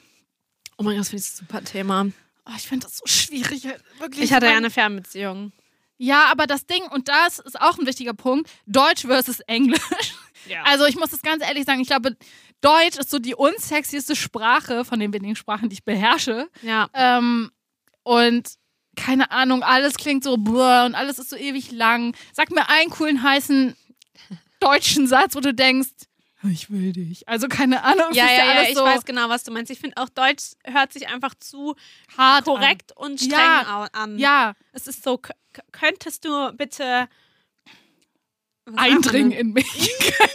Oh 0.79 0.83
mein 0.83 0.95
Gott, 0.95 1.01
das 1.01 1.09
finde 1.11 1.25
ich 1.25 1.31
ein 1.33 1.37
super 1.37 1.65
Thema. 1.65 2.07
Oh, 2.47 2.53
ich 2.57 2.67
finde 2.69 2.87
das 2.87 2.99
so 2.99 3.07
schwierig. 3.07 3.65
Wirklich. 3.99 4.25
Ich 4.25 4.33
hatte 4.33 4.47
ja 4.47 4.57
eine 4.57 4.71
Fernbeziehung. 4.71 5.53
Ja, 5.99 6.27
aber 6.31 6.47
das 6.47 6.67
Ding, 6.67 6.83
und 6.91 7.09
das 7.09 7.39
ist 7.39 7.61
auch 7.61 7.79
ein 7.79 7.87
wichtiger 7.87 8.15
Punkt, 8.15 8.51
Deutsch 8.67 9.03
versus 9.03 9.41
Englisch. 9.41 9.81
Ja. 10.49 10.63
Also 10.63 10.85
ich 10.87 10.95
muss 10.95 11.11
das 11.11 11.23
ganz 11.23 11.43
ehrlich 11.43 11.65
sagen, 11.65 11.81
ich 11.81 11.89
glaube, 11.89 12.17
Deutsch 12.61 12.99
ist 12.99 13.11
so 13.11 13.19
die 13.19 13.35
unsexieste 13.35 14.15
Sprache 14.15 14.85
von 14.85 15.01
den 15.01 15.13
wenigen 15.13 15.35
Sprachen, 15.35 15.69
die 15.69 15.75
ich 15.75 15.85
beherrsche. 15.85 16.49
ja. 16.63 16.89
Ähm, 16.95 17.51
und 18.05 18.51
keine 18.97 19.31
Ahnung, 19.31 19.63
alles 19.63 19.95
klingt 19.95 20.25
so 20.25 20.37
blur 20.37 20.85
und 20.87 20.95
alles 20.95 21.19
ist 21.19 21.31
so 21.31 21.37
ewig 21.37 21.71
lang. 21.71 22.15
Sag 22.33 22.51
mir 22.51 22.69
einen 22.69 22.91
coolen, 22.91 23.23
heißen 23.23 23.77
deutschen 24.61 25.07
Satz, 25.07 25.35
wo 25.37 25.41
du 25.41 25.55
denkst, 25.55 25.91
ich 26.51 26.71
will 26.71 26.93
dich. 26.93 27.29
Also 27.29 27.49
keine 27.49 27.83
Ahnung, 27.83 28.13
Ja, 28.13 28.27
ist 28.27 28.31
ja, 28.39 28.45
ja, 28.45 28.51
alles 28.53 28.69
ich 28.71 28.77
so 28.77 28.85
weiß 28.85 29.05
genau, 29.05 29.29
was 29.29 29.43
du 29.43 29.51
meinst. 29.53 29.71
Ich 29.71 29.81
finde 29.81 29.97
auch 29.97 30.09
Deutsch 30.09 30.53
hört 30.65 30.93
sich 30.93 31.09
einfach 31.09 31.35
zu 31.35 31.75
hart 32.17 32.45
korrekt 32.45 32.93
und 32.97 33.19
streng 33.21 33.31
Ja. 33.33 33.63
an. 33.63 33.89
An. 33.93 34.19
Ja, 34.19 34.55
Es 34.73 34.87
ist 34.87 35.03
so, 35.03 35.21
könntest 35.73 36.25
du 36.25 36.53
bitte 36.53 37.09
eindringen 38.75 39.33
in 39.33 39.53
mich. 39.53 39.67
keine 40.19 40.31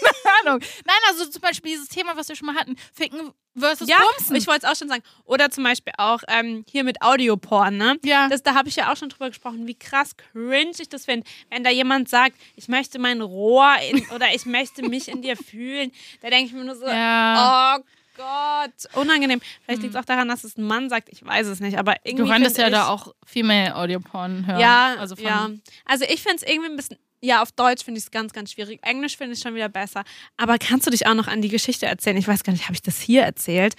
Ahnung. 0.46 0.60
Nein, 0.86 0.98
also 1.10 1.26
zum 1.26 1.42
Beispiel 1.42 1.72
dieses 1.72 1.88
Thema, 1.88 2.16
was 2.16 2.30
wir 2.30 2.36
schon 2.36 2.46
mal 2.48 2.56
hatten, 2.56 2.76
Ficken 2.94 3.32
versus 3.58 3.90
Ja, 3.90 3.98
Bumsen. 4.18 4.36
ich 4.36 4.48
wollte 4.48 4.66
es 4.66 4.72
auch 4.72 4.78
schon 4.78 4.88
sagen. 4.88 5.04
Oder 5.26 5.50
zum 5.50 5.64
Beispiel 5.64 5.94
auch 5.98 6.22
ähm, 6.28 6.66
hier 6.70 6.84
mit 6.84 7.02
Audioporn, 7.02 7.78
ne? 7.78 7.98
ja. 8.04 8.30
Das, 8.30 8.44
da 8.44 8.56
habe 8.56 8.70
ich 8.70 8.76
ja 8.76 8.92
auch 8.92 8.96
schon 8.98 9.10
drüber 9.10 9.30
gesprochen, 9.30 9.68
wie 9.68 9.76
krass 9.76 10.16
cringe 10.16 10.72
ich 10.80 10.90
das 10.90 11.06
finde, 11.06 11.28
wenn 11.50 11.64
da 11.64 11.70
jemand 11.70 12.10
sagt, 12.10 12.36
ich 12.56 12.68
möchte 12.68 13.00
mein 13.00 13.22
Rohr 13.22 13.76
in, 13.90 14.06
oder 14.16 14.34
ich 14.34 14.46
möchte 14.46 14.88
mich 14.88 15.08
in 15.08 15.22
dir 15.22 15.36
fühlen. 15.36 15.92
Da 16.22 16.30
denke 16.30 16.46
ich 16.46 16.54
mir 16.54 16.64
nur 16.64 16.76
so, 16.76 16.88
ja. 16.88 17.78
oh 17.80 17.84
Gott, 18.18 18.96
unangenehm. 19.02 19.42
Vielleicht 19.64 19.82
liegt 19.82 19.96
es 19.96 20.00
auch 20.00 20.06
daran, 20.06 20.28
dass 20.28 20.44
es 20.44 20.58
ein 20.58 20.64
Mann 20.64 20.90
sagt, 20.90 21.10
ich 21.10 21.26
weiß 21.26 21.48
es 21.48 21.60
nicht, 21.60 21.78
aber 21.78 21.96
irgendwie. 22.04 22.26
du 22.26 22.30
könntest 22.32 22.58
ja 22.58 22.70
da 22.70 22.88
auch 22.88 23.14
Female 23.26 23.76
Audioporn 23.76 24.46
hören. 24.46 24.60
Ja, 24.60 24.96
also 25.00 25.16
von, 25.16 25.26
ja. 25.26 25.50
Also 25.86 26.06
ich 26.06 26.22
finde 26.22 26.38
es 26.38 26.44
irgendwie 26.44 26.70
ein 26.70 26.76
bisschen. 26.76 26.98
Ja, 27.22 27.44
auf 27.44 27.52
Deutsch 27.52 27.84
finde 27.84 28.00
ich 28.00 28.06
es 28.06 28.12
ganz, 28.12 28.34
ganz 28.34 28.52
schwierig. 28.52 28.80
Englisch 28.84 29.16
finde 29.16 29.34
ich 29.34 29.40
schon 29.40 29.54
wieder 29.54 29.70
besser. 29.70 30.04
Aber 30.38 30.58
kannst 30.58 30.88
du 30.88 30.92
dich 30.92 31.06
auch 31.06 31.14
noch 31.14 31.28
an 31.28 31.42
die 31.42 31.50
Geschichte 31.50 31.86
erzählen? 31.86 32.18
Ich 32.18 32.28
weiß 32.28 32.44
gar 32.44 32.52
nicht, 32.52 32.64
habe 32.64 32.74
ich 32.74 32.82
das 32.82 33.00
hier 33.00 33.22
erzählt? 33.22 33.76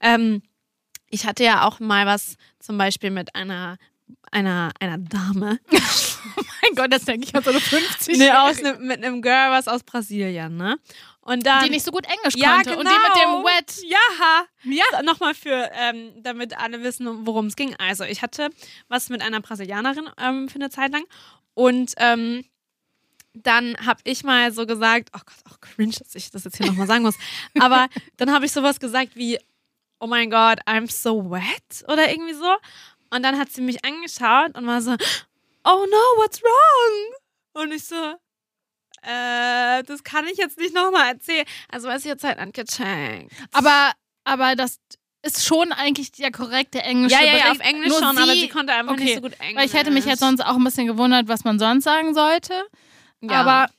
Ähm, 0.00 0.42
ich 1.10 1.26
hatte 1.26 1.44
ja 1.44 1.66
auch 1.66 1.80
mal 1.80 2.06
was 2.06 2.36
zum 2.60 2.78
Beispiel 2.78 3.10
mit 3.10 3.34
einer, 3.34 3.78
einer, 4.30 4.70
einer 4.78 4.98
Dame. 4.98 5.58
Mein 6.62 6.74
Gott, 6.76 6.92
das 6.92 7.04
denke 7.04 7.26
ich 7.26 7.34
an 7.34 7.42
so 7.42 7.50
eine 7.50 7.60
50 7.60 8.16
Nee, 8.16 8.30
aus 8.30 8.62
ne, 8.62 8.78
mit 8.80 9.04
einem 9.04 9.22
Girl 9.22 9.50
was 9.50 9.68
aus 9.68 9.82
Brasilien, 9.82 10.56
ne? 10.56 10.78
Und 11.20 11.44
dann. 11.46 11.64
die 11.64 11.70
nicht 11.70 11.84
so 11.84 11.90
gut 11.90 12.06
Englisch 12.06 12.34
ja, 12.36 12.54
konnte. 12.54 12.76
genau. 12.76 12.80
Und 12.80 12.88
die 12.88 12.92
mit 12.92 13.22
dem 13.22 13.44
Wet. 13.44 13.82
Ja. 13.88 14.44
Ja. 14.64 15.02
Nochmal 15.02 15.34
für, 15.34 15.70
ähm, 15.74 16.12
damit 16.22 16.56
alle 16.58 16.82
wissen, 16.82 17.26
worum 17.26 17.46
es 17.46 17.56
ging. 17.56 17.74
Also, 17.76 18.04
ich 18.04 18.22
hatte 18.22 18.50
was 18.88 19.08
mit 19.08 19.22
einer 19.22 19.40
Brasilianerin 19.40 20.08
ähm, 20.18 20.48
für 20.48 20.56
eine 20.56 20.70
Zeit 20.70 20.92
lang. 20.92 21.04
Und 21.54 21.92
ähm, 21.98 22.44
dann 23.34 23.76
habe 23.84 24.00
ich 24.04 24.22
mal 24.24 24.52
so 24.52 24.66
gesagt, 24.66 25.10
oh 25.14 25.20
Gott, 25.24 25.52
auch 25.52 25.60
cringe, 25.60 25.94
dass 25.98 26.14
ich 26.14 26.30
das 26.30 26.44
jetzt 26.44 26.56
hier 26.56 26.66
nochmal 26.66 26.86
sagen 26.86 27.02
muss. 27.02 27.16
Aber 27.60 27.88
dann 28.16 28.32
habe 28.32 28.46
ich 28.46 28.52
sowas 28.52 28.80
gesagt 28.80 29.16
wie, 29.16 29.38
oh 30.00 30.06
mein 30.06 30.30
Gott, 30.30 30.60
I'm 30.66 30.90
so 30.90 31.30
wet 31.30 31.84
oder 31.88 32.10
irgendwie 32.10 32.34
so. 32.34 32.54
Und 33.10 33.22
dann 33.22 33.38
hat 33.38 33.50
sie 33.50 33.60
mich 33.60 33.84
angeschaut 33.84 34.56
und 34.56 34.66
war 34.66 34.80
so, 34.80 34.92
oh 35.64 35.86
no, 35.90 36.22
what's 36.22 36.42
wrong? 36.42 37.62
Und 37.64 37.72
ich 37.72 37.84
so, 37.84 38.14
äh, 39.02 39.82
das 39.82 40.02
kann 40.04 40.26
ich 40.26 40.38
jetzt 40.38 40.58
nicht 40.58 40.74
nochmal 40.74 41.12
erzählen. 41.12 41.44
Also 41.68 41.88
war 41.88 41.98
sie 41.98 42.08
jetzt 42.08 42.24
halt 42.24 42.38
angecheckt. 42.38 43.32
Aber, 43.52 43.92
aber 44.24 44.56
das 44.56 44.78
ist 45.22 45.44
schon 45.44 45.72
eigentlich 45.72 46.12
der 46.12 46.30
korrekte 46.30 46.82
englische 46.82 47.16
Ja, 47.16 47.24
ja, 47.24 47.36
ja, 47.36 47.50
auf 47.50 47.60
Englisch 47.60 47.88
Nur 47.88 47.98
schon, 48.00 48.16
sie, 48.16 48.22
aber 48.22 48.32
sie 48.32 48.48
konnte 48.48 48.72
einfach 48.72 48.92
okay. 48.92 49.04
nicht 49.04 49.14
so 49.14 49.20
gut 49.22 49.32
Englisch. 49.40 49.56
Weil 49.56 49.66
ich 49.66 49.74
hätte 49.74 49.90
mich 49.90 50.04
jetzt 50.04 50.20
sonst 50.20 50.40
auch 50.40 50.56
ein 50.56 50.64
bisschen 50.64 50.86
gewundert, 50.86 51.28
was 51.28 51.44
man 51.44 51.58
sonst 51.58 51.84
sagen 51.84 52.14
sollte. 52.14 52.52
Ja. 53.30 53.40
Aber, 53.40 53.72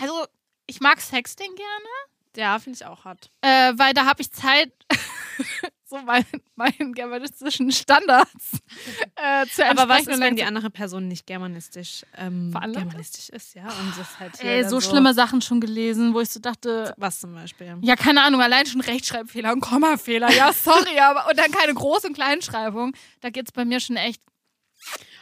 also, 0.00 0.26
ich 0.66 0.80
mag 0.80 1.00
Sexting 1.00 1.54
gerne, 1.54 1.88
ja, 2.36 2.58
finde 2.58 2.76
ich 2.76 2.84
auch 2.86 3.04
hot. 3.04 3.30
äh, 3.40 3.72
weil 3.76 3.94
da 3.94 4.04
habe 4.04 4.20
ich 4.20 4.30
Zeit, 4.30 4.72
so 5.88 5.98
meinen, 5.98 6.26
meinen 6.56 6.92
germanistischen 6.92 7.70
Standards 7.72 8.58
äh, 9.16 9.46
zu 9.46 9.64
Aber 9.64 9.88
was 9.88 10.06
ist, 10.06 10.20
wenn 10.20 10.36
die 10.36 10.44
andere 10.44 10.68
Person 10.68 11.08
nicht 11.08 11.26
germanistisch, 11.26 12.04
ähm, 12.16 12.52
germanistisch 12.52 13.28
ist, 13.30 13.54
ja? 13.54 13.64
Und 13.64 13.96
das 13.96 14.18
halt 14.18 14.36
hier 14.40 14.50
Ey, 14.50 14.60
dann 14.62 14.70
so 14.70 14.80
schlimme 14.80 15.14
Sachen 15.14 15.40
schon 15.40 15.60
gelesen, 15.60 16.12
wo 16.12 16.20
ich 16.20 16.30
so 16.30 16.40
dachte, 16.40 16.92
Was 16.96 17.20
zum 17.20 17.34
Beispiel? 17.34 17.78
ja, 17.82 17.96
keine 17.96 18.22
Ahnung, 18.22 18.42
allein 18.42 18.66
schon 18.66 18.80
Rechtschreibfehler 18.80 19.52
und 19.52 19.60
Kommafehler, 19.60 20.30
ja, 20.32 20.52
sorry, 20.64 20.98
aber 20.98 21.28
und 21.30 21.38
dann 21.38 21.50
keine 21.52 21.72
Groß- 21.72 22.06
und 22.06 22.14
Kleinschreibung. 22.14 22.94
Da 23.20 23.30
geht's 23.30 23.52
bei 23.52 23.64
mir 23.64 23.80
schon 23.80 23.96
echt. 23.96 24.20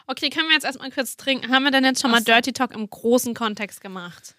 Okay, 0.06 0.28
können 0.30 0.48
wir 0.48 0.54
jetzt 0.54 0.64
erstmal 0.64 0.90
kurz 0.90 1.16
trinken? 1.16 1.50
Haben 1.50 1.64
wir 1.64 1.70
denn 1.70 1.84
jetzt 1.84 2.02
schon 2.02 2.10
mal. 2.10 2.22
Dirty 2.22 2.52
Talk 2.52 2.72
im 2.72 2.88
großen 2.88 3.34
Kontext 3.34 3.80
gemacht? 3.80 4.34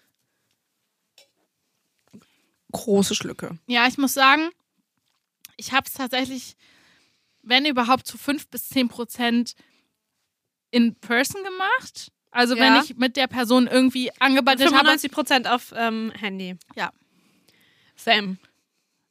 Große 2.72 3.14
Schlücke. 3.14 3.58
Ja, 3.66 3.86
ich 3.86 3.98
muss 3.98 4.14
sagen, 4.14 4.50
ich 5.56 5.72
habe 5.72 5.86
es 5.86 5.94
tatsächlich, 5.94 6.56
wenn 7.42 7.64
überhaupt, 7.64 8.06
zu 8.06 8.18
5 8.18 8.48
bis 8.48 8.68
10 8.68 8.88
Prozent 8.88 9.54
in 10.70 10.94
person 10.96 11.42
gemacht. 11.42 12.12
Also 12.30 12.54
Ja. 12.54 12.62
wenn 12.62 12.82
ich 12.84 12.96
mit 12.96 13.16
der 13.16 13.28
Person 13.28 13.66
irgendwie 13.66 14.10
angebandelt 14.20 14.68
habe. 14.68 14.78
95 14.78 15.10
Prozent 15.10 15.48
auf 15.48 15.72
ähm, 15.74 16.12
Handy. 16.18 16.56
Ja. 16.74 16.92
Same. 17.96 18.36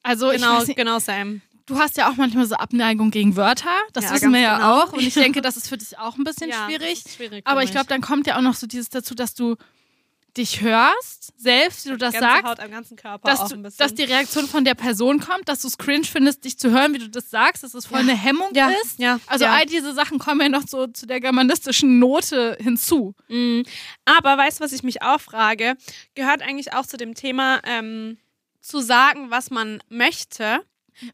Also 0.04 0.30
Genau, 0.30 0.60
nicht, 0.63 0.76
genau 0.76 1.00
same. 1.00 1.41
Du 1.65 1.78
hast 1.80 1.97
ja 1.97 2.10
auch 2.10 2.15
manchmal 2.15 2.45
so 2.45 2.56
Abneigung 2.56 3.12
gegen 3.12 3.36
Wörter. 3.36 3.69
Das 3.93 4.06
Ja, 4.06 4.13
wissen 4.13 4.34
wir 4.34 4.39
ja 4.41 4.58
genau. 4.58 4.82
auch. 4.84 4.93
Und 4.93 5.01
ich 5.01 5.13
denke, 5.13 5.41
das 5.41 5.58
ist 5.58 5.67
für 5.67 5.78
dich 5.78 5.97
auch 5.97 6.17
ein 6.17 6.23
bisschen 6.23 6.49
Ja, 6.49 6.65
schwierig. 6.67 7.04
schwierig 7.15 7.45
Aber 7.47 7.63
ich 7.63 7.71
glaube, 7.71 7.88
dann 7.88 8.01
kommt 8.01 8.28
ja 8.28 8.38
auch 8.38 8.41
noch 8.41 8.56
so 8.56 8.67
dieses 8.67 8.89
dazu, 8.89 9.15
dass 9.15 9.34
du 9.34 9.56
dich 10.38 10.60
hörst, 10.60 11.32
selbst, 11.39 11.86
wie 11.86 11.91
du 11.91 11.97
das 11.97 12.12
ganze 12.13 12.28
sagst. 12.28 12.45
Haut 12.45 12.60
am 12.60 12.69
ganzen 12.69 12.97
Körper 12.97 13.25
dass, 13.25 13.47
du, 13.49 13.56
dass 13.78 13.93
die 13.93 14.04
Reaktion 14.04 14.47
von 14.49 14.65
der 14.65 14.73
Person 14.75 15.21
kommt, 15.21 15.47
dass 15.47 15.62
du 15.62 15.69
es 15.69 15.78
cringe 15.78 16.04
findest, 16.04 16.43
dich 16.43 16.60
zu 16.60 16.71
hören, 16.71 16.93
wie 16.93 16.97
du 16.99 17.10
das 17.10 17.30
sagst, 17.30 17.63
dass 17.63 17.73
es 17.73 17.86
voll 17.86 17.99
Ja. 17.99 18.04
eine 18.04 18.17
Hemmung 18.17 18.49
ja, 18.54 18.69
ist. 18.84 18.99
ja, 18.99 19.17
Also 19.28 19.45
all 19.45 19.65
diese 19.65 19.93
Sachen 19.93 20.19
kommen 20.19 20.41
ja 20.41 20.49
noch 20.49 20.67
so 20.67 20.88
zu 20.88 21.06
der 21.06 21.21
germanistischen 21.21 21.99
Note 21.99 22.58
hinzu. 22.60 23.15
Mm. 23.30 23.62
Aber 24.04 24.38
weißt 24.38 24.60
du, 24.60 24.65
was 24.65 24.73
ich 24.73 24.84
mich 24.84 25.01
auch 25.01 25.21
frage? 25.21 25.78
Gehört 26.15 26.41
eigentlich 26.41 26.73
auch 26.73 26.86
zu 26.86 26.97
dem 26.97 27.13
Thema, 27.15 27.62
ähm, 27.63 28.17
zu 28.60 28.82
sagen, 28.82 29.30
was 29.30 29.51
man 29.51 29.82
möchte. 29.88 30.60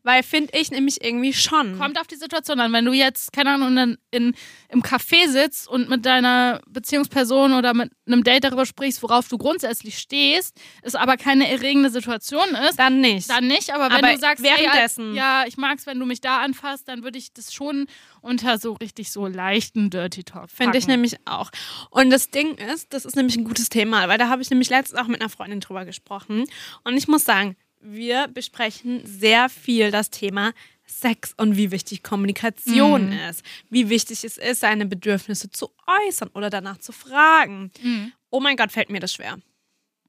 Weil 0.03 0.23
finde 0.23 0.57
ich 0.57 0.71
nämlich 0.71 1.03
irgendwie 1.03 1.33
schon. 1.33 1.77
Kommt 1.77 1.99
auf 1.99 2.07
die 2.07 2.15
Situation 2.15 2.59
an. 2.59 2.71
Wenn 2.73 2.85
du 2.85 2.93
jetzt, 2.93 3.33
keine 3.33 3.51
Ahnung, 3.51 3.77
in, 3.77 3.97
in, 4.11 4.35
im 4.69 4.83
Café 4.83 5.27
sitzt 5.29 5.67
und 5.67 5.89
mit 5.89 6.05
deiner 6.05 6.61
Beziehungsperson 6.67 7.53
oder 7.53 7.73
mit 7.73 7.91
einem 8.05 8.23
Date 8.23 8.43
darüber 8.43 8.65
sprichst, 8.65 9.01
worauf 9.03 9.27
du 9.27 9.37
grundsätzlich 9.37 9.97
stehst, 9.97 10.59
es 10.81 10.95
aber 10.95 11.17
keine 11.17 11.49
erregende 11.49 11.89
Situation 11.89 12.49
ist, 12.69 12.77
Dann 12.77 13.01
nicht. 13.01 13.29
dann 13.29 13.47
nicht. 13.47 13.73
Aber 13.73 13.85
wenn 13.85 14.03
Aber 14.03 14.13
du 14.13 14.19
sagst, 14.19 14.43
währenddessen. 14.43 15.11
Ey, 15.11 15.17
ja, 15.17 15.43
ich 15.47 15.57
mag 15.57 15.77
es, 15.77 15.85
wenn 15.85 15.99
du 15.99 16.05
mich 16.05 16.21
da 16.21 16.41
anfasst, 16.41 16.87
dann 16.87 17.03
würde 17.03 17.17
ich 17.17 17.33
das 17.33 17.53
schon 17.53 17.87
unter 18.21 18.57
so 18.57 18.73
richtig 18.73 19.11
so 19.11 19.27
leichten 19.27 19.89
Dirty 19.89 20.23
Talk 20.23 20.49
Finde 20.49 20.77
ich 20.77 20.87
nämlich 20.87 21.15
auch. 21.25 21.49
Und 21.89 22.09
das 22.09 22.29
Ding 22.29 22.55
ist, 22.55 22.93
das 22.93 23.05
ist 23.05 23.15
nämlich 23.15 23.35
ein 23.35 23.43
gutes 23.43 23.69
Thema, 23.69 24.07
weil 24.07 24.17
da 24.17 24.29
habe 24.29 24.41
ich 24.41 24.49
nämlich 24.49 24.69
letztens 24.69 24.99
auch 24.99 25.07
mit 25.07 25.21
einer 25.21 25.29
Freundin 25.29 25.59
drüber 25.59 25.85
gesprochen. 25.85 26.45
Und 26.83 26.97
ich 26.97 27.07
muss 27.07 27.23
sagen, 27.23 27.55
wir 27.81 28.27
besprechen 28.27 29.01
sehr 29.05 29.49
viel 29.49 29.91
das 29.91 30.09
Thema 30.09 30.53
Sex 30.85 31.33
und 31.37 31.55
wie 31.55 31.71
wichtig 31.71 32.03
Kommunikation 32.03 33.07
Mhm. 33.07 33.19
ist. 33.29 33.43
Wie 33.69 33.89
wichtig 33.89 34.23
es 34.25 34.37
ist, 34.37 34.59
seine 34.59 34.85
Bedürfnisse 34.85 35.49
zu 35.49 35.71
äußern 36.07 36.29
oder 36.33 36.49
danach 36.49 36.77
zu 36.79 36.91
fragen. 36.91 37.71
Mhm. 37.81 38.11
Oh 38.29 38.39
mein 38.41 38.57
Gott, 38.57 38.71
fällt 38.71 38.89
mir 38.89 38.99
das 38.99 39.13
schwer. 39.13 39.37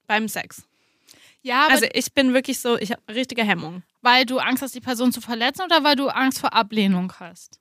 Beim 0.08 0.28
Sex. 0.28 0.62
Ja, 1.42 1.66
Also 1.68 1.86
ich 1.92 2.12
bin 2.12 2.34
wirklich 2.34 2.58
so, 2.60 2.76
ich 2.78 2.90
habe 2.92 3.02
richtige 3.08 3.44
Hemmung. 3.44 3.82
weil 4.00 4.26
du 4.26 4.38
Angst 4.38 4.62
hast, 4.62 4.74
die 4.74 4.80
Person 4.80 5.12
zu 5.12 5.20
verletzen 5.20 5.62
oder 5.62 5.84
weil 5.84 5.94
du 5.96 6.08
Angst 6.08 6.40
vor 6.40 6.52
Ablehnung 6.52 7.12
hast? 7.20 7.60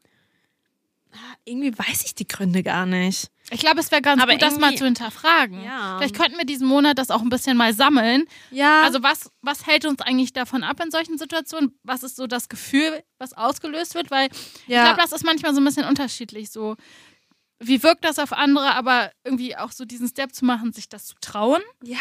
Irgendwie 1.45 1.77
weiß 1.77 2.03
ich 2.05 2.15
die 2.15 2.27
Gründe 2.27 2.63
gar 2.63 2.85
nicht. 2.85 3.29
Ich 3.53 3.59
glaube, 3.59 3.81
es 3.81 3.91
wäre 3.91 4.01
ganz 4.01 4.21
Aber 4.21 4.31
gut, 4.31 4.41
das 4.41 4.57
mal 4.57 4.73
zu 4.75 4.85
hinterfragen. 4.85 5.61
Ja. 5.61 5.97
Vielleicht 5.97 6.15
könnten 6.15 6.37
wir 6.37 6.45
diesen 6.45 6.67
Monat 6.67 6.97
das 6.97 7.11
auch 7.11 7.21
ein 7.21 7.29
bisschen 7.29 7.57
mal 7.57 7.73
sammeln. 7.73 8.25
Ja, 8.49 8.83
Also 8.83 9.03
was, 9.03 9.29
was 9.41 9.67
hält 9.67 9.85
uns 9.85 10.01
eigentlich 10.01 10.31
davon 10.31 10.63
ab 10.63 10.81
in 10.83 10.89
solchen 10.89 11.17
Situationen? 11.17 11.77
Was 11.83 12.03
ist 12.03 12.15
so 12.15 12.27
das 12.27 12.47
Gefühl, 12.47 13.03
was 13.19 13.33
ausgelöst 13.33 13.93
wird? 13.93 14.09
Weil 14.09 14.29
ich 14.31 14.67
ja. 14.67 14.85
glaube, 14.85 15.01
das 15.01 15.11
ist 15.11 15.25
manchmal 15.25 15.53
so 15.53 15.59
ein 15.59 15.65
bisschen 15.65 15.85
unterschiedlich. 15.85 16.49
So, 16.49 16.77
wie 17.59 17.83
wirkt 17.83 18.05
das 18.05 18.19
auf 18.19 18.31
andere, 18.31 18.73
aber 18.73 19.11
irgendwie 19.25 19.57
auch 19.57 19.71
so 19.71 19.83
diesen 19.83 20.07
Step 20.07 20.33
zu 20.33 20.45
machen, 20.45 20.71
sich 20.71 20.87
das 20.87 21.05
zu 21.05 21.15
trauen. 21.19 21.61
ja, 21.83 21.99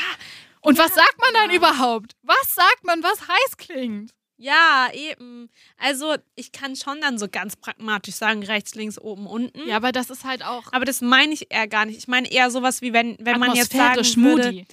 Und 0.60 0.78
was 0.78 0.94
sagt 0.94 1.16
man 1.20 1.34
dann 1.34 1.50
ja. 1.50 1.56
überhaupt? 1.56 2.12
Was 2.22 2.54
sagt 2.54 2.84
man, 2.84 3.02
was 3.02 3.22
heiß 3.26 3.56
klingt? 3.56 4.12
Ja, 4.42 4.88
eben. 4.94 5.50
Also 5.76 6.14
ich 6.34 6.50
kann 6.50 6.74
schon 6.74 6.98
dann 7.02 7.18
so 7.18 7.28
ganz 7.28 7.56
pragmatisch 7.56 8.14
sagen, 8.14 8.42
rechts, 8.42 8.74
links, 8.74 8.98
oben, 8.98 9.26
unten. 9.26 9.68
Ja, 9.68 9.76
aber 9.76 9.92
das 9.92 10.08
ist 10.08 10.24
halt 10.24 10.42
auch 10.42 10.72
Aber 10.72 10.86
das 10.86 11.02
meine 11.02 11.34
ich 11.34 11.52
eher 11.52 11.68
gar 11.68 11.84
nicht. 11.84 11.98
Ich 11.98 12.08
meine 12.08 12.30
eher 12.32 12.50
sowas 12.50 12.80
wie 12.80 12.94
wenn, 12.94 13.16
wenn 13.20 13.38
man 13.38 13.54
jetzt 13.54 13.72
sagen 13.72 13.98
atmosphärisch 13.98 14.16
würde, 14.16 14.44
moody. 14.52 14.66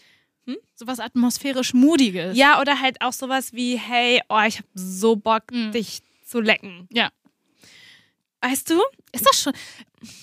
Hm? 0.46 0.58
Sowas 0.74 1.02
atmosphärisch 1.02 1.74
Moodiges. 1.74 2.38
Ja, 2.38 2.62
oder 2.62 2.80
halt 2.80 3.02
auch 3.02 3.12
sowas 3.12 3.52
wie, 3.52 3.78
hey, 3.78 4.22
oh, 4.30 4.40
ich 4.48 4.60
habe 4.60 4.68
so 4.74 5.18
Bock, 5.18 5.52
Mhm. 5.52 5.74
dich 5.74 6.00
zu 6.26 6.40
lecken. 6.40 6.88
Ja. 6.90 7.10
weißt 8.40 8.70
du, 8.70 8.82
Ist 9.12 9.26
das 9.26 9.42
schon. 9.42 9.54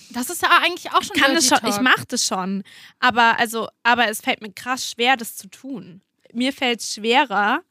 Das 0.09 0.31
ist 0.31 0.41
ja 0.41 0.49
eigentlich 0.63 0.91
auch 0.91 1.03
schon 1.03 1.15
kann 1.17 1.33
Dirty 1.33 1.49
das 1.49 1.59
schon, 1.59 1.69
ich 1.69 1.79
mache 1.81 2.05
das 2.07 2.25
schon. 2.25 2.63
Aber 2.99 3.37
also, 3.37 3.67
aber 3.83 4.07
es 4.07 4.21
fällt 4.21 4.41
mir 4.41 4.51
krass 4.51 4.89
schwer, 4.89 5.17
das 5.17 5.35
zu 5.35 5.47
tun. 5.49 6.01
Mir 6.33 6.51
fällt 6.51 6.79
es 6.79 6.95
schwerer. 6.95 7.61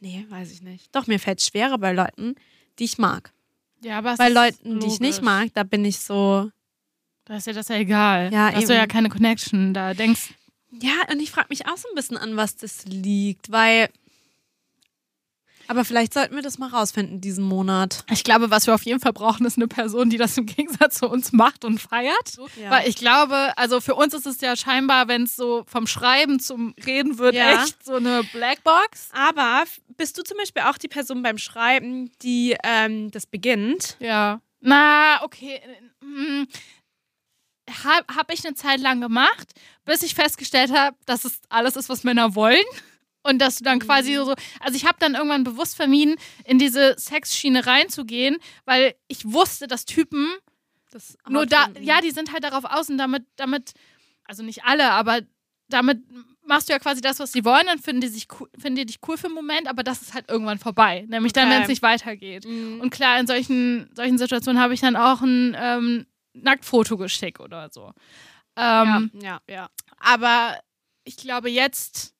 Nee, 0.00 0.26
weiß 0.28 0.50
ich 0.52 0.62
nicht. 0.62 0.94
Doch, 0.94 1.06
mir 1.06 1.18
fällt 1.20 1.40
es 1.40 1.46
schwerer 1.46 1.78
bei 1.78 1.92
Leuten, 1.92 2.34
die 2.78 2.84
ich 2.84 2.98
mag. 2.98 3.32
Ja, 3.82 3.98
aber 3.98 4.16
Bei 4.16 4.28
Leuten, 4.28 4.80
die 4.80 4.86
ich 4.86 5.00
nicht 5.00 5.22
mag, 5.22 5.48
da 5.54 5.62
bin 5.62 5.84
ich 5.84 6.00
so. 6.00 6.50
Da 7.24 7.36
ist 7.36 7.46
ja 7.46 7.52
das 7.52 7.68
ja 7.68 7.76
egal. 7.76 8.32
Ja, 8.32 8.50
da 8.50 8.56
hast 8.56 8.68
du 8.68 8.74
ja 8.74 8.86
keine 8.86 9.08
Connection. 9.08 9.72
Da 9.72 9.94
denkst 9.94 10.34
Ja, 10.70 10.92
und 11.10 11.20
ich 11.20 11.30
frage 11.30 11.48
mich 11.50 11.66
auch 11.66 11.76
so 11.76 11.88
ein 11.88 11.94
bisschen 11.94 12.16
an, 12.16 12.36
was 12.36 12.56
das 12.56 12.84
liegt, 12.86 13.50
weil. 13.52 13.88
Aber 15.70 15.84
vielleicht 15.84 16.12
sollten 16.14 16.34
wir 16.34 16.42
das 16.42 16.58
mal 16.58 16.68
rausfinden 16.68 17.20
diesen 17.20 17.44
Monat. 17.44 18.04
ich 18.10 18.24
glaube, 18.24 18.50
was 18.50 18.66
wir 18.66 18.74
auf 18.74 18.82
jeden 18.82 18.98
Fall 18.98 19.12
brauchen, 19.12 19.46
ist 19.46 19.56
eine 19.56 19.68
Person, 19.68 20.10
die 20.10 20.16
das 20.16 20.36
im 20.36 20.46
Gegensatz 20.56 20.98
zu 20.98 21.08
uns 21.08 21.32
macht 21.32 21.64
und 21.64 21.80
feiert. 21.80 22.36
Ja. 22.60 22.70
Weil 22.72 22.88
ich 22.88 22.96
glaube, 22.96 23.52
also 23.56 23.80
für 23.80 23.94
uns 23.94 24.12
ist 24.12 24.26
es 24.26 24.40
ja 24.40 24.56
scheinbar, 24.56 25.06
wenn 25.06 25.22
es 25.22 25.36
so 25.36 25.62
vom 25.68 25.86
Schreiben 25.86 26.40
zum 26.40 26.74
Reden 26.84 27.18
wird, 27.18 27.36
Ja. 27.36 27.62
echt 27.62 27.84
so 27.84 27.94
eine 27.94 28.24
Blackbox. 28.32 29.10
Aber 29.12 29.62
bist 29.96 30.18
du 30.18 30.22
zum 30.24 30.38
Beispiel 30.38 30.62
auch 30.64 30.76
die 30.76 30.88
Person 30.88 31.22
beim 31.22 31.38
Schreiben, 31.38 32.10
die 32.22 32.56
ähm, 32.64 33.12
das 33.12 33.26
beginnt? 33.26 33.96
Ja. 34.00 34.40
Na, 34.60 35.22
okay. 35.22 35.60
Hm. 36.02 36.48
Habe 37.84 38.04
hab 38.16 38.32
ich 38.32 38.44
eine 38.44 38.54
Zeit 38.56 38.80
lang 38.80 39.00
gemacht, 39.00 39.52
bis 39.84 40.02
ich 40.02 40.16
festgestellt 40.16 40.72
habe, 40.72 40.96
dass 41.06 41.24
es 41.24 41.40
alles 41.48 41.76
ist, 41.76 41.88
was 41.88 42.02
Männer 42.02 42.34
wollen. 42.34 42.64
Und 43.22 43.38
dass 43.38 43.58
du 43.58 43.64
dann 43.64 43.80
quasi 43.80 44.14
so, 44.14 44.34
also 44.60 44.76
ich 44.76 44.86
habe 44.86 44.96
dann 44.98 45.14
irgendwann 45.14 45.44
bewusst 45.44 45.76
vermieden, 45.76 46.16
in 46.44 46.58
diese 46.58 46.96
Sexschiene 46.98 47.66
reinzugehen, 47.66 48.38
weil 48.64 48.94
ich 49.08 49.30
wusste, 49.30 49.66
dass 49.66 49.84
Typen 49.84 50.32
Das 50.90 51.18
nur 51.28 51.44
da, 51.46 51.68
ja, 51.80 52.00
die 52.00 52.12
sind 52.12 52.32
halt 52.32 52.44
darauf 52.44 52.64
aus 52.64 52.88
und 52.88 52.96
damit, 52.98 53.24
damit, 53.36 53.72
also 54.24 54.42
nicht 54.42 54.64
alle, 54.64 54.90
aber 54.92 55.20
damit 55.68 56.02
machst 56.46 56.68
du 56.68 56.72
ja 56.72 56.78
quasi 56.78 57.00
das, 57.00 57.18
was 57.20 57.32
sie 57.32 57.44
wollen, 57.44 57.66
dann 57.66 57.78
finden 57.78 58.00
die, 58.00 58.08
sich 58.08 58.26
finden 58.58 58.76
die 58.76 58.86
dich 58.86 58.98
cool 59.06 59.16
für 59.16 59.26
einen 59.26 59.34
Moment, 59.34 59.68
aber 59.68 59.82
das 59.82 60.02
ist 60.02 60.14
halt 60.14 60.28
irgendwann 60.30 60.58
vorbei. 60.58 61.04
Nämlich 61.08 61.32
dann, 61.32 61.46
Okay. 61.46 61.54
wenn 61.56 61.62
es 61.62 61.68
nicht 61.68 61.82
weitergeht. 61.82 62.44
Mhm. 62.46 62.80
Und 62.80 62.90
klar, 62.90 63.20
in 63.20 63.26
solchen, 63.26 63.88
solchen 63.94 64.18
Situationen 64.18 64.60
habe 64.60 64.74
ich 64.74 64.80
dann 64.80 64.96
auch 64.96 65.20
ein 65.20 65.56
ähm, 65.58 66.06
Nacktfoto 66.32 66.96
geschickt 66.96 67.38
oder 67.38 67.68
so. 67.70 67.92
Ähm, 68.56 69.10
ja, 69.22 69.40
ja. 69.48 69.68
Aber 69.98 70.58
ich 71.04 71.16
glaube 71.16 71.50
jetzt, 71.50 72.14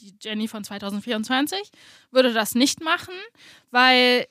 die 0.00 0.14
Jenny 0.20 0.48
von 0.48 0.64
2024 0.64 1.70
würde 2.10 2.32
das 2.32 2.54
nicht 2.54 2.80
machen, 2.82 3.14
weil, 3.70 4.26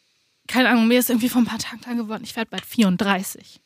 keine 0.47 0.69
Ahnung, 0.69 0.87
mir 0.87 0.99
ist 0.99 1.09
irgendwie 1.09 1.29
vor 1.29 1.41
ein 1.41 1.45
paar 1.45 1.59
Tagen 1.59 1.81
klar 1.81 1.95
geworden, 1.95 2.23
ich 2.23 2.35
werde 2.35 2.49
bald 2.49 2.65
34. 2.65 3.61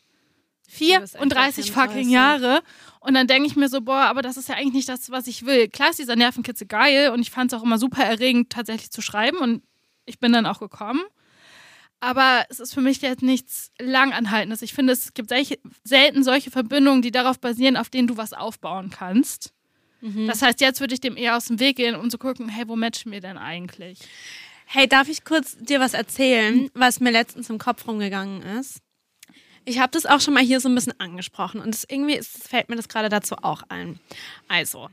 bist 0.99 1.15
echt 1.15 1.29
bald 1.29 1.33
34 1.33 1.71
fucking 1.71 2.07
34. 2.07 2.11
Jahre. 2.11 2.63
Und 2.99 3.13
dann 3.13 3.27
denke 3.27 3.47
ich 3.47 3.55
mir 3.55 3.69
so, 3.69 3.81
boah, 3.81 4.03
aber 4.03 4.21
das 4.21 4.37
ist 4.37 4.49
ja 4.49 4.55
eigentlich 4.55 4.73
nicht 4.73 4.89
das, 4.89 5.11
was 5.11 5.27
ich 5.27 5.45
will. 5.45 5.67
Klar 5.67 5.89
ist 5.89 5.99
dieser 5.99 6.15
Nervenkitzel 6.15 6.67
geil 6.67 7.09
und 7.11 7.21
ich 7.21 7.31
fand 7.31 7.51
es 7.51 7.59
auch 7.59 7.63
immer 7.63 7.77
super 7.77 8.03
erregend, 8.03 8.49
tatsächlich 8.49 8.91
zu 8.91 9.01
schreiben 9.01 9.37
und 9.37 9.61
ich 10.05 10.19
bin 10.19 10.33
dann 10.33 10.45
auch 10.45 10.59
gekommen. 10.59 11.01
Aber 11.99 12.45
es 12.49 12.59
ist 12.59 12.73
für 12.73 12.81
mich 12.81 13.01
jetzt 13.01 13.21
nichts 13.21 13.71
Langanhaltendes. 13.79 14.61
Ich 14.61 14.73
finde, 14.73 14.91
es 14.91 15.13
gibt 15.13 15.31
selten 15.83 16.23
solche 16.23 16.51
Verbindungen, 16.51 17.01
die 17.01 17.11
darauf 17.11 17.39
basieren, 17.39 17.77
auf 17.77 17.89
denen 17.89 18.07
du 18.07 18.17
was 18.17 18.33
aufbauen 18.33 18.89
kannst. 18.89 19.53
Mhm. 20.03 20.27
Das 20.27 20.41
heißt, 20.41 20.59
jetzt 20.59 20.81
würde 20.81 20.93
ich 20.93 20.99
dem 20.99 21.15
eher 21.15 21.37
aus 21.37 21.45
dem 21.45 21.59
Weg 21.59 21.77
gehen, 21.77 21.95
um 21.95 22.09
zu 22.09 22.17
gucken, 22.17 22.49
hey, 22.49 22.67
wo 22.67 22.75
matchen 22.75 23.11
wir 23.11 23.21
denn 23.21 23.37
eigentlich? 23.37 23.99
Hey, 24.65 24.87
darf 24.87 25.07
ich 25.07 25.23
kurz 25.23 25.57
dir 25.57 25.79
was 25.79 25.93
erzählen, 25.93 26.69
was 26.73 26.99
mir 26.99 27.11
letztens 27.11 27.49
im 27.49 27.57
Kopf 27.57 27.87
rumgegangen 27.87 28.41
ist? 28.59 28.81
Ich 29.65 29.79
habe 29.79 29.91
das 29.91 30.05
auch 30.05 30.19
schon 30.19 30.33
mal 30.33 30.43
hier 30.43 30.59
so 30.59 30.67
ein 30.67 30.75
bisschen 30.75 30.99
angesprochen 30.99 31.61
und 31.61 31.73
das 31.73 31.85
irgendwie 31.87 32.15
ist, 32.15 32.49
fällt 32.49 32.67
mir 32.67 32.75
das 32.75 32.89
gerade 32.89 33.07
dazu 33.07 33.35
auch 33.41 33.63
ein. 33.69 33.97
Also, 34.49 34.89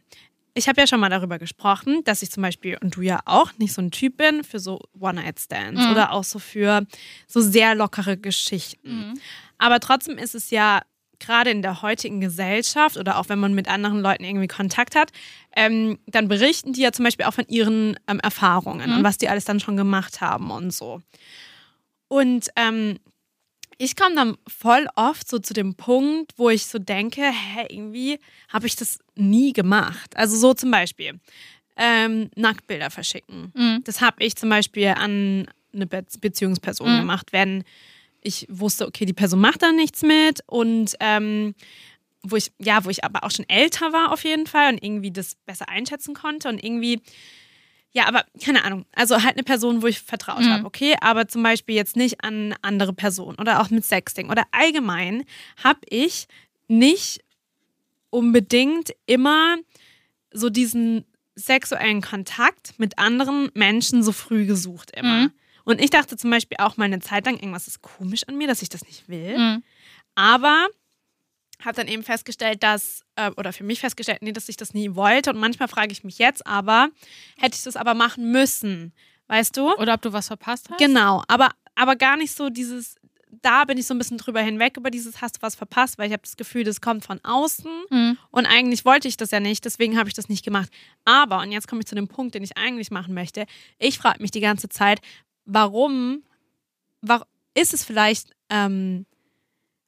ich 0.55 0.69
habe 0.69 0.81
ja 0.81 0.87
schon 0.87 1.01
mal 1.01 1.09
darüber 1.09 1.41
gesprochen, 1.41 2.05
dass 2.05 2.23
ich 2.23 2.31
zum 2.31 2.45
Beispiel, 2.45 2.79
und 2.81 2.95
du 2.95 3.03
ja 3.03 3.21
auch, 3.25 3.51
nicht 3.59 3.73
so 3.73 3.83
ein 3.83 3.91
Typ 3.91 4.17
bin 4.17 4.45
für 4.45 4.61
so 4.61 4.81
One-Night-Stands 4.99 5.89
oder 5.91 6.13
auch 6.13 6.23
so 6.23 6.39
für 6.39 6.87
so 7.27 7.41
sehr 7.41 7.75
lockere 7.75 8.17
Geschichten. 8.17 9.21
Aber 9.59 9.81
trotzdem 9.81 10.19
ist 10.19 10.37
es 10.37 10.51
ja 10.51 10.83
gerade 11.21 11.51
in 11.51 11.63
der 11.63 11.83
heutigen 11.83 12.21
Gesellschaft 12.21 12.97
oder 12.97 13.19
auch 13.19 13.29
wenn 13.29 13.39
man 13.39 13.55
mit 13.55 13.69
anderen 13.69 14.01
Leuten 14.01 14.25
irgendwie 14.25 14.49
Kontakt 14.49 14.97
hat, 14.97 15.11
ähm, 15.55 15.99
dann 16.07 16.29
berichten 16.29 16.73
die 16.73 16.81
ja 16.83 16.93
zum 16.93 17.05
Beispiel 17.05 17.27
auch 17.27 17.35
von 17.35 17.47
ihren 17.49 17.99
ähm, 18.09 18.21
Erfahrungen 18.21 18.93
und 18.93 19.05
was 19.05 19.19
die 19.19 19.29
alles 19.29 19.45
dann 19.45 19.61
schon 19.61 19.77
gemacht 19.77 20.21
haben 20.21 20.51
und 20.51 20.73
so. 20.73 21.01
Und 22.09 22.49
ähm, 22.57 22.99
ich 23.79 23.97
komme 23.97 24.15
dann 24.15 24.37
voll 24.47 24.87
oft 24.97 25.29
so 25.29 25.39
zu 25.39 25.55
dem 25.55 25.75
Punkt, 25.75 26.33
wo 26.37 26.51
ich 26.51 26.67
so 26.67 26.79
denke, 26.79 27.23
hä, 27.23 27.67
irgendwie 27.69 28.19
habe 28.49 28.67
ich 28.67 28.77
das 28.77 28.99
nie 29.15 29.53
gemacht. 29.53 30.17
Also 30.17 30.37
so 30.37 30.53
zum 30.55 30.71
Beispiel 30.71 31.19
ähm, 31.77 32.31
Nacktbilder 32.37 32.91
verschicken. 32.91 33.53
Mhm. 33.55 33.81
Das 33.85 34.01
habe 34.01 34.23
ich 34.23 34.37
zum 34.37 34.51
Beispiel 34.51 34.89
an 34.89 35.47
eine 35.73 35.87
Be 35.87 36.05
Beziehungsperson 36.21 36.95
Mhm. 36.95 36.99
gemacht, 36.99 37.33
wenn 37.33 37.65
ich 38.23 38.47
wusste, 38.51 38.87
okay, 38.87 39.05
die 39.05 39.13
Person 39.13 39.41
macht 39.41 39.63
da 39.63 39.73
nichts 39.73 40.03
mit 40.03 40.41
und 40.47 40.95
ähm, 41.01 41.55
wo 42.23 42.37
ich, 42.37 42.53
ja, 42.59 42.85
wo 42.85 42.91
ich 42.91 43.03
aber 43.05 43.25
auch 43.25 43.31
schon 43.31 43.49
älter 43.49 43.93
war 43.93 44.13
auf 44.13 44.25
jeden 44.25 44.47
Fall 44.47 44.73
und 44.75 44.83
irgendwie 44.85 45.11
das 45.11 45.37
besser 45.47 45.69
einschätzen 45.69 46.15
konnte 46.15 46.49
und 46.49 46.63
irgendwie, 46.63 47.01
ja, 47.93 48.07
aber 48.07 48.25
keine 48.45 48.63
Ahnung, 48.65 48.85
also 48.95 49.23
halt 49.23 49.35
eine 49.37 49.43
Person, 49.43 49.81
wo 49.83 49.87
ich 49.87 50.01
vertraut 50.01 50.41
Mhm. 50.41 50.51
habe, 50.51 50.67
okay, 50.67 50.95
aber 51.01 51.29
zum 51.29 51.43
Beispiel 51.43 51.75
jetzt 51.77 51.97
nicht 51.97 52.23
an 52.23 52.55
andere 52.63 52.93
Personen 52.93 53.39
oder 53.39 53.61
auch 53.61 53.71
mit 53.71 53.85
Sexting 53.85 54.29
oder 54.31 54.45
allgemein 54.53 55.25
habe 55.65 55.81
ich 55.89 56.27
nicht 56.69 57.21
unbedingt 58.11 58.91
immer 59.07 59.57
so 60.33 60.51
diesen 60.51 61.05
sexuellen 61.37 62.03
Kontakt 62.03 62.75
mit 62.79 62.99
anderen 62.99 63.51
Menschen 63.55 64.03
so 64.03 64.13
früh 64.13 64.47
gesucht 64.47 64.91
immer. 64.97 65.23
Mhm. 65.23 65.33
Und 65.65 65.81
ich 65.81 65.91
dachte 65.91 66.17
zum 66.17 66.31
Beispiel 66.31 66.57
auch 66.61 66.77
mal 66.77 66.85
eine 66.85 67.01
Zeit 67.01 67.27
lang, 67.27 67.35
irgendwas 67.35 67.67
ist 67.67 67.83
komisch 67.83 68.23
an 68.27 68.37
mir, 68.37 68.47
dass 68.49 68.63
ich 68.63 68.69
das 68.69 68.85
nicht 68.85 69.09
will. 69.09 69.39
Mhm. 69.39 69.63
Aber 70.15 70.67
habe 71.65 71.77
dann 71.77 71.89
eben 71.89 72.03
festgestellt, 72.03 72.63
dass, 72.63 73.05
äh, 73.17 73.31
oder 73.37 73.53
für 73.53 73.65
mich 73.65 73.81
festgestellt, 73.81 74.23
nee, 74.23 74.33
dass 74.33 74.49
ich 74.49 74.57
das 74.57 74.75
nie 74.75 74.95
wollte. 74.95 75.31
Und 75.31 75.39
manchmal 75.39 75.69
frage 75.69 75.93
ich 75.93 76.05
mich 76.05 76.19
jetzt 76.19 76.47
aber, 76.47 76.89
hätte 77.39 77.57
ich 77.57 77.63
das 77.63 77.77
aber 77.77 77.95
machen 77.95 78.33
müssen? 78.33 78.93
Weißt 79.29 79.57
du? 79.57 79.73
Oder 79.77 79.95
ob 79.95 80.03
du 80.03 80.13
was 80.13 80.27
verpasst 80.29 80.71
hast? 80.71 80.79
Genau, 80.79 81.23
aber, 81.29 81.51
aber 81.77 81.97
gar 81.97 82.17
nicht 82.17 82.35
so 82.35 82.51
dieses, 82.51 82.97
da 83.43 83.65
bin 83.65 83.79
ich 83.79 83.87
so 83.87 83.95
ein 83.95 83.99
bisschen 83.99 84.19
drüber 84.19 84.41
hinweg 84.41 84.77
über 84.77 84.91
dieses, 84.91 85.21
hast 85.21 85.37
du 85.37 85.43
was 85.43 85.55
verpasst, 85.55 85.99
weil 85.99 86.07
ich 86.09 86.13
habe 86.13 86.23
das 86.23 86.37
Gefühl, 86.37 86.65
das 86.65 86.81
kommt 86.81 87.05
von 87.05 87.21
außen 87.23 87.71
Mhm. 87.91 88.19
und 88.31 88.47
eigentlich 88.47 88.85
wollte 88.85 89.07
ich 89.07 89.17
das 89.17 89.31
ja 89.31 89.39
nicht, 89.39 89.65
deswegen 89.65 89.99
habe 89.99 90.09
ich 90.09 90.15
das 90.15 90.29
nicht 90.29 90.45
gemacht. 90.45 90.71
Aber, 91.05 91.39
und 91.41 91.53
jetzt 91.53 91.69
komme 91.69 91.81
ich 91.81 91.87
zu 91.87 91.95
dem 91.95 92.09
Punkt, 92.09 92.35
den 92.35 92.43
ich 92.43 92.57
eigentlich 92.57 92.91
machen 92.91 93.15
möchte, 93.15 93.47
ich 93.79 93.99
frage 93.99 94.21
mich 94.21 94.33
die 94.33 94.41
ganze 94.41 94.69
Zeit, 94.69 95.01
warum, 95.45 96.23
warum 97.03 97.27
ist 97.55 97.75
es 97.75 97.85
vielleicht, 97.85 98.31
ähm, 98.49 99.07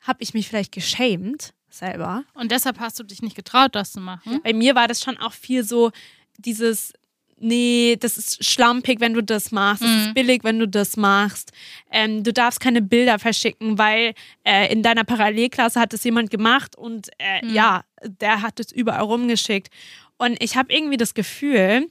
habe 0.00 0.22
ich 0.22 0.34
mich 0.34 0.48
vielleicht 0.48 0.72
geschämt 0.72 1.54
selber? 1.70 2.24
Und 2.34 2.50
deshalb 2.50 2.80
hast 2.80 2.98
du 2.98 3.04
dich 3.04 3.22
nicht 3.22 3.36
getraut, 3.36 3.74
das 3.74 3.92
zu 3.92 4.00
machen. 4.00 4.40
Bei 4.42 4.52
mir 4.52 4.74
war 4.74 4.88
das 4.88 5.00
schon 5.02 5.16
auch 5.18 5.32
viel 5.32 5.62
so 5.64 5.90
dieses, 6.38 6.92
nee, 7.38 7.96
das 7.98 8.18
ist 8.18 8.44
schlampig, 8.44 9.00
wenn 9.00 9.14
du 9.14 9.22
das 9.22 9.52
machst, 9.52 9.82
das 9.82 9.90
Mhm. 9.90 9.98
ist 10.08 10.14
billig, 10.14 10.44
wenn 10.44 10.58
du 10.58 10.66
das 10.68 10.96
machst. 10.96 11.52
Ähm, 11.90 12.22
du 12.24 12.32
darfst 12.32 12.60
keine 12.60 12.82
Bilder 12.82 13.18
verschicken, 13.18 13.78
weil 13.78 14.14
äh, 14.44 14.72
in 14.72 14.82
deiner 14.82 15.04
Parallelklasse 15.04 15.80
hat 15.80 15.92
das 15.92 16.04
jemand 16.04 16.30
gemacht 16.30 16.76
und 16.76 17.08
äh, 17.18 17.44
Mhm. 17.46 17.54
ja, 17.54 17.84
der 18.04 18.42
hat 18.42 18.58
es 18.60 18.72
überall 18.72 19.02
rumgeschickt. 19.02 19.72
Und 20.18 20.42
ich 20.42 20.56
habe 20.56 20.72
irgendwie 20.72 20.96
das 20.96 21.14
Gefühl, 21.14 21.88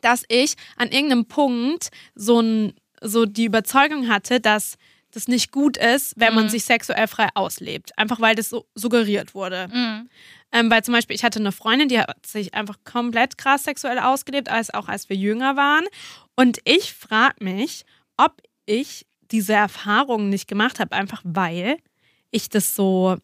dass 0.00 0.24
ich 0.28 0.54
an 0.76 0.90
irgendeinem 0.90 1.26
Punkt 1.26 1.90
so, 2.14 2.40
ein, 2.40 2.74
so 3.00 3.26
die 3.26 3.44
Überzeugung 3.44 4.08
hatte, 4.08 4.40
dass 4.40 4.76
das 5.12 5.28
nicht 5.28 5.50
gut 5.50 5.76
ist, 5.78 6.12
wenn 6.16 6.34
man 6.34 6.44
Mhm. 6.44 6.50
sich 6.50 6.64
sexuell 6.64 7.06
frei 7.08 7.28
auslebt. 7.34 7.96
Einfach 7.98 8.20
weil 8.20 8.34
das 8.34 8.50
so 8.50 8.66
suggeriert 8.74 9.34
wurde. 9.34 9.68
Mhm. 9.72 10.10
Ähm, 10.52 10.70
weil 10.70 10.84
zum 10.84 10.92
Beispiel, 10.94 11.16
ich 11.16 11.24
hatte 11.24 11.38
eine 11.40 11.52
Freundin, 11.52 11.88
die 11.88 11.98
hat 11.98 12.26
sich 12.26 12.54
einfach 12.54 12.76
komplett 12.84 13.38
krass 13.38 13.64
sexuell 13.64 13.98
ausgelebt, 13.98 14.48
als 14.50 14.72
auch 14.72 14.88
als 14.88 15.08
wir 15.08 15.16
jünger 15.16 15.56
waren. 15.56 15.84
Und 16.36 16.58
ich 16.64 16.92
frage 16.92 17.42
mich, 17.42 17.84
ob 18.16 18.42
ich 18.66 19.06
diese 19.30 19.54
Erfahrungen 19.54 20.28
nicht 20.28 20.46
gemacht 20.48 20.78
habe, 20.80 20.94
einfach 20.94 21.22
weil 21.24 21.78
ich 22.30 22.48
das 22.48 22.74
so, 22.74 23.16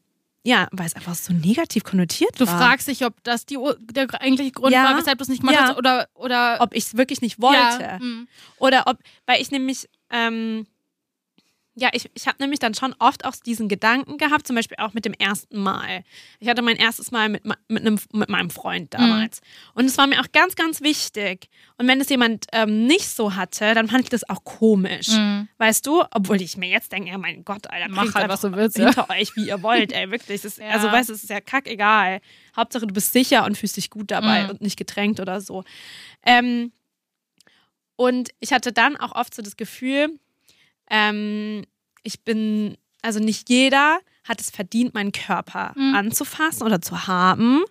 ja, 0.45 0.67
weil 0.73 0.87
es 0.87 0.95
einfach 0.97 1.15
so 1.15 1.33
negativ 1.33 1.85
konnotiert 1.85 2.41
Du 2.41 2.47
war. 2.47 2.59
fragst 2.59 2.89
dich, 2.89 3.05
ob 3.05 3.15
das 3.23 3.47
die, 3.47 3.59
der 3.93 4.09
eigentliche 4.21 4.51
Grund 4.53 4.73
Ja. 4.73 4.85
war, 4.85 4.97
weshalb 4.99 5.19
du 5.19 5.23
es 5.23 5.29
nicht 5.29 5.41
gemacht 5.41 5.57
Ja. 5.57 5.69
hast 5.69 5.77
oder, 5.77 6.09
oder 6.15 6.59
ob 6.61 6.75
ich 6.75 6.85
es 6.85 6.97
wirklich 6.97 7.21
nicht 7.21 7.41
wollte. 7.41 7.59
Ja. 7.83 7.99
Mhm. 8.01 8.27
Oder 8.59 8.85
ob, 8.87 8.99
weil 9.27 9.41
ich 9.41 9.51
nämlich, 9.51 9.89
ähm, 10.11 10.67
Ja, 11.75 11.89
ich, 11.95 12.11
ich 12.15 12.27
habe 12.27 12.37
nämlich 12.41 12.59
dann 12.59 12.75
schon 12.75 12.95
oft 12.99 13.25
auch 13.25 13.35
diesen 13.35 13.67
Gedanken 13.67 14.19
gehabt, 14.19 14.47
zum 14.47 14.57
Beispiel 14.57 14.77
auch 14.79 14.93
mit 14.93 15.07
dem 15.07 15.15
ersten 15.15 15.59
Mal. 15.59 16.05
Ich 16.39 16.47
hatte 16.49 16.61
mein 16.61 16.77
erstes 16.77 17.11
Mal 17.11 17.31
mit, 17.31 17.45
mit, 17.47 17.57
einem, 17.69 17.99
mit 18.13 18.29
meinem 18.29 18.51
Freund 18.51 18.93
damals. 18.93 19.41
Und 19.73 19.87
es 19.87 19.97
war 19.97 20.07
mir 20.07 20.21
auch 20.21 20.31
ganz, 20.33 20.55
ganz 20.55 20.83
wichtig. 20.83 21.49
Und 21.79 21.89
wenn 21.89 21.99
es 21.99 22.11
jemand 22.11 22.45
ähm, 22.53 22.87
nicht 22.87 23.09
so 23.09 23.37
hatte, 23.37 23.73
dann 23.73 23.89
fand 23.89 24.05
ich 24.05 24.11
das 24.11 24.29
auch 24.29 24.45
komisch. 24.45 25.09
Weißt 25.57 25.87
du? 25.87 26.05
Obwohl 26.11 26.43
ich 26.43 26.59
mir 26.59 26.69
jetzt 26.69 26.93
denke, 26.93 27.09
ja, 27.11 27.17
mein 27.17 27.43
Gott, 27.43 27.67
Alter, 27.71 27.89
Mach 27.89 28.15
halt, 28.15 28.29
was 28.29 28.43
du 28.43 28.53
willst, 28.53 28.77
ja. 28.77 28.85
Hinter 28.87 29.09
euch, 29.09 29.35
wie 29.37 29.47
ihr 29.49 29.63
wollt, 29.63 29.93
ey, 29.93 30.11
wirklich. 30.11 30.45
Ist, 30.45 30.59
Ja. 30.63 30.69
Also, 30.73 30.93
weißt 30.93 31.09
du, 31.09 31.15
es 31.15 31.23
ist 31.23 31.31
ja 31.31 31.41
kackegal. 31.41 32.21
Hauptsache, 32.55 32.87
du 32.87 32.93
bist 32.93 33.15
sicher 33.15 33.47
und 33.47 33.57
fühlst 33.57 33.79
dich 33.79 33.89
gut 33.89 34.11
dabei 34.11 34.45
Mhm. 34.45 34.51
und 34.51 34.61
nicht 34.61 34.77
gedrängt 34.77 35.21
oder 35.21 35.41
so. 35.41 35.65
Ähm, 36.23 36.71
und 37.97 38.31
ich 38.41 38.53
hatte 38.53 38.73
dann 38.73 38.97
auch 38.99 39.15
oft 39.15 39.35
so 39.35 39.41
das 39.43 39.57
Gefühl, 39.57 40.19
ähm, 40.91 41.65
ich 42.03 42.23
bin, 42.25 42.77
also 43.03 43.21
nicht 43.21 43.49
jeder 43.49 43.99
hat 44.25 44.41
es 44.41 44.51
verdient, 44.51 44.95
meinen 44.95 45.13
Körper 45.13 45.73
Mhm. 45.77 45.95
anzufassen 45.95 46.63
oder 46.65 46.81
zu 46.81 47.07
haben. 47.07 47.63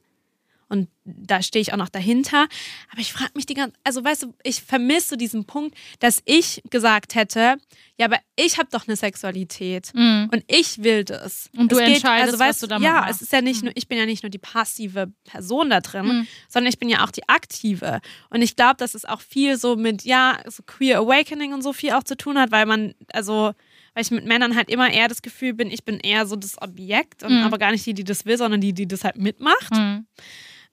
Und 0.71 0.87
da 1.03 1.41
stehe 1.41 1.61
ich 1.61 1.73
auch 1.73 1.77
noch 1.77 1.89
dahinter. 1.89 2.47
Aber 2.91 3.01
ich 3.01 3.11
frage 3.11 3.31
mich 3.35 3.45
die 3.45 3.55
ganze, 3.55 3.75
also 3.83 4.03
weißt 4.03 4.23
du, 4.23 4.33
ich 4.43 4.61
vermisse 4.61 5.09
so 5.09 5.15
diesen 5.17 5.43
Punkt, 5.45 5.75
dass 5.99 6.21
ich 6.25 6.61
gesagt 6.69 7.15
hätte, 7.15 7.57
ja, 7.97 8.05
aber 8.05 8.19
ich 8.37 8.57
habe 8.57 8.69
doch 8.71 8.87
eine 8.87 8.95
Sexualität 8.95 9.91
Mhm. 9.93 10.29
und 10.31 10.43
ich 10.47 10.81
will 10.83 11.03
das. 11.03 11.49
Und 11.57 11.71
du 11.71 11.75
Es 11.75 11.81
also 11.81 11.93
entscheidest, 11.93 12.33
was 12.33 12.39
weißt 12.39 12.63
du 12.63 12.67
damit 12.67 12.85
Ja, 12.87 13.01
machst. 13.01 13.15
es 13.15 13.21
ist 13.23 13.33
ja 13.33 13.41
nicht 13.41 13.63
nur, 13.63 13.73
ich 13.75 13.87
bin 13.89 13.97
ja 13.97 14.05
nicht 14.05 14.23
nur 14.23 14.29
die 14.29 14.37
passive 14.37 15.11
Person 15.25 15.69
da 15.69 15.81
drin, 15.81 16.05
Mhm. 16.07 16.27
sondern 16.47 16.69
ich 16.71 16.79
bin 16.79 16.87
ja 16.89 17.03
auch 17.05 17.11
die 17.11 17.27
aktive. 17.27 17.99
Und 18.29 18.41
ich 18.41 18.55
glaube, 18.55 18.77
dass 18.77 18.95
es 18.95 19.03
auch 19.05 19.21
viel 19.21 19.57
so 19.57 19.75
mit, 19.75 20.03
ja, 20.03 20.39
so 20.47 20.63
Queer 20.63 20.99
Awakening 20.99 21.53
und 21.53 21.61
so 21.63 21.73
viel 21.73 21.91
auch 21.91 22.03
zu 22.03 22.15
tun 22.15 22.39
hat, 22.39 22.51
weil 22.51 22.65
man, 22.65 22.95
also, 23.11 23.53
weil 23.93 24.03
ich 24.03 24.11
mit 24.11 24.25
Männern 24.25 24.55
halt 24.55 24.69
immer 24.69 24.89
eher 24.89 25.09
das 25.09 25.21
Gefühl 25.21 25.53
bin, 25.53 25.69
ich 25.69 25.83
bin 25.83 25.99
eher 25.99 26.25
so 26.25 26.37
das 26.37 26.61
Objekt 26.61 27.23
und 27.23 27.39
Mhm. 27.39 27.43
aber 27.43 27.57
gar 27.57 27.71
nicht 27.71 27.85
die, 27.85 27.93
die 27.93 28.05
das 28.05 28.25
will, 28.25 28.37
sondern 28.37 28.61
die, 28.61 28.71
die 28.73 28.87
das 28.87 29.03
halt 29.03 29.17
mitmacht. 29.17 29.73
Mhm. 29.73 30.05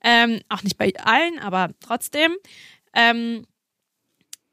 Ähm, 0.03 0.41
auch 0.49 0.63
nicht 0.63 0.79
bei 0.79 0.93
allen, 1.03 1.39
aber 1.41 1.71
trotzdem. 1.81 2.33
Ähm, 2.95 3.45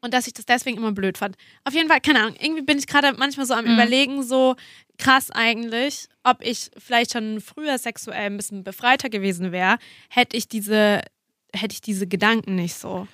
und 0.00 0.12
dass 0.14 0.26
ich 0.26 0.34
das 0.34 0.44
deswegen 0.46 0.76
immer 0.78 0.92
blöd 0.92 1.18
fand. 1.18 1.36
Auf 1.64 1.74
jeden 1.74 1.88
Fall, 1.88 2.00
keine 2.00 2.20
Ahnung, 2.20 2.36
irgendwie 2.40 2.62
bin 2.62 2.78
ich 2.78 2.86
gerade 2.86 3.12
manchmal 3.16 3.46
so 3.46 3.54
am 3.54 3.64
Mhm. 3.64 3.72
Überlegen, 3.72 4.22
so 4.22 4.54
krass 4.98 5.30
eigentlich, 5.30 6.08
ob 6.22 6.42
ich 6.42 6.70
vielleicht 6.78 7.12
schon 7.12 7.40
früher 7.40 7.78
sexuell 7.78 8.26
ein 8.26 8.36
bisschen 8.36 8.62
befreiter 8.64 9.08
gewesen 9.08 9.52
wäre, 9.52 9.78
hätte 10.08 10.36
ich 10.36 10.48
diese, 10.48 11.02
hätte 11.52 11.72
ich 11.74 11.80
diese 11.80 12.06
Gedanken 12.06 12.54
nicht 12.56 12.74
so. 12.74 13.08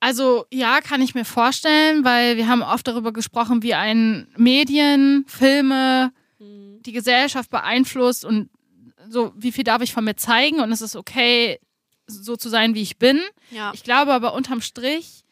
Also 0.00 0.46
ja, 0.50 0.80
kann 0.80 1.02
ich 1.02 1.14
mir 1.14 1.24
vorstellen, 1.26 2.04
weil 2.04 2.36
wir 2.36 2.48
haben 2.48 2.62
oft 2.62 2.88
darüber 2.88 3.12
gesprochen, 3.12 3.62
wie 3.62 3.74
ein 3.74 4.28
Medien, 4.36 5.24
Filme 5.28 6.12
die 6.42 6.92
Gesellschaft 6.92 7.50
beeinflusst 7.50 8.24
und 8.24 8.48
so, 9.08 9.32
wie 9.36 9.52
viel 9.52 9.64
darf 9.64 9.82
ich 9.82 9.92
von 9.92 10.04
mir 10.04 10.16
zeigen 10.16 10.60
und 10.60 10.72
es 10.72 10.82
ist 10.82 10.96
okay, 10.96 11.58
so 12.06 12.36
zu 12.36 12.48
sein, 12.48 12.74
wie 12.74 12.82
ich 12.82 12.98
bin. 12.98 13.20
Ja. 13.50 13.72
Ich 13.74 13.82
glaube 13.82 14.12
aber 14.12 14.34
unterm 14.34 14.60
Strich 14.60 15.24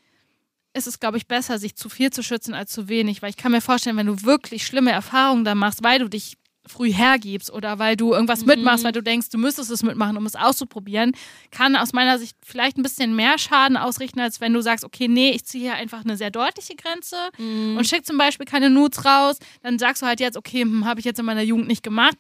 ist 0.75 0.87
es, 0.87 1.01
glaube 1.01 1.17
ich, 1.17 1.27
besser, 1.27 1.59
sich 1.59 1.75
zu 1.77 1.89
viel 1.89 2.11
zu 2.11 2.23
schützen 2.23 2.55
als 2.55 2.73
zu 2.73 2.89
wenig, 2.89 3.23
weil 3.23 3.31
ich 3.31 3.37
kann 3.37 3.53
mir 3.53 3.61
vorstellen, 3.61 3.97
wenn 3.97 4.07
du 4.07 4.23
wirklich 4.23 4.67
schlimme 4.67 4.93
Erfahrungen 4.93 5.45
da 5.45 5.55
machst, 5.55 5.83
weil 5.83 5.99
du 5.99 6.09
dich 6.09 6.37
früh 6.69 6.93
hergibst 6.93 7.51
oder 7.51 7.79
weil 7.79 7.97
du 7.97 8.13
irgendwas 8.13 8.45
mitmachst, 8.45 8.85
weil 8.85 8.93
du 8.93 9.03
denkst, 9.03 9.31
du 9.31 9.39
müsstest 9.39 9.71
es 9.71 9.83
mitmachen, 9.83 10.17
um 10.17 10.27
es 10.27 10.37
auszuprobieren, 10.37 11.13
kann 11.51 11.75
aus 11.77 11.93
meiner 11.93 12.19
Sicht 12.19 12.37
vielleicht 12.45 12.77
ein 12.77 12.83
bisschen 12.83 13.17
mehr 13.17 13.39
Schaden 13.39 13.77
ausrichten, 13.77 14.21
als 14.21 14.41
wenn 14.41 14.53
du 14.53 14.61
sagst, 14.61 14.85
okay, 14.85 15.09
nee, 15.09 15.31
ich 15.31 15.45
ziehe 15.45 15.65
hier 15.65 15.75
einfach 15.75 16.05
eine 16.05 16.17
sehr 16.17 16.31
deutliche 16.31 16.77
Grenze 16.77 17.17
und 17.39 17.87
schick 17.87 18.07
zum 18.07 18.19
Beispiel 18.19 18.47
keine 18.47 18.71
Nudes 18.71 19.05
raus, 19.05 19.39
dann 19.63 19.79
sagst 19.79 20.03
du 20.03 20.07
halt 20.07 20.21
jetzt, 20.21 20.37
okay, 20.37 20.63
hm, 20.63 20.85
habe 20.85 21.01
ich 21.01 21.07
jetzt 21.07 21.19
in 21.19 21.25
meiner 21.25 21.43
Jugend 21.43 21.69
nicht 21.69 21.83
gemacht, 21.83 22.17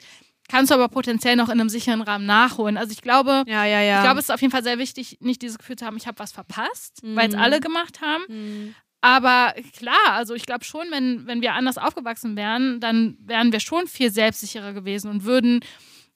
kannst 0.48 0.70
du 0.70 0.74
aber 0.74 0.88
potenziell 0.88 1.36
noch 1.36 1.48
in 1.48 1.60
einem 1.60 1.68
sicheren 1.68 2.00
Rahmen 2.02 2.26
nachholen. 2.26 2.76
Also 2.76 2.92
ich 2.92 3.02
glaube, 3.02 3.44
Ja, 3.46 3.64
ja, 3.64 3.80
ja. 3.80 3.98
ich 3.98 4.02
glaube, 4.04 4.18
es 4.18 4.26
ist 4.26 4.30
auf 4.34 4.40
jeden 4.40 4.50
Fall 4.52 4.62
sehr 4.64 4.78
wichtig, 4.78 5.18
nicht 5.20 5.42
dieses 5.42 5.58
Gefühl 5.58 5.76
zu 5.76 5.86
haben, 5.86 5.96
ich 5.96 6.06
habe 6.06 6.18
was 6.18 6.32
verpasst, 6.32 7.00
weil 7.02 7.28
es 7.28 7.34
Mhm. 7.34 7.40
alle 7.42 7.60
gemacht 7.60 8.00
haben. 8.00 8.24
Mhm. 8.28 8.74
Aber 9.00 9.54
klar, 9.76 9.94
also 10.14 10.34
ich 10.34 10.44
glaube 10.44 10.64
schon, 10.64 10.86
wenn, 10.90 11.26
wenn 11.26 11.40
wir 11.40 11.52
anders 11.54 11.78
aufgewachsen 11.78 12.36
wären, 12.36 12.80
dann 12.80 13.16
wären 13.20 13.52
wir 13.52 13.60
schon 13.60 13.86
viel 13.86 14.10
selbstsicherer 14.10 14.72
gewesen 14.72 15.08
und 15.10 15.24
würden, 15.24 15.60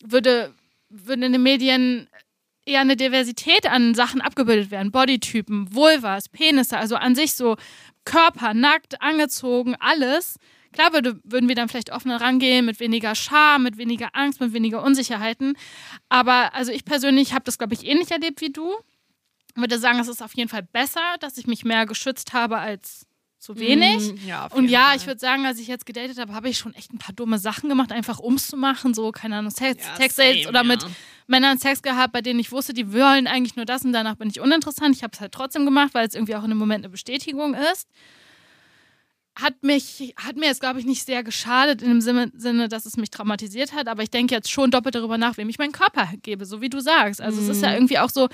würde, 0.05 0.53
würden 0.89 1.23
in 1.23 1.33
den 1.33 1.43
Medien 1.45 2.09
eher 2.65 2.81
eine 2.81 2.97
Diversität 2.97 3.67
an 3.67 3.95
Sachen 3.95 4.21
abgebildet 4.21 4.71
werden. 4.73 4.91
Bodytypen, 4.91 5.73
Vulvas, 5.75 6.29
Penisse, 6.29 6.77
also 6.79 6.97
an 6.97 7.15
sich 7.15 7.35
so 7.35 7.57
Körper, 8.05 8.53
nackt, 8.55 9.01
angezogen, 9.01 9.77
alles. 9.79 10.39
Klar 10.73 10.93
würde, 10.93 11.21
würden 11.25 11.49
wir 11.49 11.55
dann 11.55 11.69
vielleicht 11.69 11.93
offener 11.93 12.21
rangehen, 12.21 12.65
mit 12.65 12.81
weniger 12.81 13.15
Scham, 13.15 13.63
mit 13.63 13.77
weniger 13.79 14.11
Angst, 14.15 14.41
mit 14.41 14.53
weniger 14.53 14.83
Unsicherheiten. 14.83 15.55
Aber 16.09 16.55
also 16.55 16.73
ich 16.73 16.85
persönlich 16.85 17.33
habe 17.33 17.45
das, 17.45 17.59
glaube 17.59 17.75
ich, 17.75 17.87
ähnlich 17.87 18.11
erlebt 18.11 18.41
wie 18.41 18.51
du. 18.53 18.73
Würde 19.55 19.79
sagen, 19.79 19.99
es 19.99 20.09
ist 20.09 20.23
auf 20.23 20.35
jeden 20.35 20.49
Fall 20.49 20.63
besser, 20.63 21.01
dass 21.21 21.37
ich 21.37 21.47
mich 21.47 21.65
mehr 21.65 21.85
geschützt 21.85 22.33
habe 22.33 22.59
als 22.59 23.07
zu 23.39 23.59
wenig. 23.59 24.13
Mhm. 24.13 24.21
Ja, 24.27 24.47
Und 24.47 24.69
ja, 24.69 24.87
Fall. 24.87 24.97
ich 24.97 25.07
würde 25.07 25.19
sagen, 25.19 25.45
als 25.45 25.59
ich 25.59 25.67
jetzt 25.67 25.85
gedatet 25.85 26.17
habe, 26.19 26.33
habe 26.33 26.49
ich 26.49 26.59
schon 26.59 26.75
echt 26.75 26.93
ein 26.93 26.99
paar 26.99 27.13
dumme 27.15 27.39
Sachen 27.39 27.69
gemacht, 27.69 27.91
einfach 27.91 28.21
ums 28.21 28.47
zu 28.47 28.57
machen. 28.57 28.95
So, 28.95 29.11
keine 29.11 29.37
Ahnung, 29.37 29.51
Sex, 29.51 29.85
Ja, 29.85 29.97
Sexdates 29.97 30.45
same, 30.45 30.49
oder 30.49 30.63
mit 30.63 30.83
ja. 30.83 30.89
Männern 31.27 31.59
Sex 31.59 31.83
gehabt, 31.83 32.13
bei 32.13 32.23
denen 32.23 32.39
ich 32.39 32.53
wusste, 32.53 32.73
die 32.73 32.93
wollen 32.93 33.27
eigentlich 33.27 33.57
nur 33.57 33.65
das 33.65 33.85
und 33.85 33.93
danach 33.93 34.15
bin 34.15 34.31
ich 34.31 34.41
uninteressant. 34.41 34.95
Ich 34.95 35.03
habe 35.03 35.13
es 35.13 35.21
halt 35.21 35.33
trotzdem 35.33 35.65
gemacht, 35.65 35.93
weil 35.93 36.07
es 36.07 36.15
irgendwie 36.15 36.37
auch 36.37 36.45
in 36.45 36.51
dem 36.51 36.59
Moment 36.59 36.85
eine 36.85 36.91
Bestätigung 36.91 37.55
ist. 37.55 37.89
Hat 39.35 39.63
mich, 39.63 40.15
hat 40.17 40.37
mir 40.37 40.47
jetzt, 40.47 40.61
glaube 40.61 40.79
ich, 40.79 40.85
nicht 40.85 41.07
sehr 41.07 41.23
geschadet 41.23 41.81
in 41.81 41.89
dem 41.89 42.01
Sinne, 42.03 42.69
dass 42.69 42.85
es 42.85 42.99
mich 42.99 43.11
traumatisiert 43.11 43.73
hat, 43.73 43.89
aber 43.89 44.03
ich 44.03 44.11
denke 44.11 44.35
jetzt 44.35 44.51
schon 44.51 44.71
doppelt 44.71 44.95
darüber 44.95 45.17
nach, 45.17 45.39
wem 45.39 45.49
ich 45.49 45.59
meinen 45.59 45.73
Körper 45.73 46.07
gebe, 46.23 46.45
so 46.45 46.61
wie 46.61 46.69
du 46.69 46.81
sagst. 46.81 47.21
Also 47.21 47.41
es 47.41 47.49
ist 47.49 47.63
ja 47.63 47.71
Mhm. 47.71 47.75
irgendwie 47.77 47.99
auch 47.99 48.11
so, 48.11 48.29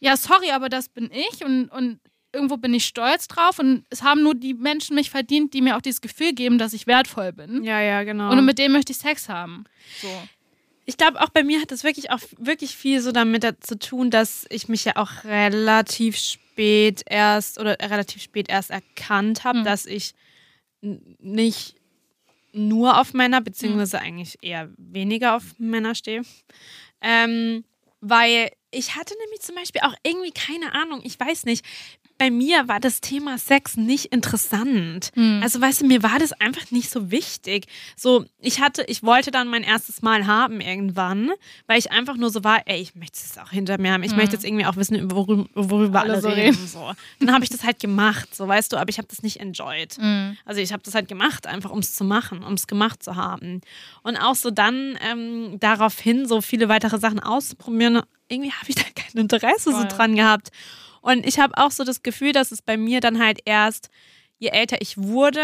ja, 0.00 0.16
sorry, 0.18 0.50
aber 0.50 0.68
das 0.68 0.90
bin 0.90 1.10
ich 1.10 1.42
und, 1.44 1.68
und 1.70 1.98
irgendwo 2.34 2.58
bin 2.58 2.74
ich 2.74 2.84
stolz 2.84 3.26
drauf 3.26 3.58
und 3.58 3.86
es 3.88 4.02
haben 4.02 4.22
nur 4.22 4.34
die 4.34 4.52
Menschen 4.52 4.96
mich 4.96 5.08
verdient, 5.08 5.54
die 5.54 5.62
mir 5.62 5.76
auch 5.76 5.80
dieses 5.80 6.02
Gefühl 6.02 6.34
geben, 6.34 6.58
dass 6.58 6.74
ich 6.74 6.86
wertvoll 6.86 7.32
bin. 7.32 7.64
Ja, 7.64 7.80
ja, 7.80 8.02
genau. 8.02 8.30
Und 8.30 8.44
mit 8.44 8.58
denen 8.58 8.72
möchte 8.74 8.92
ich 8.92 8.98
Sex 8.98 9.30
haben. 9.30 9.64
So. 10.02 10.08
Ich 10.84 10.98
glaube, 10.98 11.22
auch 11.22 11.30
bei 11.30 11.42
mir 11.42 11.62
hat 11.62 11.70
das 11.70 11.84
wirklich 11.84 12.10
auch 12.10 12.20
wirklich 12.36 12.76
viel 12.76 13.00
so 13.00 13.12
damit 13.12 13.46
zu 13.64 13.78
tun, 13.78 14.10
dass 14.10 14.44
ich 14.50 14.68
mich 14.68 14.84
ja 14.84 14.96
auch 14.96 15.24
relativ 15.24 16.18
spät 16.18 17.02
erst 17.06 17.58
oder 17.58 17.78
relativ 17.80 18.20
spät 18.22 18.50
erst 18.50 18.68
erkannt 18.70 19.44
habe, 19.44 19.60
Hm. 19.60 19.64
dass 19.64 19.86
ich 19.86 20.12
nicht 21.20 21.76
nur 22.52 23.00
auf 23.00 23.14
Männer, 23.14 23.40
beziehungsweise 23.40 23.98
eigentlich 24.00 24.38
eher 24.42 24.70
weniger 24.76 25.36
auf 25.36 25.58
Männer 25.58 25.94
stehe. 25.94 26.22
Ähm, 27.00 27.64
weil 28.00 28.50
ich 28.70 28.94
hatte 28.96 29.14
nämlich 29.18 29.40
zum 29.40 29.54
Beispiel 29.56 29.80
auch 29.82 29.94
irgendwie 30.02 30.30
keine 30.30 30.74
Ahnung, 30.74 31.00
ich 31.02 31.18
weiß 31.18 31.44
nicht. 31.46 31.64
Bei 32.16 32.30
mir 32.30 32.68
war 32.68 32.80
das 32.80 33.00
Thema 33.00 33.38
Sex 33.38 33.76
nicht 33.76 34.06
interessant. 34.06 35.10
Hm. 35.14 35.40
Also, 35.42 35.60
weißt 35.60 35.82
du, 35.82 35.86
mir 35.86 36.02
war 36.02 36.18
das 36.18 36.32
einfach 36.32 36.70
nicht 36.70 36.90
so 36.90 37.10
wichtig. 37.10 37.66
So, 37.96 38.24
ich 38.38 38.60
hatte, 38.60 38.84
ich 38.84 39.02
wollte 39.02 39.30
dann 39.30 39.48
mein 39.48 39.62
erstes 39.62 40.02
Mal 40.02 40.26
haben 40.26 40.60
irgendwann, 40.60 41.30
weil 41.66 41.78
ich 41.78 41.90
einfach 41.90 42.16
nur 42.16 42.30
so 42.30 42.44
war, 42.44 42.62
ey, 42.66 42.80
ich 42.80 42.94
möchte 42.94 43.18
es 43.18 43.38
auch 43.38 43.50
hinter 43.50 43.78
mir 43.78 43.92
haben. 43.92 44.02
Ich 44.02 44.14
möchte 44.14 44.34
jetzt 44.34 44.44
irgendwie 44.44 44.66
auch 44.66 44.76
wissen, 44.76 45.10
worüber, 45.10 45.46
worüber 45.54 46.00
Alle 46.00 46.12
alle, 46.14 46.22
so 46.22 46.28
reden. 46.28 46.66
So. 46.66 46.92
Dann 47.20 47.32
habe 47.32 47.44
ich 47.44 47.50
das 47.50 47.64
halt 47.64 47.80
gemacht, 47.80 48.34
so 48.34 48.46
weißt 48.46 48.72
du, 48.72 48.76
aber 48.76 48.90
ich 48.90 48.98
habe 48.98 49.08
das 49.08 49.22
nicht 49.22 49.40
enjoyed. 49.40 49.98
Mhm. 49.98 50.36
Also 50.44 50.60
ich 50.60 50.72
habe 50.72 50.82
das 50.82 50.94
halt 50.94 51.08
gemacht, 51.08 51.46
einfach 51.46 51.70
um 51.70 51.80
es 51.80 51.94
zu 51.94 52.04
machen, 52.04 52.42
um 52.42 52.54
es 52.54 52.66
gemacht 52.66 53.02
zu 53.02 53.16
haben. 53.16 53.60
Und 54.02 54.16
auch 54.16 54.34
so 54.34 54.50
dann 54.50 54.98
ähm, 55.00 55.58
daraufhin 55.60 56.26
so 56.26 56.40
viele 56.40 56.68
weitere 56.68 56.98
Sachen 56.98 57.20
auszuprobieren, 57.20 58.02
irgendwie 58.28 58.52
habe 58.52 58.68
ich 58.68 58.74
da 58.76 58.82
kein 58.94 59.20
Interesse 59.20 59.72
Voll. 59.72 59.82
so 59.82 59.96
dran 59.96 60.16
gehabt. 60.16 60.50
Und 61.04 61.26
ich 61.26 61.38
habe 61.38 61.52
auch 61.58 61.70
so 61.70 61.84
das 61.84 62.02
Gefühl, 62.02 62.32
dass 62.32 62.50
es 62.50 62.62
bei 62.62 62.78
mir 62.78 63.00
dann 63.00 63.18
halt 63.22 63.40
erst, 63.44 63.90
je 64.38 64.48
älter 64.48 64.80
ich 64.80 64.96
wurde, 64.96 65.42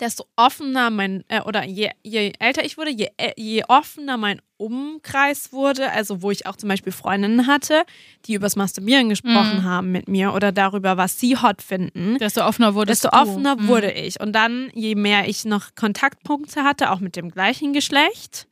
desto 0.00 0.26
offener 0.36 0.90
mein, 0.90 1.24
äh, 1.28 1.40
oder 1.40 1.64
je, 1.64 1.88
je 2.02 2.32
älter 2.40 2.62
ich 2.64 2.76
wurde, 2.76 2.90
je, 2.90 3.08
äh, 3.16 3.32
je 3.36 3.64
offener 3.68 4.18
mein 4.18 4.42
Umkreis 4.58 5.50
wurde, 5.52 5.90
also 5.92 6.20
wo 6.20 6.30
ich 6.30 6.46
auch 6.46 6.56
zum 6.56 6.68
Beispiel 6.68 6.92
Freundinnen 6.92 7.46
hatte, 7.46 7.84
die 8.26 8.34
übers 8.34 8.54
Masturbieren 8.56 9.08
gesprochen 9.08 9.58
Mhm. 9.60 9.64
haben 9.64 9.92
mit 9.92 10.08
mir 10.08 10.34
oder 10.34 10.52
darüber, 10.52 10.98
was 10.98 11.18
sie 11.18 11.36
hot 11.38 11.62
finden, 11.62 12.18
Desto 12.18 12.44
offener 12.46 12.74
wurdest 12.74 13.04
desto 13.04 13.16
du. 13.16 13.22
offener 13.22 13.56
Mhm. 13.56 13.68
wurde 13.68 13.92
ich. 13.92 14.20
Und 14.20 14.32
dann, 14.34 14.70
je 14.74 14.94
mehr 14.94 15.26
ich 15.26 15.44
noch 15.46 15.74
Kontaktpunkte 15.74 16.64
hatte, 16.64 16.90
auch 16.90 17.00
mit 17.00 17.16
dem 17.16 17.30
gleichen 17.30 17.72
Geschlecht 17.72 18.46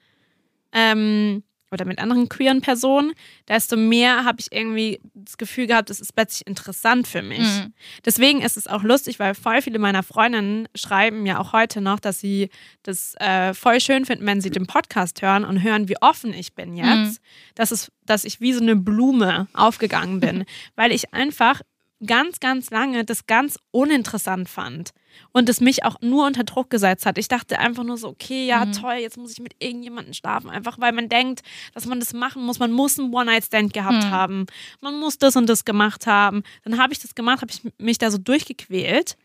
ähm, 0.72 1.42
oder 1.72 1.84
mit 1.84 1.98
anderen 1.98 2.28
queeren 2.28 2.60
Personen, 2.60 3.12
desto 3.48 3.76
mehr 3.76 4.24
habe 4.24 4.40
ich 4.40 4.52
irgendwie 4.52 5.00
das 5.14 5.38
Gefühl 5.38 5.66
gehabt, 5.66 5.90
es 5.90 6.00
ist 6.00 6.14
plötzlich 6.14 6.46
interessant 6.46 7.08
für 7.08 7.22
mich. 7.22 7.40
Mhm. 7.40 7.72
Deswegen 8.04 8.42
ist 8.42 8.56
es 8.56 8.66
auch 8.66 8.82
lustig, 8.82 9.18
weil 9.18 9.34
voll 9.34 9.62
viele 9.62 9.78
meiner 9.78 10.02
Freundinnen 10.02 10.68
schreiben 10.74 11.26
ja 11.26 11.38
auch 11.38 11.52
heute 11.52 11.80
noch, 11.80 11.98
dass 11.98 12.20
sie 12.20 12.50
das 12.82 13.14
äh, 13.18 13.54
voll 13.54 13.80
schön 13.80 14.04
finden, 14.04 14.26
wenn 14.26 14.40
sie 14.40 14.50
den 14.50 14.66
Podcast 14.66 15.22
hören 15.22 15.44
und 15.44 15.62
hören, 15.62 15.88
wie 15.88 16.00
offen 16.00 16.34
ich 16.34 16.54
bin 16.54 16.76
jetzt. 16.76 17.20
Dass, 17.54 17.70
es, 17.70 17.90
dass 18.04 18.24
ich 18.24 18.40
wie 18.40 18.52
so 18.52 18.60
eine 18.60 18.76
Blume 18.76 19.48
aufgegangen 19.54 20.20
bin, 20.20 20.44
weil 20.76 20.92
ich 20.92 21.14
einfach 21.14 21.60
ganz, 22.06 22.40
ganz 22.40 22.70
lange 22.70 23.04
das 23.04 23.26
ganz 23.26 23.58
uninteressant 23.70 24.48
fand. 24.48 24.90
Und 25.32 25.48
es 25.48 25.60
mich 25.60 25.84
auch 25.84 25.96
nur 26.00 26.26
unter 26.26 26.44
Druck 26.44 26.70
gesetzt 26.70 27.06
hat. 27.06 27.18
Ich 27.18 27.28
dachte 27.28 27.58
einfach 27.58 27.84
nur 27.84 27.96
so, 27.96 28.08
okay, 28.08 28.46
ja, 28.46 28.64
Mhm. 28.64 28.72
toll, 28.72 28.94
jetzt 28.94 29.16
muss 29.16 29.32
ich 29.32 29.40
mit 29.40 29.54
irgendjemandem 29.58 30.14
schlafen. 30.14 30.50
Einfach 30.50 30.78
weil 30.80 30.92
man 30.92 31.08
denkt, 31.08 31.42
dass 31.74 31.86
man 31.86 32.00
das 32.00 32.12
machen 32.12 32.42
muss. 32.44 32.58
Man 32.58 32.72
muss 32.72 32.98
einen 32.98 33.12
One-Night-Stand 33.12 33.72
gehabt 33.72 34.04
Mhm. 34.04 34.10
haben. 34.10 34.46
Man 34.80 34.98
muss 34.98 35.18
das 35.18 35.36
und 35.36 35.48
das 35.48 35.64
gemacht 35.64 36.06
haben. 36.06 36.42
Dann 36.64 36.78
habe 36.78 36.92
ich 36.92 36.98
das 37.00 37.14
gemacht, 37.14 37.40
habe 37.42 37.52
ich 37.52 37.60
mich 37.78 37.98
da 37.98 38.10
so 38.10 38.18
durchgequält. 38.18 39.16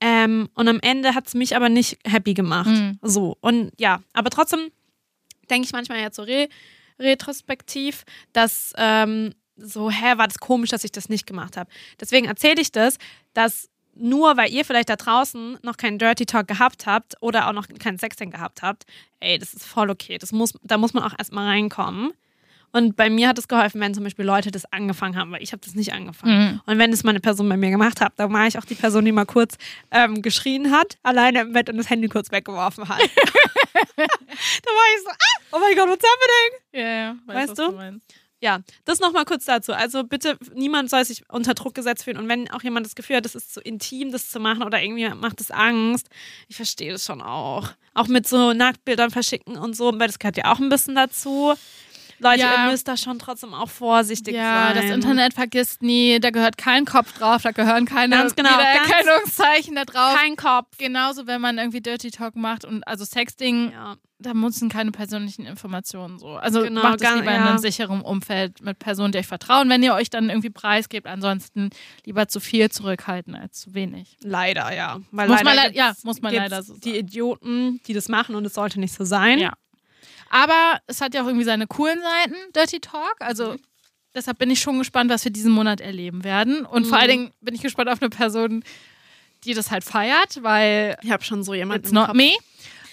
Ähm, 0.00 0.48
und 0.54 0.68
am 0.68 0.78
Ende 0.80 1.14
hat 1.14 1.26
es 1.26 1.34
mich 1.34 1.56
aber 1.56 1.68
nicht 1.68 1.98
happy 2.04 2.34
gemacht. 2.34 2.70
Mhm. 2.70 2.98
So. 3.02 3.36
Und 3.40 3.72
ja, 3.78 4.00
aber 4.12 4.30
trotzdem 4.30 4.70
denke 5.50 5.66
ich 5.66 5.72
manchmal 5.72 5.98
jetzt 6.00 6.16
so 6.16 6.22
re 6.22 6.48
retrospektiv, 7.00 8.04
dass 8.32 8.72
ähm, 8.76 9.32
so, 9.56 9.90
hä, 9.90 10.16
war 10.18 10.28
das 10.28 10.38
komisch, 10.38 10.70
dass 10.70 10.84
ich 10.84 10.92
das 10.92 11.08
nicht 11.08 11.26
gemacht 11.26 11.56
habe. 11.56 11.70
Deswegen 12.00 12.26
erzähle 12.26 12.60
ich 12.60 12.70
das, 12.72 12.98
dass 13.34 13.68
nur 13.98 14.36
weil 14.36 14.50
ihr 14.52 14.64
vielleicht 14.64 14.88
da 14.88 14.96
draußen 14.96 15.58
noch 15.62 15.76
keinen 15.76 15.98
Dirty 15.98 16.26
Talk 16.26 16.48
gehabt 16.48 16.86
habt 16.86 17.14
oder 17.20 17.48
auch 17.48 17.52
noch 17.52 17.66
keinen 17.78 17.98
Sexting 17.98 18.30
gehabt 18.30 18.62
habt, 18.62 18.84
ey, 19.20 19.38
das 19.38 19.54
ist 19.54 19.66
voll 19.66 19.90
okay. 19.90 20.18
Das 20.18 20.32
muss, 20.32 20.54
da 20.62 20.78
muss 20.78 20.94
man 20.94 21.04
auch 21.04 21.14
erstmal 21.18 21.46
reinkommen. 21.46 22.12
Und 22.70 22.96
bei 22.96 23.08
mir 23.08 23.28
hat 23.28 23.38
es 23.38 23.48
geholfen, 23.48 23.80
wenn 23.80 23.94
zum 23.94 24.04
Beispiel 24.04 24.26
Leute 24.26 24.50
das 24.50 24.70
angefangen 24.72 25.16
haben, 25.16 25.32
weil 25.32 25.42
ich 25.42 25.52
habe 25.52 25.62
das 25.64 25.74
nicht 25.74 25.94
angefangen. 25.94 26.52
Mhm. 26.52 26.60
Und 26.66 26.78
wenn 26.78 26.92
es 26.92 27.02
mal 27.02 27.10
eine 27.10 27.20
Person 27.20 27.48
bei 27.48 27.56
mir 27.56 27.70
gemacht 27.70 28.00
hat, 28.02 28.12
dann 28.16 28.32
war 28.32 28.46
ich 28.46 28.58
auch 28.58 28.64
die 28.64 28.74
Person, 28.74 29.06
die 29.06 29.12
mal 29.12 29.24
kurz 29.24 29.56
ähm, 29.90 30.20
geschrien 30.20 30.70
hat, 30.70 30.98
alleine 31.02 31.40
im 31.40 31.54
Bett 31.54 31.70
und 31.70 31.78
das 31.78 31.88
Handy 31.88 32.08
kurz 32.08 32.30
weggeworfen 32.30 32.88
hat. 32.88 33.00
da 33.96 34.02
war 34.02 34.96
ich 34.96 35.02
so, 35.02 35.10
ah, 35.10 35.16
oh 35.52 35.58
mein 35.58 35.76
Gott, 35.76 35.88
what's 35.88 36.04
happening? 36.04 36.60
Ja, 36.72 36.88
ja. 36.88 37.16
Weißt 37.26 37.50
was 37.50 37.56
du? 37.56 38.00
Ja, 38.40 38.60
das 38.84 39.00
nochmal 39.00 39.24
kurz 39.24 39.46
dazu. 39.46 39.72
Also 39.72 40.04
bitte, 40.04 40.38
niemand 40.54 40.90
soll 40.90 41.04
sich 41.04 41.24
unter 41.28 41.54
Druck 41.54 41.74
gesetzt 41.74 42.04
fühlen. 42.04 42.18
Und 42.18 42.28
wenn 42.28 42.48
auch 42.50 42.62
jemand 42.62 42.86
das 42.86 42.94
Gefühl 42.94 43.16
hat, 43.16 43.24
das 43.24 43.34
ist 43.34 43.52
zu 43.52 43.60
intim, 43.60 44.12
das 44.12 44.30
zu 44.30 44.38
machen 44.38 44.62
oder 44.62 44.80
irgendwie 44.80 45.08
macht 45.08 45.40
es 45.40 45.50
Angst, 45.50 46.08
ich 46.46 46.54
verstehe 46.54 46.92
das 46.92 47.04
schon 47.04 47.20
auch. 47.20 47.70
Auch 47.94 48.06
mit 48.06 48.28
so 48.28 48.52
Nacktbildern 48.52 49.10
verschicken 49.10 49.56
und 49.56 49.74
so, 49.74 49.92
weil 49.98 50.06
das 50.06 50.20
gehört 50.20 50.36
ja 50.36 50.52
auch 50.52 50.60
ein 50.60 50.68
bisschen 50.68 50.94
dazu. 50.94 51.54
Leute, 52.20 52.40
Ja. 52.40 52.64
ihr 52.66 52.70
müsst 52.70 52.88
da 52.88 52.96
schon 52.96 53.18
trotzdem 53.18 53.54
auch 53.54 53.68
vorsichtig 53.68 54.34
Ja, 54.34 54.72
sein. 54.74 54.76
das 54.76 54.84
Internet 54.94 55.34
vergisst 55.34 55.82
nie, 55.82 56.18
da 56.20 56.30
gehört 56.30 56.58
kein 56.58 56.84
Kopf 56.84 57.12
drauf, 57.16 57.42
da 57.42 57.52
gehören 57.52 57.84
keine 57.84 58.16
Ganz 58.16 58.34
genau, 58.34 58.50
Wiedererkennungszeichen 58.50 59.74
da 59.74 59.84
drauf. 59.84 60.14
Kein 60.16 60.36
Kopf. 60.36 60.76
Genauso, 60.78 61.26
wenn 61.26 61.40
man 61.40 61.58
irgendwie 61.58 61.80
Dirty 61.80 62.10
Talk 62.10 62.36
macht 62.36 62.64
und 62.64 62.86
also 62.88 63.04
Sexting, 63.04 63.72
Ja. 63.72 63.96
da 64.18 64.34
müssen 64.34 64.68
keine 64.68 64.90
persönlichen 64.90 65.46
Informationen 65.46 66.18
so. 66.18 66.30
Also 66.30 66.62
Genau, 66.62 66.82
macht 66.82 67.00
es 67.02 67.10
lieber 67.14 67.30
in 67.30 67.40
ja. 67.40 67.48
einem 67.50 67.58
sicheren 67.58 68.00
Umfeld 68.00 68.60
mit 68.62 68.78
Personen, 68.80 69.12
die 69.12 69.18
euch 69.18 69.26
vertrauen, 69.28 69.68
wenn 69.70 69.82
ihr 69.82 69.94
euch 69.94 70.10
dann 70.10 70.28
irgendwie 70.28 70.50
preisgebt. 70.50 71.06
Ansonsten 71.06 71.70
lieber 72.04 72.26
zu 72.26 72.40
viel 72.40 72.68
zurückhalten 72.70 73.36
als 73.36 73.60
zu 73.60 73.74
wenig. 73.74 74.16
Leider, 74.22 74.74
ja. 74.74 74.98
Weil 75.12 75.28
Muss 75.28 75.42
leider 75.42 75.54
man 75.62 75.70
le- 75.70 75.76
ja, 75.76 75.92
muss 76.02 76.20
man 76.20 76.34
leider 76.34 76.62
so 76.64 76.74
Die 76.74 76.90
sagen. 76.90 77.00
Idioten, 77.00 77.80
die 77.86 77.92
das 77.92 78.08
machen 78.08 78.34
und 78.34 78.44
es 78.44 78.54
sollte 78.54 78.80
nicht 78.80 78.92
so 78.94 79.04
sein. 79.04 79.38
Ja. 79.38 79.52
Aber 80.30 80.80
es 80.86 81.00
hat 81.00 81.14
ja 81.14 81.22
auch 81.22 81.26
irgendwie 81.26 81.44
seine 81.44 81.66
coolen 81.66 82.00
Seiten, 82.02 82.36
Dirty 82.54 82.80
Talk. 82.80 83.16
Also 83.20 83.56
deshalb 84.14 84.38
bin 84.38 84.50
ich 84.50 84.60
schon 84.60 84.78
gespannt, 84.78 85.10
was 85.10 85.24
wir 85.24 85.32
diesen 85.32 85.52
Monat 85.52 85.80
erleben 85.80 86.24
werden. 86.24 86.64
Und 86.66 86.86
vor 86.86 86.96
Mhm. 86.98 87.00
allen 87.02 87.10
Dingen 87.10 87.32
bin 87.40 87.54
ich 87.54 87.62
gespannt 87.62 87.88
auf 87.88 88.00
eine 88.02 88.10
Person, 88.10 88.62
die 89.44 89.54
das 89.54 89.70
halt 89.70 89.84
feiert, 89.84 90.42
weil 90.42 90.96
Ich 91.02 91.10
habe 91.10 91.22
schon 91.24 91.42
so 91.44 91.54
jemanden 91.54 91.84
it's 91.84 91.92
not 91.92 92.06
Kopf. 92.08 92.16
me. 92.16 92.32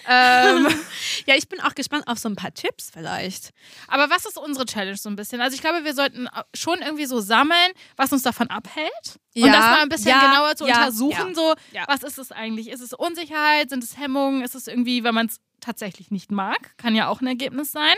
ähm, 0.08 0.66
Ja, 1.26 1.34
ich 1.34 1.48
bin 1.48 1.60
auch 1.60 1.74
gespannt 1.74 2.06
auf 2.06 2.18
so 2.18 2.28
ein 2.28 2.36
paar 2.36 2.54
Tipps 2.54 2.90
vielleicht. 2.92 3.50
aber 3.88 4.08
was 4.10 4.24
ist 4.26 4.38
unsere 4.38 4.64
Challenge 4.64 4.96
so 4.96 5.08
ein 5.08 5.16
bisschen? 5.16 5.40
Also 5.40 5.54
ich 5.56 5.60
glaube, 5.60 5.84
wir 5.84 5.94
sollten 5.94 6.28
schon 6.54 6.78
irgendwie 6.80 7.06
so 7.06 7.20
sammeln, 7.20 7.72
was 7.96 8.12
uns 8.12 8.22
davon 8.22 8.48
abhält. 8.48 8.92
und 9.34 9.42
Ja, 9.46 9.52
das 9.52 9.60
mal 9.62 9.82
ein 9.82 9.88
bisschen 9.88 10.10
ja, 10.10 10.20
genauer 10.30 10.54
zu 10.56 10.66
ja, 10.66 10.76
untersuchen. 10.78 11.34
So, 11.34 11.54
was 11.88 12.02
ist 12.04 12.18
es 12.18 12.30
eigentlich? 12.30 12.68
Ist 12.68 12.80
es 12.82 12.92
Unsicherheit? 12.92 13.70
Sind 13.70 13.82
es 13.82 13.96
Hemmungen? 13.98 14.42
Ist 14.42 14.54
es 14.54 14.68
irgendwie, 14.68 15.02
wenn 15.02 15.14
man 15.14 15.26
es 15.26 15.40
tatsächlich 15.60 16.10
nicht 16.10 16.30
mag? 16.30 16.76
Kann 16.76 16.94
ja 16.94 17.08
auch 17.08 17.20
ein 17.20 17.26
Ergebnis 17.26 17.72
sein. 17.72 17.94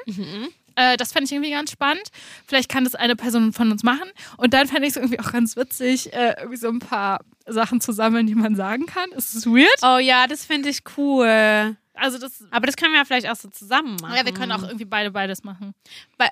Äh, 0.77 0.97
das 0.97 1.13
fände 1.13 1.25
ich 1.27 1.33
irgendwie 1.33 1.51
ganz 1.51 1.73
spannend. 1.73 2.09
Vielleicht 2.47 2.69
kann 2.71 2.85
das 2.85 2.95
eine 2.95 3.17
Person 3.17 3.53
von 3.53 3.73
uns 3.73 3.83
machen. 3.83 4.09
Und 4.37 4.55
dann 4.55 4.69
fände 4.69 4.85
ich 4.87 4.91
es 4.91 4.97
irgendwie 4.97 5.19
auch 5.19 5.33
ganz 5.33 5.57
witzig, 5.57 6.13
äh, 6.13 6.35
irgendwie 6.39 6.57
so 6.57 6.69
ein 6.69 6.79
paar 6.79 7.21
Sachen 7.47 7.81
zu 7.81 7.93
sammeln, 7.93 8.27
die 8.27 8.35
man 8.37 8.55
sagen 8.55 8.87
kann. 8.87 9.11
Ist 9.13 9.35
es 9.35 9.47
weird? 9.47 9.69
Oh 9.83 9.99
ja, 9.99 10.27
das 10.27 10.45
finde 10.45 10.69
ich 10.69 10.81
cool. 10.97 11.77
Also 12.01 12.19
das. 12.19 12.45
Aber 12.51 12.67
das 12.67 12.77
können 12.77 12.93
wir 12.93 12.99
ja 13.01 13.05
vielleicht 13.05 13.29
auch 13.29 13.37
so 13.37 13.49
zusammen 13.49 13.97
machen. 14.01 14.15
Ja, 14.17 14.25
wir 14.25 14.33
können 14.33 14.53
auch 14.53 14.63
irgendwie 14.63 14.85
beide 14.85 15.11
beides 15.11 15.45
machen. 15.45 15.75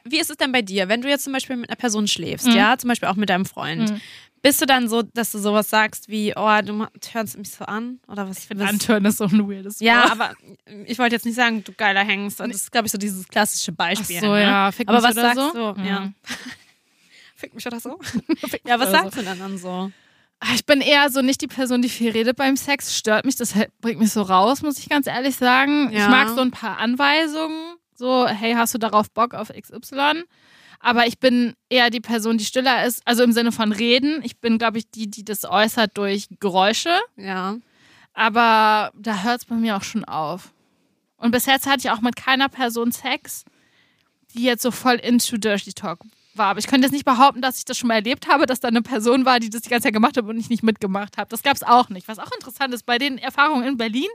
Wie 0.05 0.19
ist 0.19 0.31
es 0.31 0.37
denn 0.37 0.53
bei 0.53 0.63
dir, 0.63 0.89
wenn 0.89 1.03
du 1.03 1.09
jetzt 1.09 1.25
zum 1.25 1.33
Beispiel 1.33 1.57
mit 1.57 1.69
einer 1.71 1.77
Person 1.77 2.07
schläfst, 2.09 2.47
Mhm. 2.47 2.55
ja, 2.55 2.77
zum 2.79 2.89
Beispiel 2.89 3.09
auch 3.09 3.17
mit 3.17 3.29
deinem 3.29 3.45
Freund? 3.47 3.91
Mhm. 3.91 4.01
Bist 4.43 4.61
du 4.63 4.67
dann 4.67 4.89
so, 4.89 5.03
dass 5.03 5.33
du 5.33 5.39
sowas 5.39 5.71
sagst 5.71 6.09
wie, 6.09 6.33
oh, 6.37 6.61
du 6.63 6.87
hörst 7.13 7.37
mich 7.37 7.51
so 7.51 7.65
an? 7.65 7.99
Oder 8.07 8.29
was? 8.29 8.39
Ich 8.39 8.47
finde 8.47 8.65
Antören 8.67 9.05
ist 9.05 9.17
so 9.17 9.25
ein 9.25 9.49
weirdes 9.49 9.81
Ja, 9.81 10.03
Wort. 10.05 10.13
aber 10.13 10.35
ich 10.85 10.99
wollte 11.01 11.17
jetzt 11.17 11.25
nicht 11.25 11.35
sagen, 11.35 11.65
du 11.65 11.73
geiler 11.73 12.05
Hengst. 12.05 12.39
Das 12.39 12.49
ist, 12.51 12.71
glaube 12.71 12.87
ich, 12.87 12.93
so 12.93 12.99
dieses 12.99 13.27
klassische 13.27 13.73
Ach 13.73 13.77
Beispiel. 13.77 14.21
so, 14.21 14.33
ne? 14.33 14.43
ja. 14.43 14.71
Fick 14.71 14.89
Aber 14.89 14.99
mich 14.99 15.05
was 15.09 15.17
oder 15.17 15.35
sagst 15.35 15.53
so? 15.53 15.73
du? 15.75 15.81
Mhm. 15.81 15.87
Ja. 15.87 16.13
Fick 17.35 17.55
mich 17.55 17.67
oder 17.67 17.81
so? 17.81 17.99
ja, 18.67 18.79
was 18.79 18.91
sagst 18.93 19.19
du 19.19 19.23
denn 19.23 19.39
dann 19.39 19.59
so? 19.59 19.91
Ah, 20.41 20.55
Ich 20.55 20.67
bin 20.67 20.81
eher 20.81 21.11
so 21.11 21.23
nicht 21.23 21.41
die 21.41 21.47
Person, 21.47 21.83
die 21.83 21.89
viel 21.89 22.11
redet 22.11 22.37
beim 22.37 22.57
Sex. 22.57 22.97
Stört 22.97 23.25
mich, 23.25 23.37
das 23.37 23.55
bringt 23.81 23.99
mich 24.01 24.13
so 24.13 24.23
raus, 24.23 24.63
muss 24.63 24.79
ich 24.79 24.89
ganz 24.89 25.07
ehrlich 25.07 25.37
sagen. 25.37 25.91
Ja. 25.93 26.05
Ich 26.05 26.09
mag 26.11 26.29
so 26.29 26.41
ein 26.41 26.51
paar 26.51 26.79
Anweisungen. 26.79 27.77
So, 27.95 28.27
hey, 28.27 28.53
hast 28.55 28.75
du 28.75 28.79
darauf 28.79 29.11
Bock 29.11 29.33
auf 29.33 29.49
XY? 29.51 30.25
Aber 30.81 31.07
ich 31.07 31.19
bin 31.19 31.55
eher 31.71 31.89
die 31.89 32.01
Person, 32.03 32.37
die 32.37 32.45
stiller 32.45 32.85
ist. 32.85 33.01
Also 33.07 33.23
im 33.23 33.33
Sinne 33.33 33.51
von 33.51 33.73
reden. 33.73 34.21
Ich 34.23 34.39
bin, 34.39 34.59
glaube 34.59 34.77
ich, 34.79 34.91
die, 34.91 35.11
die 35.11 35.25
das 35.25 35.45
äußert 35.47 35.97
durch 35.97 36.27
Geräusche. 36.39 36.95
Ja. 37.17 37.57
Aber 38.13 38.93
da 38.95 39.23
hört 39.23 39.41
es 39.41 39.45
bei 39.47 39.55
mir 39.55 39.77
auch 39.77 39.83
schon 39.83 40.05
auf. 40.05 40.53
Und 41.17 41.31
bis 41.31 41.47
jetzt 41.47 41.67
hatte 41.67 41.81
ich 41.81 41.91
auch 41.91 42.03
mit 42.03 42.15
keiner 42.17 42.51
Person 42.51 42.93
Sex, 42.93 43.45
die 44.35 44.43
jetzt 44.43 44.63
so 44.63 44.71
voll 44.71 44.97
into 44.97 45.39
Dirty 45.39 45.73
Talk 45.73 46.01
war. 46.39 46.47
Aber 46.49 46.59
ich 46.59 46.67
könnte 46.67 46.87
jetzt 46.87 46.93
nicht 46.93 47.05
behaupten, 47.05 47.43
dass 47.43 47.59
ich 47.59 47.65
das 47.65 47.79
schon 47.79 47.89
mal 47.89 47.95
erlebt 47.95 48.29
habe, 48.29 48.47
dass 48.47 48.61
da 48.61 48.69
eine 48.69 48.83
Person 48.83 49.25
war, 49.25 49.41
die 49.41 49.51
das 49.51 49.63
die 49.63 49.69
ganze 49.69 49.85
Zeit 49.85 49.93
gemacht 49.93 50.17
hat 50.17 50.25
und 50.25 50.39
ich 50.39 50.51
nicht 50.51 50.63
mitgemacht 50.63 51.17
habe. 51.19 51.29
Das 51.29 51.43
gab 51.43 51.55
es 51.55 51.63
auch 51.63 51.89
nicht. 51.89 52.09
Was 52.09 52.19
auch 52.19 52.31
interessant 52.33 52.75
ist, 52.75 52.85
bei 52.87 52.99
den 52.99 53.19
Erfahrungen 53.19 53.67
in 53.67 53.77
Berlin, 53.77 54.09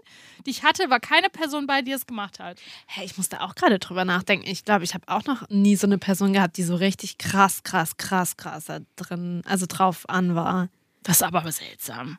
die 0.45 0.51
ich 0.51 0.63
hatte, 0.63 0.89
war 0.89 0.99
keine 0.99 1.29
Person 1.29 1.67
bei, 1.67 1.81
die 1.81 1.91
es 1.91 2.05
gemacht 2.05 2.39
hat. 2.39 2.59
Hey, 2.87 3.05
ich 3.05 3.17
musste 3.17 3.41
auch 3.41 3.55
gerade 3.55 3.79
drüber 3.79 4.05
nachdenken. 4.05 4.47
Ich 4.47 4.65
glaube, 4.65 4.83
ich 4.83 4.93
habe 4.93 5.07
auch 5.07 5.25
noch 5.25 5.47
nie 5.49 5.75
so 5.75 5.87
eine 5.87 5.97
Person 5.97 6.33
gehabt, 6.33 6.57
die 6.57 6.63
so 6.63 6.75
richtig 6.75 7.17
krass, 7.17 7.63
krass, 7.63 7.97
krass, 7.97 8.37
krass 8.37 8.65
da 8.65 8.79
drin, 8.95 9.41
also 9.45 9.65
drauf 9.67 10.07
an 10.09 10.35
war. 10.35 10.69
Das 11.03 11.17
ist 11.17 11.23
aber 11.23 11.49
seltsam. 11.51 12.17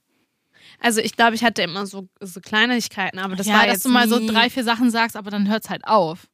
Also 0.81 1.01
ich 1.01 1.17
glaube, 1.17 1.35
ich 1.35 1.45
hatte 1.45 1.63
immer 1.63 1.87
so, 1.87 2.09
so 2.21 2.41
Kleinigkeiten, 2.41 3.19
aber 3.19 3.37
das 3.37 3.47
ja, 3.47 3.55
war 3.55 3.67
dass 3.67 3.75
jetzt 3.75 3.85
du 3.85 3.89
mal 3.89 4.09
so 4.09 4.25
drei, 4.27 4.51
vier 4.51 4.65
Sachen 4.65 4.91
sagst, 4.91 5.17
aber 5.17 5.31
dann 5.31 5.49
hört 5.49 5.65
es 5.65 5.71
halt 5.71 5.87
auf. 5.87 6.27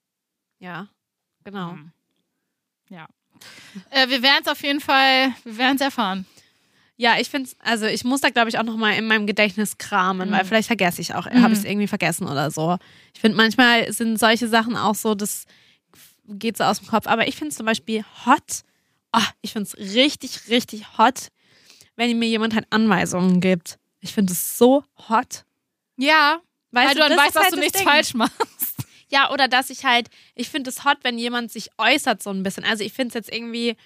Ja, 0.59 0.89
genau. 1.45 1.73
Hm. 1.73 1.93
Ja. 2.89 3.07
Äh, 3.91 4.09
wir 4.09 4.22
werden 4.22 4.41
es 4.45 4.49
auf 4.51 4.62
jeden 4.62 4.80
Fall, 4.80 5.32
wir 5.45 5.59
werden 5.59 5.76
es 5.76 5.82
erfahren. 5.82 6.26
Ja, 6.97 7.16
ich 7.20 7.30
finde 7.30 7.49
also 7.61 7.86
ich 7.86 8.03
muss 8.05 8.20
da, 8.22 8.30
glaube 8.30 8.49
ich, 8.49 8.59
auch 8.59 8.64
nochmal 8.64 8.95
in 8.95 9.07
meinem 9.07 9.26
Gedächtnis 9.26 9.78
kramen, 9.78 10.28
Mhm. 10.30 10.32
weil 10.32 10.45
vielleicht 10.45 10.66
vergesse 10.66 11.01
ich 11.01 11.14
auch, 11.14 11.26
Mhm. 11.30 11.43
habe 11.43 11.53
ich 11.53 11.61
es 11.61 11.64
irgendwie 11.64 11.86
vergessen 11.86 12.26
oder 12.26 12.51
so. 12.51 12.76
Ich 13.14 13.20
finde, 13.20 13.36
manchmal 13.36 13.93
sind 13.93 14.18
solche 14.18 14.49
Sachen 14.49 14.76
auch 14.76 14.95
so, 14.97 15.14
das 15.14 15.45
geht 16.26 16.57
so 16.57 16.64
aus 16.64 16.80
dem 16.80 16.89
Kopf. 16.89 17.07
Aber 17.07 17.28
ich 17.28 17.36
finde 17.36 17.51
es 17.51 17.57
zum 17.57 17.66
Beispiel 17.66 18.05
hot. 18.26 18.62
Oh, 19.12 19.22
ich 19.43 19.53
finde 19.53 19.68
es 19.68 19.95
richtig, 19.95 20.49
richtig 20.49 20.99
hot, 20.99 21.28
wenn 21.97 22.18
mir 22.18 22.28
jemand 22.28 22.55
halt 22.55 22.66
Anweisungen 22.70 23.41
gibt. 23.41 23.78
Ich 24.01 24.12
finde 24.12 24.32
es 24.32 24.59
so 24.59 24.84
hot. 25.09 25.45
Ja, 25.97 26.41
Weißt 26.72 26.89
weil 26.89 26.95
du 27.03 27.09
dann 27.09 27.18
weißt, 27.18 27.34
dass 27.36 27.45
halt 27.45 27.55
du 27.55 27.61
nichts 27.61 27.78
Ding. 27.78 27.89
falsch 27.89 28.12
machst. 28.14 28.36
Ja, 29.09 29.30
oder 29.30 29.48
dass 29.48 29.70
ich 29.70 29.84
halt, 29.84 30.09
ich 30.34 30.48
finde 30.50 30.70
es 30.70 30.84
hot, 30.84 30.98
wenn 31.02 31.18
jemand 31.18 31.50
sich 31.50 31.70
äußert 31.78 32.22
so 32.22 32.30
ein 32.30 32.42
bisschen. 32.42 32.64
Also 32.64 32.84
ich 32.84 32.92
finde 32.92 33.09
es 33.09 33.14
jetzt 33.14 33.32
irgendwie, 33.34 33.76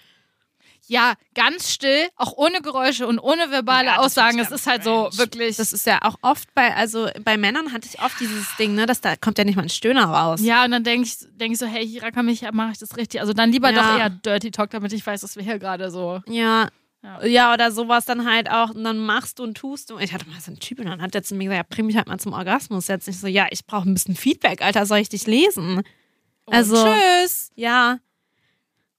Ja, 0.88 1.14
ganz 1.36 1.72
still, 1.72 2.08
auch 2.16 2.32
ohne 2.36 2.60
Geräusche 2.60 3.06
und 3.06 3.20
ohne 3.20 3.50
verbale 3.52 3.86
Ja, 3.86 3.96
Aussagen. 3.98 4.40
Es 4.40 4.50
ist 4.50 4.66
halt 4.66 4.82
so 4.82 5.10
wirklich. 5.12 5.56
das 5.56 5.72
ist 5.72 5.86
ja 5.86 6.00
auch 6.02 6.16
oft 6.22 6.52
bei, 6.54 6.74
also 6.74 7.08
bei 7.22 7.36
Männern 7.36 7.72
hatte 7.72 7.86
ich 7.88 8.00
oft 8.02 8.18
dieses 8.18 8.48
Ding, 8.56 8.74
ne, 8.74 8.84
dass 8.86 9.00
da 9.00 9.14
kommt 9.14 9.38
ja 9.38 9.44
nicht 9.44 9.54
mal 9.54 9.62
ein 9.62 9.68
Stöhner 9.68 10.06
raus. 10.06 10.40
ja, 10.42 10.64
und 10.64 10.72
dann 10.72 10.82
denke 10.82 11.06
ich, 11.06 11.16
denk 11.38 11.52
ich 11.52 11.58
so, 11.58 11.66
hey, 11.66 11.86
Hira, 11.86 12.10
kann 12.10 12.26
mich, 12.26 12.42
mache 12.52 12.72
ich 12.72 12.78
das 12.78 12.96
richtig? 12.96 13.20
Also 13.20 13.32
dann 13.32 13.52
lieber 13.52 13.70
Ja. 13.70 13.80
doch 13.80 13.98
eher 13.98 14.10
Dirty 14.10 14.50
Talk, 14.50 14.70
damit 14.70 14.92
ich 14.92 15.06
weiß, 15.06 15.20
dass 15.20 15.36
wir 15.36 15.44
hier 15.44 15.60
gerade 15.60 15.88
so. 15.92 16.20
Ja. 16.26 16.68
Ja. 17.24 17.52
Oder 17.52 17.72
sowas 17.72 18.04
dann 18.04 18.30
halt 18.30 18.48
auch, 18.50 18.70
und 18.70 18.84
dann 18.84 18.98
machst 18.98 19.38
du 19.38 19.42
und 19.42 19.56
tust 19.56 19.90
du. 19.90 19.98
Ich 19.98 20.12
hatte 20.12 20.28
mal 20.28 20.38
so 20.40 20.50
einen 20.52 20.60
Typ 20.60 20.78
und 20.78 20.86
dann 20.86 21.02
hat 21.02 21.14
der 21.14 21.22
zu 21.24 21.34
mir 21.34 21.44
gesagt, 21.48 21.68
ja, 21.70 21.74
bring 21.76 21.86
mich 21.86 21.96
halt 21.96 22.06
mal 22.08 22.18
zum 22.20 22.32
Orgasmus. 22.32 22.86
Jetzt 22.88 23.08
nicht 23.08 23.18
so, 23.18 23.26
ja, 23.26 23.46
ich 23.50 23.66
brauche 23.66 23.88
ein 23.88 23.94
bisschen 23.94 24.14
Feedback, 24.14 24.62
Alter, 24.62 24.86
soll 24.86 24.98
ich 24.98 25.08
dich 25.08 25.26
lesen? 25.26 25.82
Also- 26.46 26.76
und 26.82 26.92
tschüss. 27.24 27.50
Ja. 27.56 27.98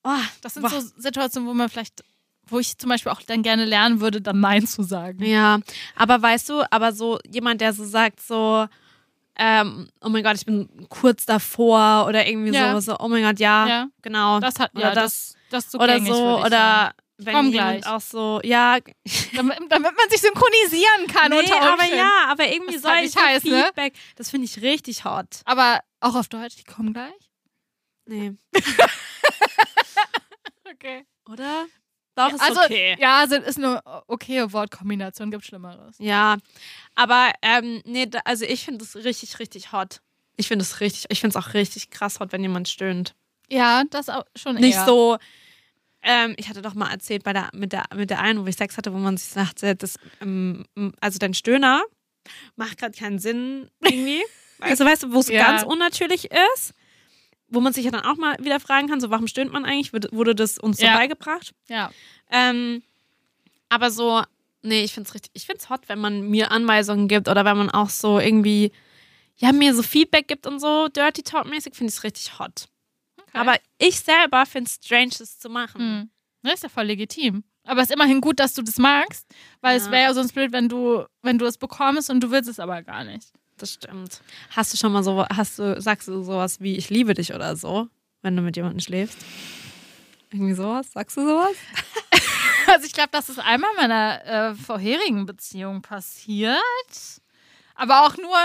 Oh, 0.03 0.09
Das 0.41 0.53
sind 0.55 0.63
boah. 0.63 0.69
so 0.69 0.81
Situationen, 0.97 1.47
wo 1.47 1.53
man 1.53 1.69
vielleicht, 1.69 2.03
wo 2.47 2.59
ich 2.59 2.77
zum 2.77 2.89
Beispiel 2.89 3.11
auch 3.11 3.21
dann 3.21 3.41
gerne 3.41 3.63
lernen 3.63 4.01
würde, 4.01 4.19
dann 4.21 4.41
Nein 4.41 4.67
zu 4.67 4.83
sagen. 4.83 5.23
Ja, 5.23 5.59
aber 5.95 6.21
weißt 6.21 6.49
du, 6.49 6.61
aber 6.71 6.91
so 6.91 7.19
jemand, 7.31 7.61
der 7.61 7.71
so 7.71 7.85
sagt, 7.85 8.19
so, 8.21 8.67
ähm, 9.37 9.87
oh 10.01 10.09
mein 10.09 10.23
Gott, 10.23 10.35
ich 10.35 10.45
bin 10.45 10.67
kurz 10.89 11.25
davor 11.25 12.05
oder 12.07 12.27
irgendwie 12.27 12.51
Ja. 12.53 12.73
so, 12.73 12.91
so, 12.91 12.97
oh 12.99 13.07
mein 13.07 13.23
Gott, 13.23 13.39
ja, 13.39 13.65
Ja. 13.67 13.87
genau. 14.01 14.41
Das 14.41 14.59
hat, 14.59 14.75
Oder 14.75 14.89
ja, 14.89 14.93
das- 14.93 15.35
das, 15.49 15.63
das 15.65 15.71
so 15.71 15.79
oder 15.79 15.99
so, 16.01 16.39
oder. 16.45 16.93
Wenn 17.25 17.33
Komm 17.35 17.51
jemand 17.51 17.81
gleich. 17.81 17.93
auch 17.93 18.01
so, 18.01 18.39
ja, 18.43 18.77
Damit, 19.35 19.57
damit 19.69 19.95
man 19.97 20.09
sich 20.09 20.21
synchronisieren 20.21 21.07
kann 21.07 21.31
nee, 21.31 21.39
unter 21.39 21.61
aber 21.61 21.71
Umständen. 21.73 21.97
ja, 21.97 22.25
aber 22.29 22.47
irgendwie 22.51 22.73
Das 22.73 22.81
solche 22.83 23.01
nicht 23.03 23.15
heiß, 23.17 23.43
ne? 23.45 23.63
Feedback, 23.65 23.93
das 24.15 24.29
finde 24.29 24.45
ich 24.45 24.61
richtig 24.61 25.05
hot. 25.05 25.41
Aber 25.45 25.79
auch 25.99 26.15
auf 26.15 26.27
Deutsch, 26.27 26.55
die 26.57 26.63
kommen 26.63 26.93
gleich. 26.93 27.13
Nee. 28.05 28.33
Okay. 30.71 31.05
Oder? 31.29 31.65
Doch, 32.15 32.31
ist 32.31 32.41
also, 32.41 32.61
okay. 32.61 32.95
ja, 32.99 33.19
also 33.19 33.35
ist 33.35 33.57
eine 33.57 33.81
okaye 34.07 34.51
Wortkombination, 34.53 35.31
gibt 35.31 35.45
Schlimmeres. 35.45 35.95
Ja, 35.99 36.37
aber 36.95 37.31
ähm, 37.41 37.81
nee, 37.85 38.05
da, 38.05 38.19
also 38.25 38.45
ich 38.45 38.65
finde 38.65 38.83
es 38.83 38.95
richtig, 38.97 39.39
richtig 39.39 39.71
hot. 39.71 40.01
Ich 40.35 40.47
finde 40.47 40.63
es 40.63 40.79
richtig, 40.79 41.05
ich 41.09 41.21
finde 41.21 41.37
es 41.37 41.43
auch 41.43 41.53
richtig 41.53 41.89
krass 41.89 42.19
hot, 42.19 42.31
wenn 42.31 42.41
jemand 42.41 42.67
stöhnt. 42.69 43.15
Ja, 43.49 43.83
das 43.89 44.09
auch 44.09 44.25
schon 44.35 44.55
Nicht 44.55 44.75
eher. 44.75 44.85
so, 44.85 45.17
ähm, 46.03 46.35
ich 46.37 46.49
hatte 46.49 46.61
doch 46.61 46.73
mal 46.73 46.91
erzählt 46.91 47.23
bei 47.23 47.33
der, 47.33 47.49
mit, 47.53 47.71
der, 47.73 47.85
mit 47.95 48.09
der 48.09 48.19
einen, 48.19 48.43
wo 48.43 48.47
ich 48.47 48.55
Sex 48.55 48.77
hatte, 48.77 48.93
wo 48.93 48.97
man 48.97 49.17
sich 49.17 49.29
sagte, 49.29 49.75
das, 49.75 49.95
ähm, 50.21 50.65
also 50.99 51.17
dein 51.19 51.33
Stöhner 51.33 51.81
macht 52.55 52.77
gerade 52.77 52.97
keinen 52.97 53.19
Sinn 53.19 53.69
irgendwie. 53.81 54.21
Also 54.59 54.85
weißt 54.85 55.03
du, 55.03 55.11
wo 55.11 55.19
es 55.19 55.27
Ja. 55.27 55.39
ganz 55.39 55.63
unnatürlich 55.63 56.29
ist, 56.55 56.73
wo 57.49 57.59
man 57.59 57.73
sich 57.73 57.83
ja 57.83 57.91
dann 57.91 58.05
auch 58.05 58.15
mal 58.15 58.37
wieder 58.39 58.61
fragen 58.61 58.87
kann, 58.87 59.01
so 59.01 59.09
warum 59.09 59.27
stöhnt 59.27 59.51
man 59.51 59.65
eigentlich? 59.65 59.91
Wurde, 59.91 60.35
das 60.35 60.57
uns 60.57 60.77
so 60.77 60.85
Ja. 60.85 60.95
beigebracht? 60.95 61.53
Ja. 61.67 61.91
Ähm, 62.31 62.81
aber 63.67 63.91
so, 63.91 64.21
nee, 64.61 64.83
ich 64.83 64.93
find's 64.93 65.13
richtig, 65.15 65.31
ich 65.33 65.45
find's 65.47 65.69
hot, 65.69 65.89
wenn 65.89 65.99
man 65.99 66.29
mir 66.29 66.51
Anweisungen 66.51 67.09
gibt 67.09 67.27
oder 67.27 67.43
wenn 67.43 67.57
man 67.57 67.69
auch 67.71 67.89
so 67.89 68.19
irgendwie, 68.19 68.71
ja, 69.35 69.51
mir 69.51 69.75
so 69.75 69.83
Feedback 69.83 70.29
gibt 70.29 70.47
und 70.47 70.59
so, 70.59 70.87
Dirty 70.87 71.23
Talk-mäßig, 71.23 71.75
finde 71.75 71.89
ich 71.91 71.97
es 71.97 72.03
richtig 72.03 72.39
hot. 72.39 72.69
Aber 73.33 73.55
ich 73.79 73.99
selber 73.99 74.45
finde 74.45 74.69
es 74.69 74.75
strange, 74.83 75.11
das 75.17 75.39
zu 75.39 75.49
machen. 75.49 75.79
Hm. 75.81 76.09
Das 76.43 76.55
ist 76.55 76.63
ja 76.63 76.69
voll 76.69 76.85
legitim. 76.85 77.43
Aber 77.65 77.81
es 77.81 77.89
ist 77.89 77.95
immerhin 77.95 78.19
gut, 78.21 78.39
dass 78.39 78.53
du 78.53 78.61
das 78.61 78.77
magst, 78.77 79.25
weil 79.61 79.77
es 79.77 79.85
Ja. 79.85 79.91
wäre 79.91 80.03
ja 80.03 80.13
sonst 80.13 80.33
blöd, 80.33 80.51
wenn 80.51 80.67
du, 80.69 81.05
wenn 81.21 81.37
du 81.37 81.45
es 81.45 81.57
bekommst 81.57 82.09
und 82.09 82.19
du 82.21 82.29
willst 82.31 82.49
es 82.49 82.59
aber 82.59 82.81
gar 82.83 83.03
nicht. 83.05 83.31
Das 83.57 83.73
stimmt. 83.73 84.21
Hast 84.49 84.73
du 84.73 84.77
schon 84.77 84.91
mal 84.91 85.03
so, 85.03 85.25
hast 85.27 85.59
du, 85.59 85.79
sagst 85.79 86.07
du 86.07 86.21
sowas 86.23 86.59
wie 86.59 86.75
ich 86.75 86.89
liebe 86.89 87.13
dich 87.13 87.33
oder 87.33 87.55
so, 87.55 87.87
wenn 88.21 88.35
du 88.35 88.41
mit 88.41 88.55
jemandem 88.57 88.81
schläfst? 88.81 89.17
Irgendwie 90.31 90.53
sowas? 90.53 90.91
Sagst 90.91 91.17
du 91.17 91.21
sowas? 91.25 91.55
Also 92.65 92.85
ich 92.85 92.93
glaube, 92.93 93.09
das 93.11 93.27
ist 93.27 93.39
einmal 93.39 93.69
in 93.71 93.75
meiner 93.75 94.25
äh, 94.25 94.55
vorherigen 94.55 95.25
Beziehung 95.25 95.81
passiert. 95.81 96.55
Aber 97.75 98.05
auch 98.05 98.15
nur 98.17 98.37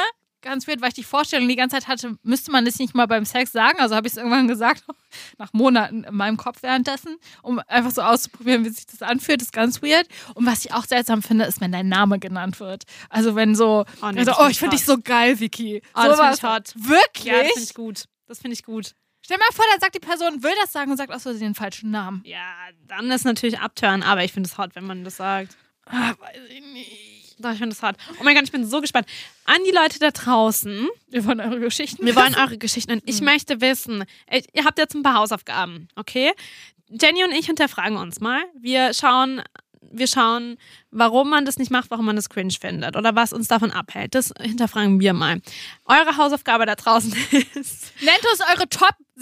ganz 0.48 0.66
weird, 0.66 0.80
weil 0.80 0.88
ich 0.88 0.94
die 0.94 1.04
Vorstellung 1.04 1.46
die 1.48 1.56
ganze 1.56 1.76
Zeit 1.76 1.88
hatte, 1.88 2.16
müsste 2.22 2.50
man 2.50 2.64
das 2.64 2.78
nicht 2.78 2.94
mal 2.94 3.06
beim 3.06 3.24
Sex 3.24 3.52
sagen. 3.52 3.78
Also 3.80 3.94
habe 3.94 4.06
ich 4.06 4.14
es 4.14 4.16
irgendwann 4.16 4.48
gesagt, 4.48 4.82
nach 5.38 5.52
Monaten 5.52 6.04
in 6.04 6.14
meinem 6.14 6.36
Kopf 6.36 6.62
währenddessen, 6.62 7.16
um 7.42 7.60
einfach 7.68 7.90
so 7.90 8.02
auszuprobieren, 8.02 8.64
wie 8.64 8.70
sich 8.70 8.86
das 8.86 9.02
anfühlt. 9.02 9.40
Das 9.40 9.48
ist 9.48 9.52
ganz 9.52 9.82
weird. 9.82 10.08
Und 10.34 10.46
was 10.46 10.64
ich 10.64 10.72
auch 10.72 10.84
seltsam 10.84 11.22
finde, 11.22 11.44
ist, 11.44 11.60
wenn 11.60 11.72
dein 11.72 11.88
Name 11.88 12.18
genannt 12.18 12.60
wird. 12.60 12.84
Also 13.10 13.34
wenn 13.34 13.54
so, 13.54 13.84
Oh, 14.02 14.10
nee, 14.10 14.20
also, 14.20 14.32
das 14.32 14.40
oh, 14.40 14.48
ich 14.48 14.58
finde 14.58 14.76
dich 14.76 14.84
so 14.84 14.98
geil, 14.98 15.38
Vicky. 15.38 15.82
Oh, 15.94 16.02
das 16.02 16.04
find 16.04 16.16
Sowas. 16.16 16.38
ich 16.38 16.42
hot. 16.42 16.88
Wirklich? 16.88 17.24
Ja, 17.24 17.42
das 17.42 17.52
finde 17.52 17.64
ich 17.64 17.74
gut. 17.74 18.04
Das 18.26 18.38
finde 18.38 18.54
ich 18.54 18.64
gut. 18.64 18.92
Stell 19.20 19.36
dir 19.36 19.42
mal 19.42 19.54
vor, 19.54 19.64
dann 19.70 19.80
sagt 19.80 19.94
die 19.94 20.00
Person, 20.00 20.42
will 20.42 20.54
das 20.60 20.72
sagen 20.72 20.90
und 20.90 20.96
sagt 20.96 21.12
aus 21.12 21.22
Versehen 21.24 21.48
den 21.48 21.54
falschen 21.54 21.90
Namen. 21.90 22.22
Ja, 22.24 22.54
dann 22.86 23.10
ist 23.10 23.24
natürlich 23.24 23.58
abtören, 23.58 24.02
aber 24.02 24.24
ich 24.24 24.32
finde 24.32 24.48
es 24.48 24.56
hot, 24.56 24.74
wenn 24.74 24.86
man 24.86 25.04
das 25.04 25.16
sagt. 25.16 25.56
Ah, 25.84 26.14
weiß 26.18 26.38
ich 26.50 26.64
nicht. 26.72 27.07
Doch, 27.38 27.52
ich 27.52 27.58
finde 27.58 27.74
es 27.74 27.82
hot. 27.82 27.94
Oh 28.20 28.24
mein 28.24 28.34
Gott, 28.34 28.44
ich 28.44 28.52
bin 28.52 28.66
so 28.66 28.80
gespannt. 28.80 29.06
An 29.44 29.58
die 29.66 29.70
Leute 29.74 29.98
da 29.98 30.10
draußen, 30.10 30.88
Wir 31.08 31.24
wollen 31.24 31.40
eure 31.40 31.60
Geschichten. 31.60 32.04
wir 32.04 32.16
wollen 32.16 32.34
eure 32.34 32.58
Geschichten 32.58 32.92
hören. 32.92 33.02
Ich 33.06 33.20
möchte 33.20 33.60
wissen, 33.60 34.04
äh, 34.26 34.42
ihr 34.52 34.64
habt 34.64 34.78
jetzt 34.78 34.94
ein 34.94 35.02
paar 35.02 35.14
Hausaufgaben, 35.14 35.88
okay? 35.96 36.32
Jenny 36.88 37.22
und 37.24 37.32
ich 37.32 37.46
hinterfragen 37.46 37.96
uns 37.98 38.20
mal. 38.20 38.42
Wir 38.58 38.92
schauen, 38.94 39.42
wir 39.90 40.06
schauen, 40.06 40.56
warum 40.90 41.30
man 41.30 41.44
das 41.44 41.58
nicht 41.58 41.70
macht, 41.70 41.90
warum 41.90 42.06
man 42.06 42.16
das 42.16 42.28
cringe 42.28 42.54
findet 42.58 42.96
oder 42.96 43.14
was 43.14 43.32
uns 43.32 43.46
davon 43.48 43.70
abhält. 43.70 44.14
Das 44.14 44.32
hinterfragen 44.40 44.98
wir 45.00 45.12
mal. 45.12 45.40
Eure 45.84 46.16
Hausaufgabe 46.16 46.66
da 46.66 46.74
draußen 46.74 47.12
ist 47.54 47.92
Nennt 48.00 48.24
uns 48.32 48.40
eure 48.54 48.68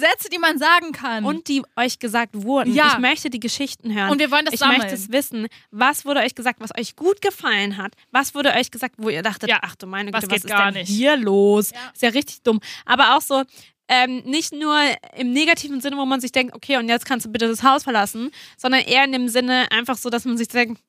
Top-Sätze, 0.01 0.29
die 0.29 0.39
man 0.39 0.59
sagen 0.59 0.93
kann. 0.93 1.25
und 1.25 1.49
die 1.49 1.63
euch 1.77 1.99
gesagt 1.99 2.31
wurden. 2.35 2.73
Ja. 2.75 2.93
Ich 2.95 2.99
möchte 2.99 3.31
die 3.31 3.41
Geschichten 3.41 3.95
hören. 3.95 4.11
Und 4.11 4.19
wir 4.19 4.31
wollen 4.31 4.45
das 4.45 4.55
ich 4.55 4.61
sammeln. 4.61 4.79
möchte 4.79 4.95
es 4.95 5.11
wissen. 5.11 5.49
Was 5.71 6.05
wurde 6.05 6.21
euch 6.21 6.35
gesagt, 6.35 6.61
was 6.61 6.71
euch 6.79 6.97
gut 6.97 7.21
gefallen 7.23 7.77
hat? 7.77 7.95
Was 8.11 8.35
wurde 8.35 8.53
euch 8.55 8.71
gesagt, 8.71 8.97
wo 8.99 9.09
ihr 9.09 9.23
dachtet, 9.23 9.49
Ja. 9.49 9.59
ach 9.63 9.75
du 9.77 9.87
meine 9.87 10.13
Was 10.13 10.23
Güte, 10.23 10.35
was 10.37 10.43
geht 10.43 10.51
ist 10.51 10.57
gar 10.57 10.73
denn 10.73 10.81
nicht? 10.83 10.89
hier 10.91 11.17
los? 11.17 11.71
Ja. 11.71 11.91
Ist 11.95 12.03
ja 12.03 12.09
richtig 12.11 12.43
dumm. 12.43 12.61
Aber 12.85 13.17
auch 13.17 13.21
so, 13.23 13.43
ähm, 13.89 14.19
nicht 14.25 14.53
nur 14.53 14.79
im 15.17 15.33
negativen 15.33 15.81
Sinne, 15.81 15.97
wo 15.97 16.05
man 16.05 16.21
sich 16.21 16.33
denkt, 16.33 16.55
okay, 16.55 16.77
und 16.77 16.89
jetzt 16.89 17.07
kannst 17.07 17.25
du 17.27 17.31
bitte 17.31 17.47
das 17.49 17.63
Haus 17.63 17.85
verlassen, 17.85 18.31
sondern 18.57 18.81
eher 18.83 19.05
in 19.05 19.13
dem 19.13 19.29
Sinne 19.29 19.71
einfach 19.71 19.97
so, 19.97 20.11
dass 20.11 20.25
man 20.25 20.37
sich 20.37 20.49
denkt, 20.49 20.81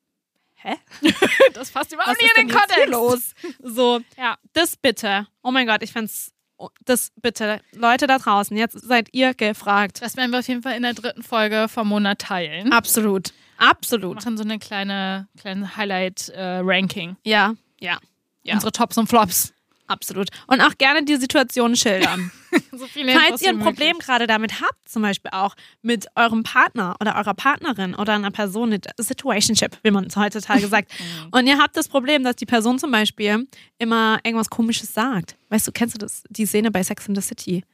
hä? 0.56 0.74
das 1.54 1.70
passt 1.70 1.92
überhaupt 1.92 2.10
Was 2.10 2.18
nicht 2.18 2.32
ist 2.32 2.38
in 2.38 2.48
denn 2.48 2.56
den 2.56 2.58
Kontext. 2.58 2.90
los? 2.90 3.32
So, 3.62 4.00
Ja. 4.16 4.36
das 4.52 4.76
bitte. 4.76 5.28
Oh 5.42 5.52
mein 5.52 5.66
Gott, 5.68 5.82
ich 5.84 5.92
find's, 5.92 6.32
oh, 6.32 6.37
das 6.84 7.12
bitte. 7.20 7.60
Leute 7.72 8.06
da 8.06 8.18
draußen, 8.18 8.56
jetzt 8.56 8.80
seid 8.80 9.08
ihr 9.12 9.34
gefragt. 9.34 10.02
Das 10.02 10.16
werden 10.16 10.30
wir 10.30 10.40
auf 10.40 10.48
jeden 10.48 10.62
Fall 10.62 10.76
in 10.76 10.82
der 10.82 10.94
dritten 10.94 11.22
Folge 11.22 11.66
vom 11.68 11.88
Monat 11.88 12.20
teilen. 12.20 12.72
Absolut. 12.72 13.32
Absolut. 13.58 14.14
machen 14.16 14.36
so 14.36 14.44
eine 14.44 14.58
kleine, 14.58 15.28
kleine 15.38 15.76
Highlight-Ranking. 15.76 17.16
Ja, 17.24 17.54
ja, 17.80 17.98
ja. 18.42 18.54
Unsere 18.54 18.72
Tops 18.72 18.96
und 18.98 19.08
Flops. 19.08 19.52
Absolut. 19.88 20.28
Und 20.46 20.60
auch 20.60 20.76
gerne 20.78 21.04
die 21.04 21.16
Situation 21.16 21.76
schildern. 21.76 22.30
So 22.72 22.86
viele 22.86 23.12
Falls 23.12 23.42
ihr 23.42 23.50
ein 23.50 23.58
Problem 23.58 23.88
möglich. 23.88 24.06
gerade 24.06 24.26
damit 24.26 24.62
habt, 24.62 24.88
zum 24.88 25.02
Beispiel 25.02 25.30
auch 25.34 25.54
mit 25.82 26.06
eurem 26.14 26.44
Partner 26.44 26.96
oder 26.98 27.16
eurer 27.16 27.34
Partnerin 27.34 27.94
oder 27.94 28.14
einer 28.14 28.30
Person, 28.30 28.70
mit 28.70 28.86
Situationship, 28.96 29.76
wie 29.82 29.90
man 29.90 30.06
es 30.06 30.16
heutzutage 30.16 30.66
sagt. 30.68 30.90
Und 31.30 31.46
ihr 31.46 31.58
habt 31.58 31.76
das 31.76 31.88
Problem, 31.88 32.24
dass 32.24 32.36
die 32.36 32.46
Person 32.46 32.78
zum 32.78 32.90
Beispiel 32.90 33.46
immer 33.76 34.18
irgendwas 34.24 34.48
Komisches 34.48 34.94
sagt. 34.94 35.36
Weißt 35.50 35.66
du, 35.68 35.72
kennst 35.72 35.96
du 35.96 35.98
das, 35.98 36.22
die 36.30 36.46
Szene 36.46 36.70
bei 36.70 36.82
Sex 36.82 37.06
in 37.06 37.14
the 37.14 37.20
City? 37.20 37.64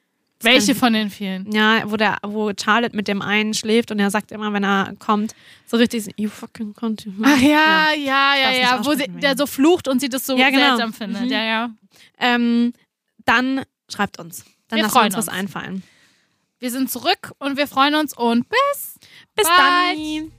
Welche 0.44 0.74
von 0.74 0.92
den 0.92 1.10
vielen? 1.10 1.50
Ja, 1.52 1.82
wo, 1.90 1.96
der, 1.96 2.18
wo 2.22 2.52
Charlotte 2.58 2.94
mit 2.94 3.08
dem 3.08 3.22
einen 3.22 3.54
schläft 3.54 3.90
und 3.90 3.98
er 3.98 4.10
sagt 4.10 4.30
immer, 4.32 4.52
wenn 4.52 4.64
er 4.64 4.94
kommt, 4.98 5.34
so 5.66 5.76
richtig, 5.76 6.06
you 6.16 6.28
fucking 6.28 6.74
cunt. 6.74 7.06
Ach 7.22 7.40
ja, 7.40 7.92
ja, 7.96 8.34
ja, 8.36 8.50
nicht 8.50 8.60
ja. 8.60 8.84
Wo 8.84 8.94
sie, 8.94 9.06
der 9.08 9.36
so 9.36 9.46
flucht 9.46 9.88
und 9.88 10.00
sie 10.00 10.08
das 10.08 10.26
so 10.26 10.36
Ja, 10.36 10.50
genau. 10.50 10.66
seltsam 10.76 10.92
findet. 10.92 11.22
Mhm. 11.22 11.28
Ja, 11.30 11.42
ja. 11.44 11.70
Ähm, 12.18 12.72
dann 13.24 13.62
schreibt 13.90 14.18
uns. 14.18 14.44
Dann 14.68 14.76
Wir 14.78 14.82
lassen 14.84 14.92
freuen 14.92 15.06
uns 15.06 15.16
was 15.16 15.28
uns. 15.28 15.36
einfallen. 15.36 15.82
Wir 16.58 16.70
sind 16.70 16.90
zurück 16.90 17.32
und 17.38 17.56
wir 17.56 17.66
freuen 17.66 17.94
uns 17.94 18.16
und 18.16 18.48
bis 18.48 18.94
Bis 19.34 19.46
Bye. 19.46 20.30
dann. 20.30 20.32